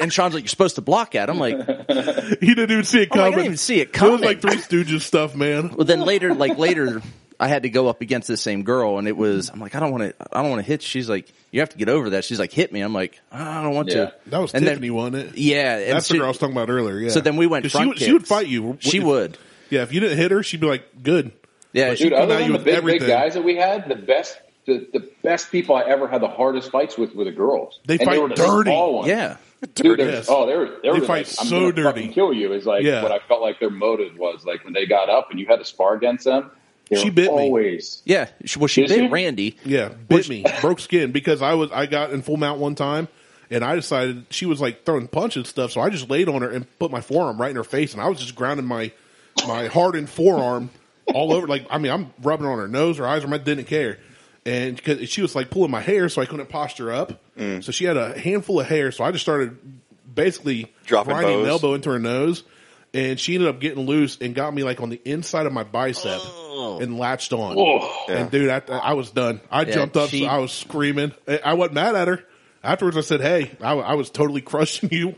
[0.00, 1.56] and, Sean's like, "You're supposed to block at." I'm like,
[2.40, 3.30] He didn't even see it I'm like, I coming.
[3.32, 5.70] didn't even see it coming." It was like Three Stooges stuff, man.
[5.74, 7.02] well, then later, like later,
[7.40, 9.80] I had to go up against the same girl, and it was I'm like, I
[9.80, 10.82] don't want to, I don't want to hit.
[10.82, 12.24] She's like, you have to get over that.
[12.24, 12.80] She's like, hit me.
[12.80, 13.94] I'm like, I don't want Yeah.
[14.06, 14.14] to.
[14.26, 15.38] That was And then- Tiffany, wasn't it?
[15.38, 16.98] Yeah, and That's she- the girl I was talking about earlier.
[16.98, 17.10] Yeah.
[17.10, 18.76] So then we went 'Cause She, front would- she would fight you.
[18.80, 19.38] She If- would.
[19.70, 21.30] Yeah, if you didn't hit her, she'd be like, "Good."
[21.72, 23.00] Yeah, But she- Dude, come other at you than the big, everything.
[23.00, 24.36] big guys that we had, the best,
[24.66, 27.78] the, the best people I ever had the hardest fights with were the girls.
[27.86, 28.70] They and fight they were the dirty.
[28.70, 29.08] small ones.
[29.08, 29.36] yeah.
[29.74, 30.26] Dude, they're, Yes.
[30.30, 31.82] oh, they were, they, They were fight like, I'm so dirty.
[31.82, 33.02] fucking kill you is like Yeah.
[33.02, 34.44] what I felt like their motive was.
[34.46, 36.50] Like when they got up and you had to spar against them,
[36.88, 37.30] they She were bit me.
[37.30, 38.02] always.
[38.04, 39.08] Yeah, she- well, she Did bit she?
[39.08, 39.56] Randy.
[39.64, 43.08] Yeah, bit me, broke skin because I was I got in full mount one time,
[43.50, 46.42] and I decided she was like throwing punches and stuff, so I just laid on
[46.42, 48.92] her and put my forearm right in her face, and I was just grounding my
[49.46, 50.70] my hardened forearm
[51.14, 51.46] all over.
[51.46, 53.98] Like I mean, I'm rubbing on her nose, her eyes, her mouth, didn't care.
[54.46, 57.20] And because she was like pulling my hair, so I couldn't posture up.
[57.36, 57.62] Mm.
[57.62, 59.58] So she had a handful of hair, so I just started
[60.12, 62.44] basically Dropping grinding an elbow into her nose,
[62.94, 65.64] and she ended up getting loose and got me like on the inside of my
[65.64, 66.47] bicep oh.
[66.60, 66.80] Oh.
[66.80, 67.54] and latched on.
[67.56, 69.40] Oh, And dude, I, I was done.
[69.50, 70.10] I Yeah, jumped up.
[70.10, 71.12] she- I was screaming.
[71.28, 72.24] I- I wasn't mad at her.
[72.64, 75.14] Afterwards, I said, "Hey, I, I was totally crushing you.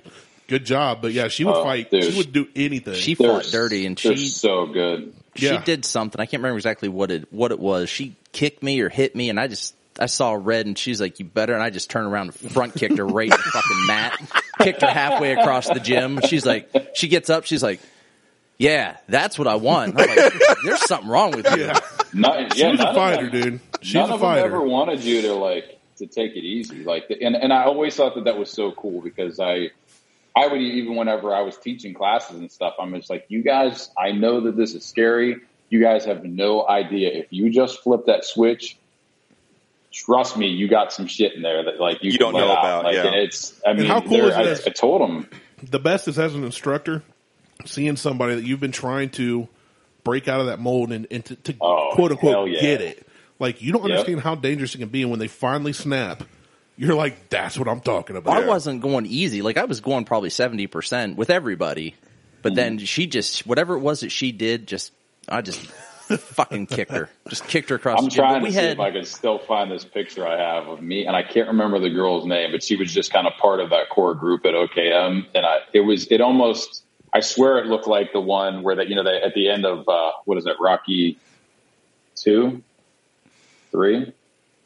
[0.48, 1.88] Good job." But yeah, she would Oh, fight.
[1.90, 2.94] She would do anything.
[2.94, 5.14] She they're, fought dirty, and they're she so good.
[5.36, 5.58] Yeah.
[5.58, 6.20] she did something.
[6.20, 7.88] I can't remember exactly what it what it was.
[7.88, 11.18] She kicked me or hit me, and I just I saw red, and she's like,
[11.18, 13.86] "You better!" And I just turned around and front kicked her right in the fucking
[13.86, 14.20] mat,
[14.60, 16.20] kicked her halfway across the gym.
[16.26, 17.80] She's like, she gets up, she's like,
[18.60, 20.32] "Yeah, that's what I want." I'm like,
[20.64, 21.80] "There's something wrong with you." yeah,
[22.12, 23.60] Not, she yeah, was none a of fighter, them- dude.
[23.82, 26.84] She's none a of them ever wanted you to like to take it easy.
[26.84, 29.70] Like, and and I always thought that that was so cool because I,
[30.36, 33.90] I would even whenever I was teaching classes and stuff, I'm just like, you guys,
[33.98, 35.36] I know that this is scary.
[35.70, 38.76] You guys have no idea if you just flip that switch.
[39.92, 42.52] Trust me, you got some shit in there that like you, You can don't know
[42.52, 42.58] out.
[42.58, 43.06] about, Like, yeah.
[43.06, 43.60] and it's.
[43.66, 44.66] I mean, how cool they're- is I, this?
[44.66, 45.28] I told them.
[45.62, 47.02] The best is as an instructor,
[47.66, 49.48] seeing somebody that you've been trying to
[50.04, 52.60] break out of that mold and, and to, to Oh, quote unquote yeah.
[52.60, 53.06] get it.
[53.38, 53.90] Like you don't Yep.
[53.90, 56.22] understand how dangerous it can be, and when they finally snap,
[56.76, 59.42] you're like, "That's what I'm talking about." I wasn't going easy.
[59.42, 61.94] Like I was going probably seventy percent with everybody,
[62.42, 62.86] but then mm.
[62.86, 64.92] she just whatever it was that she did, just
[65.28, 65.60] I just
[66.18, 67.98] fucking kicked her, just kicked her across.
[67.98, 68.22] I'm the gym.
[68.24, 70.82] Trying to we see had if I can still find this picture I have of
[70.82, 73.60] me, and I can't remember the girl's name, but she was just kind of part
[73.60, 77.66] of that core group at OKM, and I it was it almost I swear it
[77.66, 80.38] looked like the one where that you know they at the end of uh, what
[80.38, 81.18] is it Rocky
[82.16, 82.62] two,
[83.70, 84.12] three.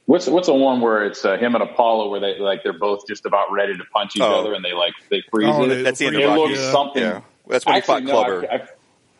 [0.06, 3.06] What's what's the one where it's uh, him and Apollo where they like they're both
[3.06, 4.40] just about ready to punch each Oh.
[4.40, 5.82] other and they like they freeze Oh, it.
[5.82, 6.40] That's the end It of it Rocky.
[6.52, 6.72] looks Yeah.
[6.72, 7.02] something.
[7.02, 8.52] Yeah, that's when he fought Actually, no, I- Clubber.
[8.52, 8.68] I-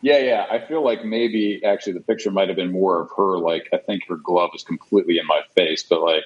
[0.01, 0.45] yeah, yeah.
[0.51, 3.39] I feel like maybe actually the picture might have been more of her.
[3.39, 6.25] Like I think her glove is completely in my face, but like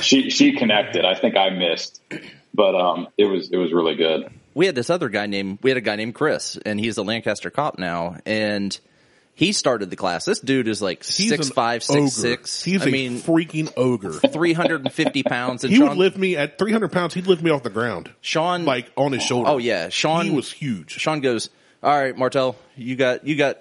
[0.00, 1.04] she she connected.
[1.04, 2.00] I think I missed,
[2.54, 4.30] but um, it was it was really good.
[4.56, 7.02] We had this other guy named we had a guy named Chris, and he's a
[7.02, 8.76] Lancaster cop now, and
[9.34, 10.24] he started the class.
[10.24, 12.08] This dude is like He's six five, ogre.
[12.08, 12.62] six six.
[12.62, 14.14] He's I a mean, freaking ogre.
[14.14, 15.62] three hundred and fifty pounds.
[15.62, 17.12] And He Sean, would lift me at 300 pounds.
[17.12, 19.50] He'd lift me off the ground, Sean like on his shoulder.
[19.50, 20.92] Oh yeah, Sean he was huge.
[20.92, 21.50] Sean goes,
[21.82, 23.58] "All right, Martelle, you got you got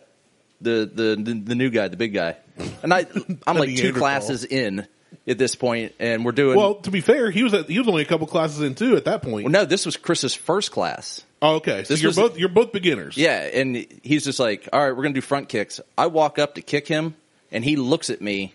[0.62, 2.38] the the the, the new guy, the big guy."
[2.84, 3.06] And I
[3.46, 4.88] I'm like two classes in
[5.28, 6.58] at this point, and we're doing.
[6.58, 8.96] Well, to be fair, he was at, he was only a couple classes in too
[8.96, 9.46] at that point.
[9.46, 11.24] well, no, this was Chris's first class.
[11.42, 13.18] oh, okay, so this you're was- both you're both beginners.
[13.18, 16.56] Yeah, and he's just like, "All right, we're gonna do front kicks." I walk up
[16.56, 17.16] to kick him,
[17.52, 18.54] and he looks at me,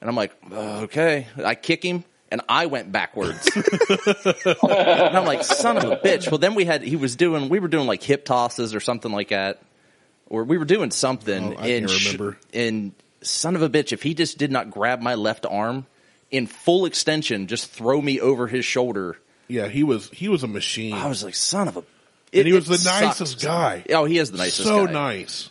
[0.00, 3.48] and I'm like, "Uh, "Okay." I kick him, and I went backwards,
[4.62, 7.58] and I'm like, "Son of a bitch!" Well, then we had he was doing we
[7.58, 9.60] were doing like hip tosses or something like that,
[10.28, 11.54] or we were doing something.
[11.54, 12.36] Oh, I can't remember.
[12.52, 12.92] and
[13.22, 15.86] son of a bitch, if he just did not grab my left arm
[16.30, 19.18] in full extension, just throw me over his shoulder.
[19.48, 20.94] yeah, he was he was a machine.
[20.94, 21.84] I was like, "Son of a."
[22.32, 23.44] and he was the it nicest sucks.
[23.44, 23.84] guy.
[23.90, 24.68] Oh, he is the nicest.
[24.68, 24.76] Guy.
[24.76, 24.92] So guy.
[24.92, 25.50] nice.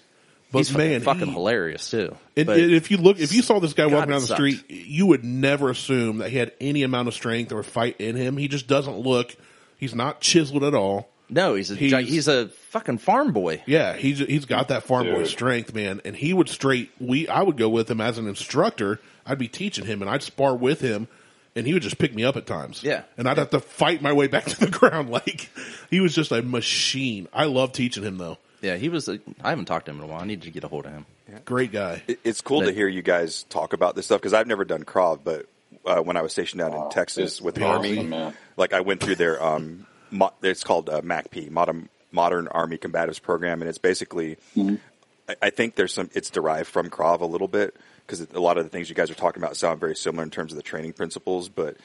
[0.52, 2.16] But He's man, fucking, fucking he- hilarious too.
[2.36, 4.38] And, and if you look, if you saw this guy God, walking down the sucks.
[4.40, 8.16] street, you would never assume that he had any amount of strength or fight in
[8.16, 8.36] him.
[8.38, 9.36] He just doesn't look.
[9.78, 11.12] He's not chiseled at all.
[11.30, 13.62] No, he's a he's- he's, he's a fucking farm boy.
[13.66, 15.28] Yeah, he's he's got that farm boy Dude.
[15.28, 16.02] strength, man.
[16.06, 16.92] And he would straight.
[17.00, 19.00] We I would go with him as an instructor.
[19.26, 21.08] I'd be teaching him, and I'd spar with him,
[21.56, 22.84] and he would just pick me up at times.
[22.84, 23.04] Yeah.
[23.18, 25.10] and I'd have to fight my way back to the ground.
[25.10, 25.50] Like
[25.90, 27.28] he was just a machine.
[27.34, 28.38] I love teaching him though.
[28.62, 29.08] Yeah, he was.
[29.08, 30.22] A, I haven't talked to him in a while.
[30.22, 31.06] I need to get a hold of him.
[31.46, 32.02] Great guy.
[32.08, 34.84] It- It's cool to hear you guys talk about this stuff because I've never done
[34.84, 35.46] Krav, but
[35.86, 38.34] uh, when I was stationed down in Oh, Texas it's with the awesome, Army, man.
[38.58, 43.22] like I went through their um, mo- it's called uh, MACP, Modern Modern Army Combatives
[43.22, 47.48] Program, and it's basically I, I think there's some it's derived from Krav a little
[47.48, 47.76] bit
[48.06, 50.30] because a lot of the things you guys are talking about sound very similar in
[50.32, 51.78] terms of the training principles, but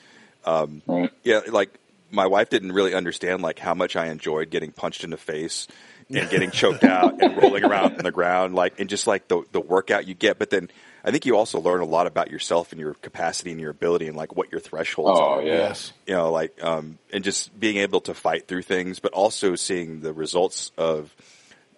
[0.44, 1.10] um, Right.
[1.22, 1.70] yeah, like
[2.10, 5.66] my wife didn't really understand like how much I enjoyed getting punched in the face
[6.10, 9.42] and getting choked out and rolling around on the ground, like and just like the
[9.52, 10.38] the workout you get.
[10.38, 10.70] But then
[11.04, 14.06] I think you also learn a lot about yourself and your capacity and your ability
[14.08, 15.42] and like what your thresholds Oh are.
[15.42, 15.52] yeah.
[15.54, 15.92] Yes.
[16.06, 20.00] You know, like um, and just being able to fight through things, but also seeing
[20.00, 21.14] the results of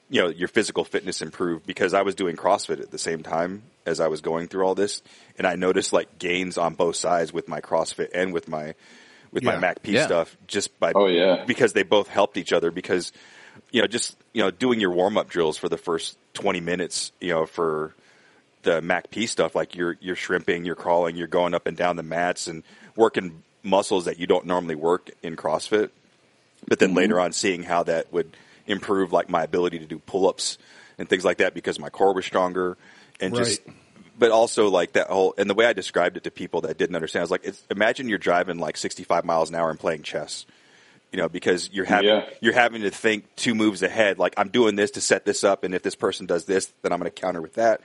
[0.08, 3.64] you know your physical fitness improve because I was doing CrossFit at the same time
[3.84, 5.02] as I was going through all this,
[5.36, 8.74] and I noticed like gains on both sides with my CrossFit and with my
[9.32, 9.56] with Yeah.
[9.58, 10.06] my MACP Yeah.
[10.06, 11.44] stuff just by Oh, yeah.
[11.44, 13.10] because they both helped each other because
[13.72, 17.10] you know just you know doing your warm up drills for the first twenty minutes
[17.20, 17.92] you know for
[18.66, 22.02] the MACP stuff like you're you're shrimping, you're crawling, you're going up and down the
[22.02, 22.64] mats and
[22.96, 25.90] working muscles that you don't normally work in CrossFit.
[26.66, 26.98] But then mm-hmm.
[26.98, 28.36] later on seeing how that would
[28.66, 30.58] improve like my ability to do pull-ups
[30.98, 32.76] and things like that because my core was stronger
[33.20, 33.60] and just
[34.18, 36.96] but also like that whole and the way I described it to people that didn't
[36.96, 40.02] understand I was like it's, imagine you're driving like 65 miles an hour and playing
[40.02, 40.46] chess
[41.12, 42.24] you know because you're having Yeah.
[42.40, 45.62] you're having to think two moves ahead like I'm doing this to set this up
[45.62, 47.82] and if this person does this then I'm going to counter with that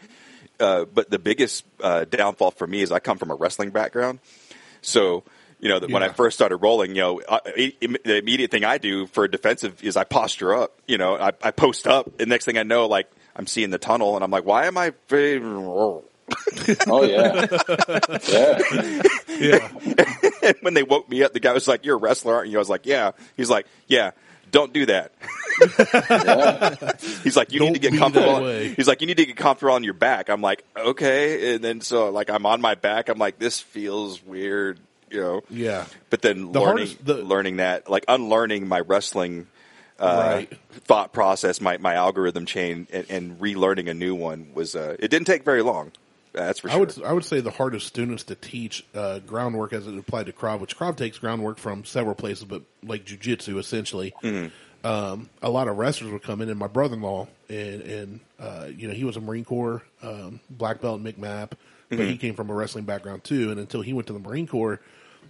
[0.62, 4.20] uh, but the biggest uh, downfall for me is I come from a wrestling background
[4.82, 5.24] so,
[5.60, 8.64] you know, that when I first started rolling, you know, I, im- the immediate thing
[8.64, 10.80] I do for a defensive is I posture up.
[10.88, 13.78] You know, I, I post up, and next thing I know, like I'm seeing the
[13.78, 14.94] tunnel, and I'm like, why am I?
[16.88, 17.46] Oh yeah.
[18.30, 18.60] yeah.
[20.42, 20.52] Yeah.
[20.62, 22.60] When they woke me up, the guy was like, "You're a wrestler, aren't you?" I
[22.60, 24.12] was like, "Yeah." He's like, "Yeah."
[24.52, 25.12] Don't do that.
[25.90, 26.92] yeah.
[27.24, 28.48] He's like, you Don't need to get comfortable.
[28.50, 30.30] He's like, you need to get comfortable on your back.
[30.30, 31.56] I'm like, okay.
[31.56, 33.10] And then so like I'm on my back.
[33.10, 34.80] I'm like, this feels weird,
[35.10, 35.42] you know.
[35.50, 35.86] Yeah.
[36.10, 39.48] But then The learning hardest- the- learning that, like unlearning my wrestling
[40.00, 40.58] uh, Right.
[40.72, 44.76] thought process, my my algorithm chain, and, and relearning a new one was.
[44.76, 45.92] Uh, it didn't take very long.
[46.34, 46.78] That's for sure.
[46.78, 50.28] I would I would say the hardest students to teach uh, groundwork as it applied
[50.28, 54.14] to Krav, which Krav takes groundwork from several places, but like jujitsu essentially.
[54.84, 58.88] Um, a lot of wrestlers would come in, and my brother-in-law, and, and uh, you
[58.88, 61.52] know he was a Marine Corps um, black belt in MCMAP,
[61.90, 63.52] but he came from a wrestling background too.
[63.52, 64.80] And until he went to the Marine Corps,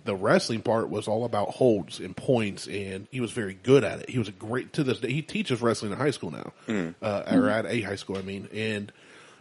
[0.06, 4.00] the wrestling part was all about holds and points, and he was very good at
[4.02, 4.10] it.
[4.10, 5.12] He was a great to this day.
[5.12, 6.54] He teaches wrestling in high school now,
[7.02, 8.92] uh, or at a high school, I mean, and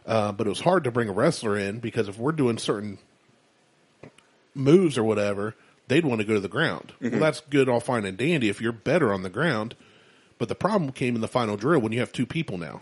[0.06, 2.98] uh, but it was hard to bring a wrestler in because if we're doing certain
[4.54, 5.54] moves or whatever,
[5.88, 6.92] they'd want to go to the ground.
[7.00, 9.74] Well, that's good, all fine and dandy if you're better on the ground.
[10.38, 12.80] But the problem came in the final drill when you have two people now.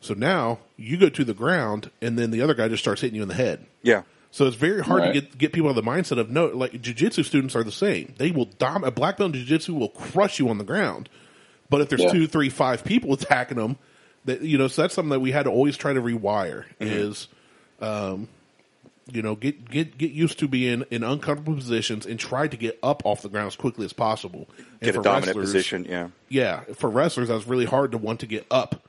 [0.00, 3.14] So now you go to the ground, and then the other guy just starts hitting
[3.14, 3.66] you in the head.
[3.82, 4.02] yeah.
[4.32, 5.12] So it's very hard Right.
[5.14, 7.72] to get get people out of the mindset of no, like jujitsu students are the
[7.72, 8.14] same.
[8.16, 11.08] They will dom a black belt in jujitsu will crush you on the ground.
[11.68, 12.12] But if there's Yeah.
[12.12, 13.76] two, three, five people attacking them,
[14.24, 17.28] that you know, so that's something that we had to always try to rewire is,
[17.80, 18.28] um,
[19.10, 22.78] you know, get get get used to being in uncomfortable positions and try to get
[22.82, 24.48] up off the ground as quickly as possible.
[24.58, 25.84] And Get a dominant position.
[25.88, 26.08] Yeah.
[26.28, 28.86] yeah, for wrestlers, that was really hard to want to get up.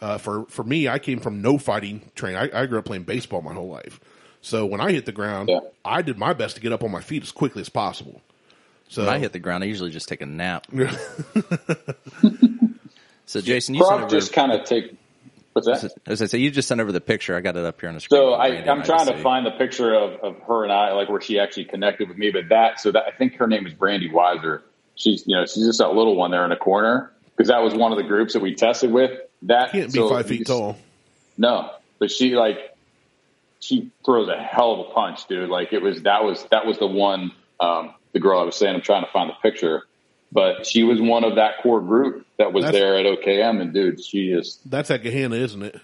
[0.00, 2.36] Uh, for for me, I came from no fighting training.
[2.36, 4.00] I, I grew up playing baseball my whole life,
[4.42, 5.60] so when I hit the ground, Yeah.
[5.84, 8.20] I did my best to get up on my feet as quickly as possible.
[8.86, 10.66] So When I hit the ground, I usually just take a nap.
[13.26, 14.96] so, Jason, you sent just kind of take.
[15.52, 15.92] What's that?
[16.06, 17.36] as I say, you just sent over the picture.
[17.36, 18.20] I got it up here on the screen.
[18.20, 21.08] So for I, I'm trying to find the picture of, of her and I, like
[21.08, 22.32] where she actually connected with me.
[22.32, 24.62] But that, so that I think her name is Brandy Weiser.
[24.96, 27.74] She's, you know, she's just that little one there in the corner because that was
[27.74, 29.12] one of the groups that we tested with.
[29.42, 30.76] That can't be so five feet tall.
[31.36, 32.76] No, but she like
[33.60, 35.50] she throws a hell of a punch, dude.
[35.50, 38.74] Like it was that was that was the one um, the girl I was saying.
[38.74, 39.84] I'm trying to find the picture,
[40.34, 43.72] but she was one of that core group that was That's- there at OKM, and
[43.72, 45.80] dude, she is That's at Gahanna, isn't it?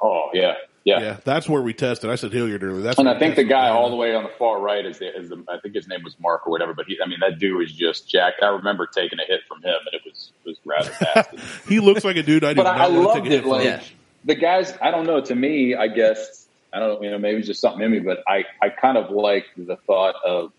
[0.00, 0.54] oh yeah,
[0.84, 1.00] yeah.
[1.00, 2.08] Yeah, that's where we tested.
[2.08, 2.80] I said Hilliard earlier.
[2.80, 3.74] That's And I think the guy Gahanna.
[3.74, 6.02] all the way on the far right is the, is the I think his name
[6.02, 6.72] was Mark or whatever.
[6.72, 8.34] But he, I mean, that dude was just Jack.
[8.42, 11.38] I remember taking a hit from him, and it was was rather nasty.
[11.68, 13.26] He looks like a dude I do but not I, I want to loved take
[13.26, 13.46] a hit it.
[13.48, 13.80] Like Yeah.
[14.24, 15.20] the guys, I don't know.
[15.20, 17.02] To me, I guess I don't.
[17.02, 19.76] You know, maybe it's just something in me, but I I kind of liked the
[19.86, 20.52] thought of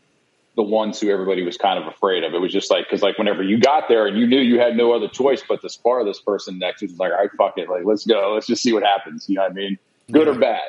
[0.55, 2.33] the ones who everybody was kind of afraid of.
[2.33, 4.75] It was just like because like whenever you got there and you knew you had
[4.75, 7.57] no other choice but to spar this person next, it was like, all right, fuck
[7.57, 9.29] it, like let's go, let's just see what happens.
[9.29, 9.77] You know what I mean?
[10.11, 10.61] Good or bad.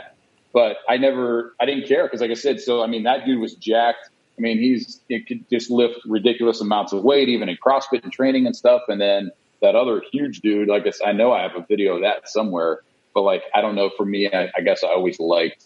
[0.53, 3.41] But I never, I didn't care because, like I said, so I mean that dude
[3.41, 4.11] was jacked.
[4.39, 8.13] I mean, he's it could just lift ridiculous amounts of weight, even in CrossFit and
[8.13, 8.83] training and stuff.
[8.89, 9.31] And then
[9.63, 12.81] that other huge dude, like i i know I have a video of that somewhere.
[13.15, 13.91] But like, I don't know.
[13.97, 15.65] For me, I, I guess I always liked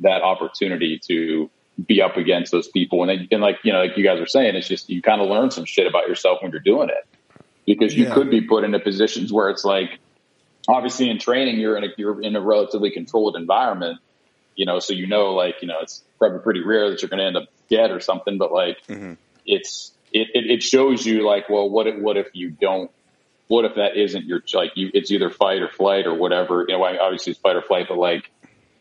[0.00, 1.50] that opportunity to
[1.86, 3.02] be up against those people.
[3.02, 5.20] And, they, and like, you know, like you guys are saying, it's just, you kind
[5.20, 7.06] of learn some shit about yourself when you're doing it
[7.66, 8.14] because you Yeah.
[8.14, 9.98] could be put into positions where it's like,
[10.66, 14.00] obviously in training, you're in a, you're in a relatively controlled environment,
[14.56, 17.20] you know, so you know, like, you know, it's probably pretty rare that you're going
[17.20, 19.14] to end up dead or something, but like, mm-hmm.
[19.46, 22.90] it's, it, it, it shows you like, well, what if, what if you don't,
[23.46, 26.76] what if that isn't your, like you, it's either fight or flight or whatever, you
[26.76, 28.30] know, obviously it's fight or flight, but like,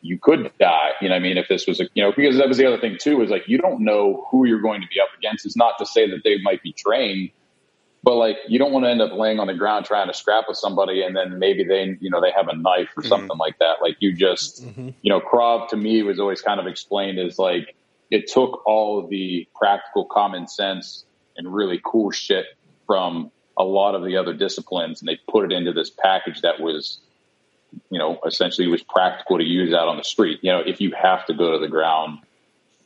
[0.07, 0.91] you could die.
[1.01, 2.65] You know, what I mean, if this was a, you know, because that was the
[2.65, 5.45] other thing too, is like you don't know who you're going to be up against.
[5.45, 7.31] It's not to say that they might be trained,
[8.03, 10.45] but like you don't want to end up laying on the ground trying to scrap
[10.47, 13.09] with somebody, and then maybe they, you know, they have a knife or mm-hmm.
[13.09, 13.81] something like that.
[13.81, 14.89] Like you just, mm-hmm.
[15.01, 17.75] you know, Krav to me was always kind of explained as like
[18.09, 21.05] it took all of the practical common sense
[21.35, 22.45] and really cool shit
[22.85, 26.59] from a lot of the other disciplines, and they put it into this package that
[26.59, 27.01] was
[27.89, 30.39] you know, essentially was practical to use out on the street.
[30.41, 32.19] You know, if you have to go to the ground,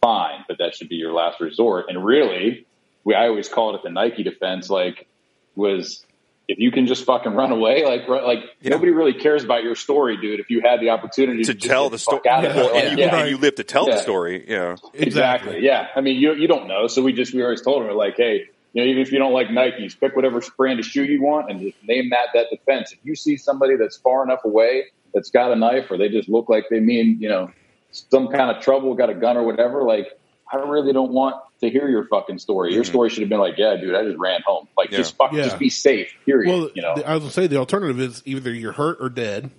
[0.02, 1.86] fine, but that should be your last resort.
[1.90, 2.66] And really,
[3.04, 5.08] we I always call it the Nike defense, like
[5.56, 6.06] was
[6.48, 9.76] if you can just fucking run away, like ru- like nobody really cares about your
[9.76, 10.40] story, dude.
[10.40, 12.22] If you had the opportunity to to, tell the story.
[12.30, 13.16] out of like, and, you, yeah.
[13.16, 14.46] and you live to tell the story.
[14.50, 14.76] Yeah.
[14.94, 15.64] Exactly.
[15.64, 15.88] Yeah.
[15.96, 18.18] I mean, you you don't know, so we just we always told them we're like,
[18.18, 21.22] hey, you know, even if you don't like Nikes, pick whatever brand of shoe you
[21.22, 22.92] want and just name that that defense.
[22.92, 26.30] If you see somebody that's far enough away that's got a knife, or they just
[26.30, 27.52] look like they mean you know
[27.92, 30.18] some kind of trouble, got a gun or whatever, like
[30.52, 32.74] I really don't want to hear your fucking story.
[32.74, 32.90] Your mm-hmm.
[32.92, 34.68] story should have been like, yeah, dude, I just ran home.
[34.78, 34.98] Like, Yeah.
[34.98, 35.44] just fuck, Yeah.
[35.44, 36.14] just be safe.
[36.26, 36.50] Period.
[36.50, 36.94] Well, you know.
[37.06, 39.52] I was gonna say the alternative is either you're hurt or dead,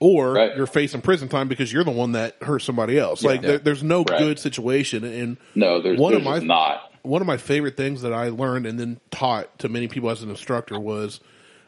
[0.00, 0.56] or Right.
[0.56, 3.22] you're facing prison time because you're the one that hurt somebody else.
[3.24, 3.48] like Yeah.
[3.48, 4.18] there, there's no Right.
[4.18, 6.87] good situation, and no, there's, one there's of my not.
[7.08, 10.22] One of my favorite things that I learned and then taught to many people as
[10.22, 11.20] an instructor was,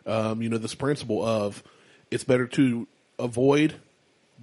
[0.06, 1.62] um, you know, this principle of
[2.10, 2.86] it's better to
[3.18, 3.74] avoid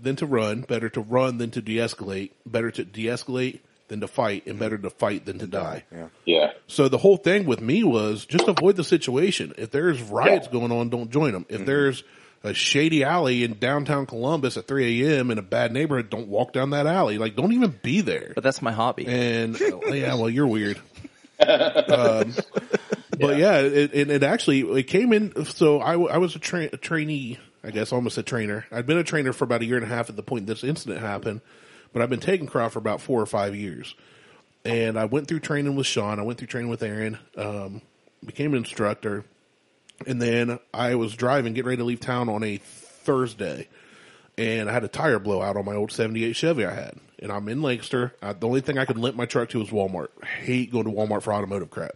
[0.01, 4.45] than to run, better to run than to de-escalate, better to de-escalate than to fight,
[4.47, 5.83] and better to fight than to die.
[5.91, 6.07] Yeah.
[6.25, 6.51] Yeah.
[6.67, 9.53] So the whole thing with me was just avoid the situation.
[9.57, 10.59] If there's riots Yeah.
[10.59, 11.45] going on, don't join them.
[11.45, 11.61] Mm-hmm.
[11.61, 12.03] If there's
[12.47, 15.31] a shady alley in downtown Columbus at 3 a.m.
[15.31, 17.17] in a bad neighborhood, don't walk down that alley.
[17.17, 18.31] Like, don't even be there.
[18.33, 19.05] But that's my hobby.
[19.05, 20.77] And uh, yeah, well, you're weird.
[21.39, 22.33] um,
[23.19, 25.45] but yeah, it, it, it actually it came in.
[25.45, 28.65] So I, I was a, tra- a trainee, I guess, almost a trainer.
[28.71, 30.63] I'd been a trainer for about a year and a half at the point this
[30.63, 31.41] incident happened,
[31.93, 33.93] but I've been taking Krav for about four or five years.
[34.65, 36.19] And I went through training with Sean.
[36.19, 37.19] I went through training with Aaron.
[37.37, 37.81] Um,
[38.25, 39.23] became an instructor,
[40.05, 43.67] and then I was driving, getting ready to leave town on a Thursday
[44.37, 46.95] and I had a tire blowout on my old 78 Chevy I had.
[47.19, 48.13] And I'm in Lancaster.
[48.21, 50.09] Uh, the only thing I could limp my truck to was Walmart.
[50.21, 51.95] I hate going to Walmart for automotive crap.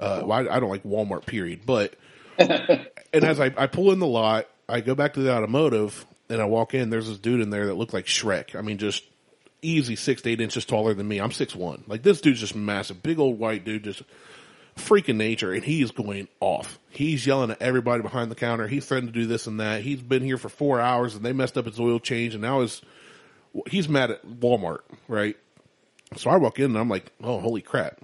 [0.00, 1.60] Uh, well, I, I don't like Walmart, period.
[1.64, 1.94] But,
[2.38, 6.42] and as I, I pull in the lot, I go back to the automotive and
[6.42, 6.90] I walk in.
[6.90, 8.56] There's this dude in there that looked like Shrek.
[8.56, 9.04] I mean, just
[9.62, 11.18] easy six to eight inches taller than me.
[11.18, 11.84] I'm six one.
[11.86, 14.02] Like this dude's just massive, big old white dude, just
[14.76, 16.78] freaking nature, and he is going off.
[16.90, 18.68] He's yelling at everybody behind the counter.
[18.68, 19.82] He's threatening to do this and that.
[19.82, 22.60] He's been here for four hours, and they messed up his oil change, and now
[22.60, 22.82] his
[23.68, 25.36] he's mad at Walmart, right?
[26.16, 28.00] So I walk in and I'm like, oh, holy crap!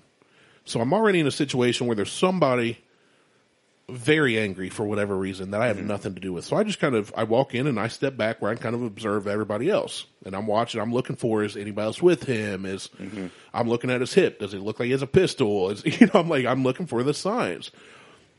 [0.65, 2.79] So I'm already in a situation where there's somebody
[3.93, 5.87] very angry for whatever reason that I have mm-hmm.
[5.87, 6.45] nothing to do with.
[6.45, 8.75] So I just kind of I walk in and I step back where I kind
[8.75, 10.81] of observe everybody else, and I'm watching.
[10.81, 12.67] I'm looking for is anybody else with him?
[12.67, 13.27] Is mm-hmm.
[13.55, 14.39] I'm looking at his hip?
[14.39, 15.71] Does it look like he has a pistol?
[15.71, 17.71] Is you know I'm like I'm looking for the signs.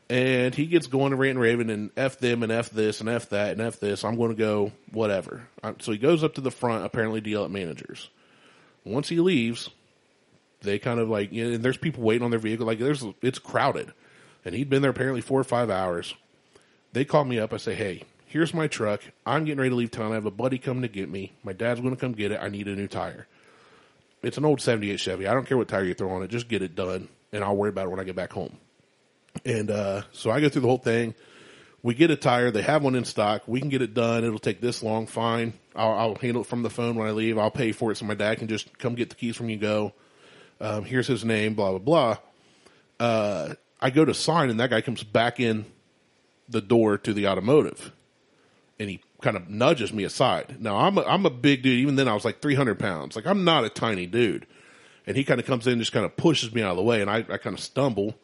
[0.10, 3.10] And he gets going to rant and raving and f them and f this and
[3.10, 4.04] f that and f this.
[4.04, 5.48] I'm going to go whatever.
[5.80, 8.10] So he goes up to the front, apparently to yell at managers.
[8.84, 9.70] Once he leaves,
[10.64, 12.66] they kind of like you know, and there's people waiting on their vehicle.
[12.66, 13.94] Like there's it's crowded,
[14.46, 16.14] and he'd been there apparently four or five hours.
[16.94, 17.54] They call me up.
[17.54, 19.02] I say, hey, here's my truck.
[19.26, 20.12] I'm getting ready to leave town.
[20.12, 21.34] I have a buddy coming to get me.
[21.44, 22.40] My dad's going to come get it.
[22.42, 23.28] I need a new tire.
[24.22, 25.28] It's an old '78 Chevy.
[25.28, 26.30] I don't care what tire you throw on it.
[26.30, 28.58] Just get it done, and I'll worry about it when I get back home.
[29.46, 31.14] And uh, so I go through the whole thing.
[31.82, 32.50] We get a tire.
[32.50, 33.44] They have one in stock.
[33.46, 34.24] We can get it done.
[34.24, 35.06] It'll take this long.
[35.06, 35.54] Fine.
[35.76, 37.38] I'll, I'll handle it from the phone when I leave.
[37.38, 39.58] I'll pay for it so my dad can just come get the keys from you.
[39.58, 39.94] Go.
[40.62, 41.56] Um, here's his name.
[41.56, 42.18] Blah blah blah.
[43.00, 43.54] Uh,
[43.84, 45.66] I go to sign, and that guy comes back in
[46.48, 47.92] the door to the automotive,
[48.80, 50.56] and he kind of nudges me aside.
[50.62, 51.80] Now I'm a, I'm a big dude.
[51.80, 53.18] Even then, I was like 300 pounds.
[53.18, 54.48] Like I'm not a tiny dude.
[55.06, 56.84] And he kind of comes in, and just kind of pushes me out of the
[56.84, 58.16] way, and I, I kind of stumble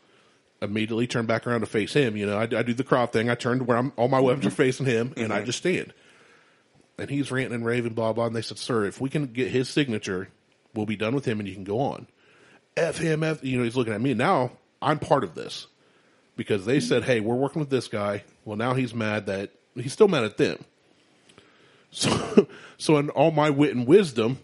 [0.62, 2.16] immediately turn back around to face him.
[2.16, 3.30] You know, I, I do the Krav thing.
[3.30, 4.56] I turn to where I'm, all my weapons are mm-hmm.
[4.56, 5.46] facing him, and I mm-hmm.
[5.46, 5.94] just stand.
[6.98, 8.28] And he's ranting and raving, blah blah.
[8.28, 10.30] And they said, "Sir, if we can get his signature,
[10.74, 12.08] we'll be done with him, and you can go on."
[12.78, 13.44] F him, F.
[13.44, 14.52] You know, he's looking at me now.
[14.82, 15.68] I'm part of this
[16.36, 19.94] because they said, "Hey, we're working with this guy." Well, now he's mad that he's
[19.94, 20.64] still mad at them.
[21.92, 22.48] So,
[22.78, 24.38] so in all my wit and wisdom,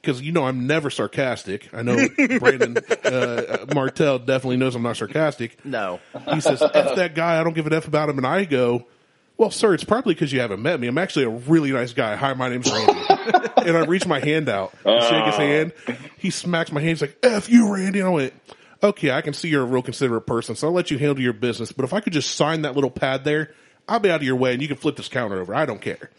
[0.00, 1.68] because you know I'm never sarcastic.
[1.72, 1.96] I know
[2.38, 5.64] Brandon uh, Martelle definitely knows I'm not sarcastic.
[5.64, 5.98] No.
[6.32, 7.40] He says, "F that guy.
[7.40, 8.86] I don't give an f about him." And I go,
[9.36, 10.86] "Well, sir, it's probably because you haven't met me.
[10.86, 12.14] I'm actually a really nice guy.
[12.14, 12.92] Hi, my name's Randy."
[13.66, 15.72] and I reach my hand out, to shake his hand.
[16.18, 16.90] He smacks my hand.
[16.90, 18.32] He's like, "F you, Randy." And I went,
[18.82, 21.32] "Okay, I can see you're a real considerate person, so I'll let you handle your
[21.32, 21.72] business.
[21.72, 23.52] But if I could just sign that little pad there,
[23.88, 25.54] I'll be out of your way, and you can flip this counter over.
[25.54, 26.10] I don't care."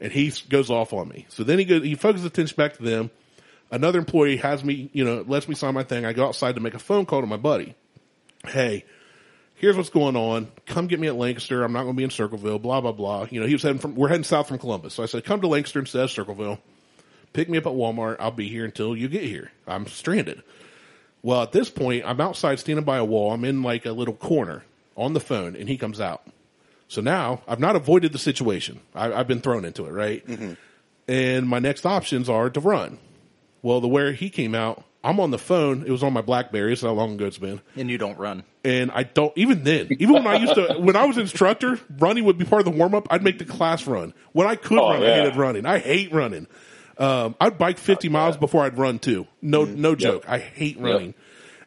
[0.00, 1.26] And he goes off on me.
[1.28, 3.10] So then he goes, he focuses attention back to them.
[3.70, 6.06] Another employee has me, you know, lets me sign my thing.
[6.06, 7.74] I go outside to make a phone call to my buddy.
[8.46, 8.86] Hey,
[9.56, 10.48] here's what's going on.
[10.64, 11.62] Come get me at Lancaster.
[11.62, 12.58] I'm not going to be in Circleville.
[12.58, 13.26] Blah blah blah.
[13.30, 13.94] You know, he was heading from.
[13.94, 14.94] We're heading south from Columbus.
[14.94, 16.58] So I said, come to Lancaster instead of Circleville.
[17.34, 18.16] Pick me up at Walmart.
[18.18, 19.52] I'll be here until you get here.
[19.66, 20.42] I'm stranded.
[21.22, 23.32] Well, at this point, I'm outside standing by a wall.
[23.32, 24.62] I'm in like a little corner
[24.96, 26.22] on the phone, and he comes out.
[26.88, 28.80] So now I've not avoided the situation.
[28.94, 30.26] I, I've been thrown into it, right?
[30.26, 30.52] Mm-hmm.
[31.08, 32.98] And my next options are to run.
[33.62, 35.82] Well, the where he came out, I'm on the phone.
[35.86, 36.70] It was on my BlackBerry.
[36.70, 37.60] That's how long ago it's been.
[37.76, 38.42] And you don't run.
[38.64, 42.24] And I don't even then, even when I used to, when I was instructor, running
[42.24, 43.06] would be part of the warm up.
[43.10, 45.02] I'd make the class run when I could Oh, run.
[45.02, 45.66] I hated running.
[45.66, 46.46] I hate running.
[47.00, 49.26] Um, I'd bike 50 miles before I'd run too.
[49.40, 50.28] No, no joke.
[50.28, 51.14] I hate running.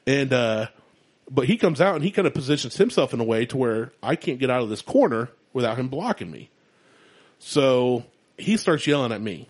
[0.06, 0.68] And, uh,
[1.30, 3.92] but he comes out and he kind of positions himself in a way to where
[4.04, 6.52] I can't get out of this corner without him blocking me.
[7.40, 8.06] So
[8.38, 9.50] he starts yelling at me.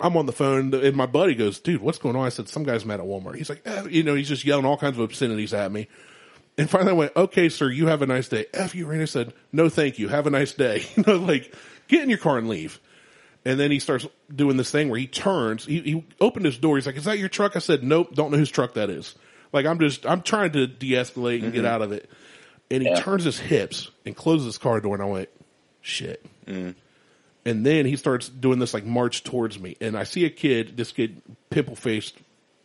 [0.00, 2.24] I'm on the phone and my buddy goes, dude, what's going on?
[2.24, 3.36] I said, some guy's mad at Walmart.
[3.36, 5.88] He's like, eh, you know, he's just yelling all kinds of obscenities at me.
[6.58, 8.46] And finally I went, okay, sir, you have a nice day.
[8.52, 10.08] F you, Randy said, no, thank you.
[10.08, 10.84] Have a nice day.
[10.96, 11.54] You know, like
[11.88, 12.78] get in your car and leave.
[13.48, 16.76] And then he starts doing this thing where he turns, he, he opened his door.
[16.76, 17.56] He's like, is that your truck?
[17.56, 19.14] I said, nope, don't know whose truck that is.
[19.54, 21.66] Like I'm just, I'm trying to de-escalate and get mm-hmm.
[21.66, 22.10] out of it.
[22.70, 23.00] And he Yeah.
[23.00, 25.30] turns his hips and closes his car door and I went,
[25.80, 26.22] shit.
[26.46, 26.74] Mm.
[27.46, 29.78] And then he starts doing this like march towards me.
[29.80, 32.18] And I see a kid, this kid, pimple faced,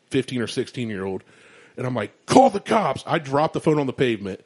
[0.10, 1.24] 15 or 16 year old.
[1.78, 3.06] And I'm like, call the cops.
[3.08, 4.42] I drop the phone on the pavement,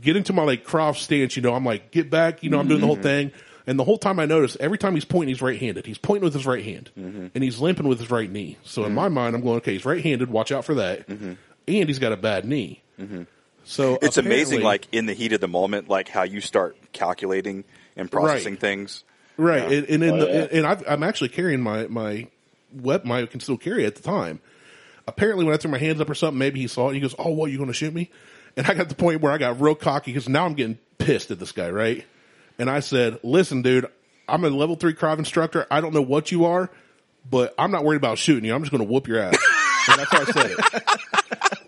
[0.00, 2.68] get into my like Krav stance, you know, I'm like, get back, you know, I'm
[2.68, 3.02] doing the whole mm-hmm.
[3.02, 3.32] thing.
[3.66, 5.86] And the whole time I notice, every time he's pointing, he's right handed.
[5.86, 7.28] He's pointing with his right hand mm-hmm.
[7.34, 8.58] and he's limping with his right knee.
[8.64, 8.96] So in mm-hmm.
[8.96, 10.30] my mind, I'm going, okay, he's right handed.
[10.30, 11.06] Watch out for that.
[11.08, 11.32] Mm-hmm.
[11.68, 12.82] And he's got a bad knee.
[13.64, 17.64] So It's amazing, like in the heat of the moment, like how you start calculating
[17.96, 18.60] and processing Right.
[18.60, 19.04] things.
[19.36, 19.78] Right, Yeah.
[19.78, 20.58] and, and in Oh, the, yeah.
[20.58, 22.26] and I've, I'm actually carrying my my
[22.72, 24.40] web my concealed carry at the time.
[25.06, 26.94] Apparently, when I threw my hands up or something, maybe he saw it.
[26.94, 27.50] He goes, "Oh, what?
[27.50, 28.10] You going to shoot me?"
[28.56, 30.78] And I got to the point where I got real cocky because now I'm getting
[30.98, 32.04] pissed at this guy, right?
[32.62, 33.86] And I said, "Listen, dude,
[34.28, 35.66] I'm a level three Krav instructor.
[35.68, 36.70] I don't know what you are,
[37.28, 38.54] but I'm not worried about shooting you.
[38.54, 39.36] I'm just going to whoop your ass."
[39.88, 40.82] and that's how I said it.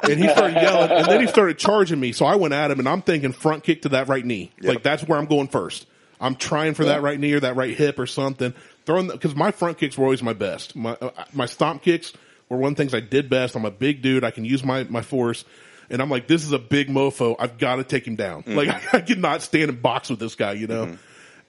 [0.06, 2.12] And he started yelling, and then he started charging me.
[2.12, 4.52] So I went at him, and I'm thinking front kick to that right knee.
[4.60, 5.86] Like that's where I'm going first.
[6.20, 8.52] I'm trying for that right knee or that right hip or something.
[8.84, 10.76] Throwing because my front kicks were always my best.
[10.76, 12.12] My uh, my stomp kicks
[12.50, 13.56] were one of the things I did best.
[13.56, 14.24] I'm a big dude.
[14.24, 15.46] I can use my my force.
[15.94, 17.36] And I'm like, this is a big mofo.
[17.38, 18.42] I've got to take him down.
[18.48, 20.98] Like I, cannot stand and box with this guy, you know.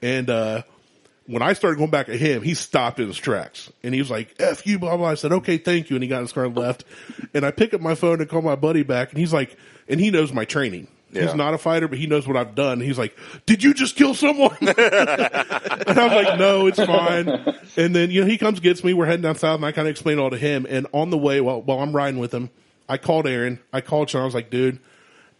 [0.00, 0.62] And uh,
[1.26, 4.08] when I started going back at him, he stopped in his tracks and he was
[4.08, 5.08] like, F you, blah, blah.
[5.08, 5.96] I said, okay, thank you.
[5.96, 6.84] And he got in his car and left.
[7.34, 9.56] And I pick up my phone and call my buddy back and he's like,
[9.88, 10.86] and he knows my training.
[11.10, 11.22] Yeah.
[11.22, 12.78] He's not a fighter, but he knows what I've done.
[12.78, 14.56] He's like, did you just kill someone?
[14.60, 17.28] and I was like, no, it's fine.
[17.76, 18.94] And then, you know, he comes, gets me.
[18.94, 20.68] We're heading down south and I kind of explain it all to him.
[20.70, 22.50] And on the way, while, while I'm riding with him,
[22.88, 23.58] I called Aaron.
[23.72, 24.22] I called Sean.
[24.22, 24.78] I was like, dude,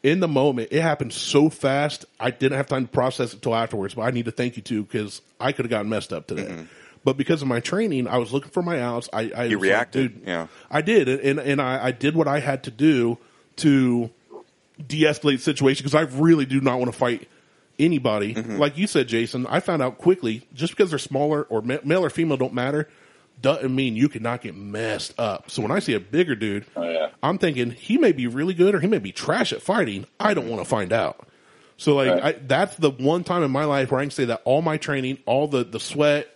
[0.03, 2.05] in the moment, it happened so fast.
[2.21, 3.95] I didn't have time to process it until afterwards.
[3.95, 6.67] But I need to thank you too because I could have gotten messed up today.
[7.05, 9.09] But because of my training, I was looking for my outs.
[9.13, 10.47] I, I You like, reacted, dude, yeah.
[10.71, 13.19] I did, and and I, I did what I had to do
[13.57, 14.11] to
[14.85, 17.29] de-escalate the situation because I really do not want to fight
[17.79, 18.35] anybody.
[18.35, 18.57] Mm-hmm.
[18.57, 22.05] Like you said, Jason, I found out quickly just because they're smaller or ma- male
[22.05, 22.89] or female don't matter
[23.41, 25.51] doesn't mean you cannot get messed up.
[25.51, 27.09] So when I see a bigger dude, Oh, yeah.
[27.23, 30.07] I'm thinking he may be really good or he may be trash at fighting.
[30.19, 31.27] I don't want to find out.
[31.77, 32.25] So like Right.
[32.25, 34.77] I, that's the one time in my life where I can say that all my
[34.79, 36.35] training, all the the sweat,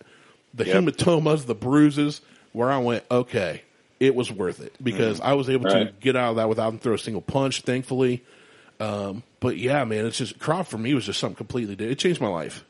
[0.53, 0.83] the Yep.
[0.83, 2.21] hematomas, the bruises,
[2.53, 3.61] where I went, okay,
[3.99, 6.79] it was worth it because I was able to get out of that without him
[6.79, 8.23] throw a single punch, thankfully.
[8.79, 11.93] Um, but yeah, man, it's just Krav for me was just something completely different.
[11.93, 12.65] It changed my life.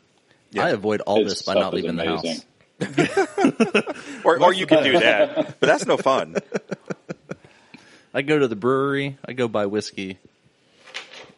[0.52, 0.66] Yeah.
[0.66, 2.46] I avoid all His this by not leaving the house.
[4.24, 6.36] Or, or you can do that, but that's no fun.
[8.14, 10.18] I go to the brewery, I go buy whiskey,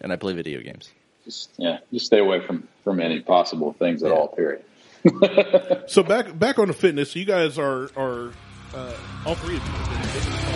[0.01, 0.89] and I play video games.
[1.23, 4.15] Just yeah, just stay away from from any possible things at Yeah.
[4.17, 4.27] all.
[4.29, 4.63] Period.
[5.87, 8.31] So back back on the fitness, you guys are are
[8.73, 8.93] uh,
[9.25, 10.52] all three of you.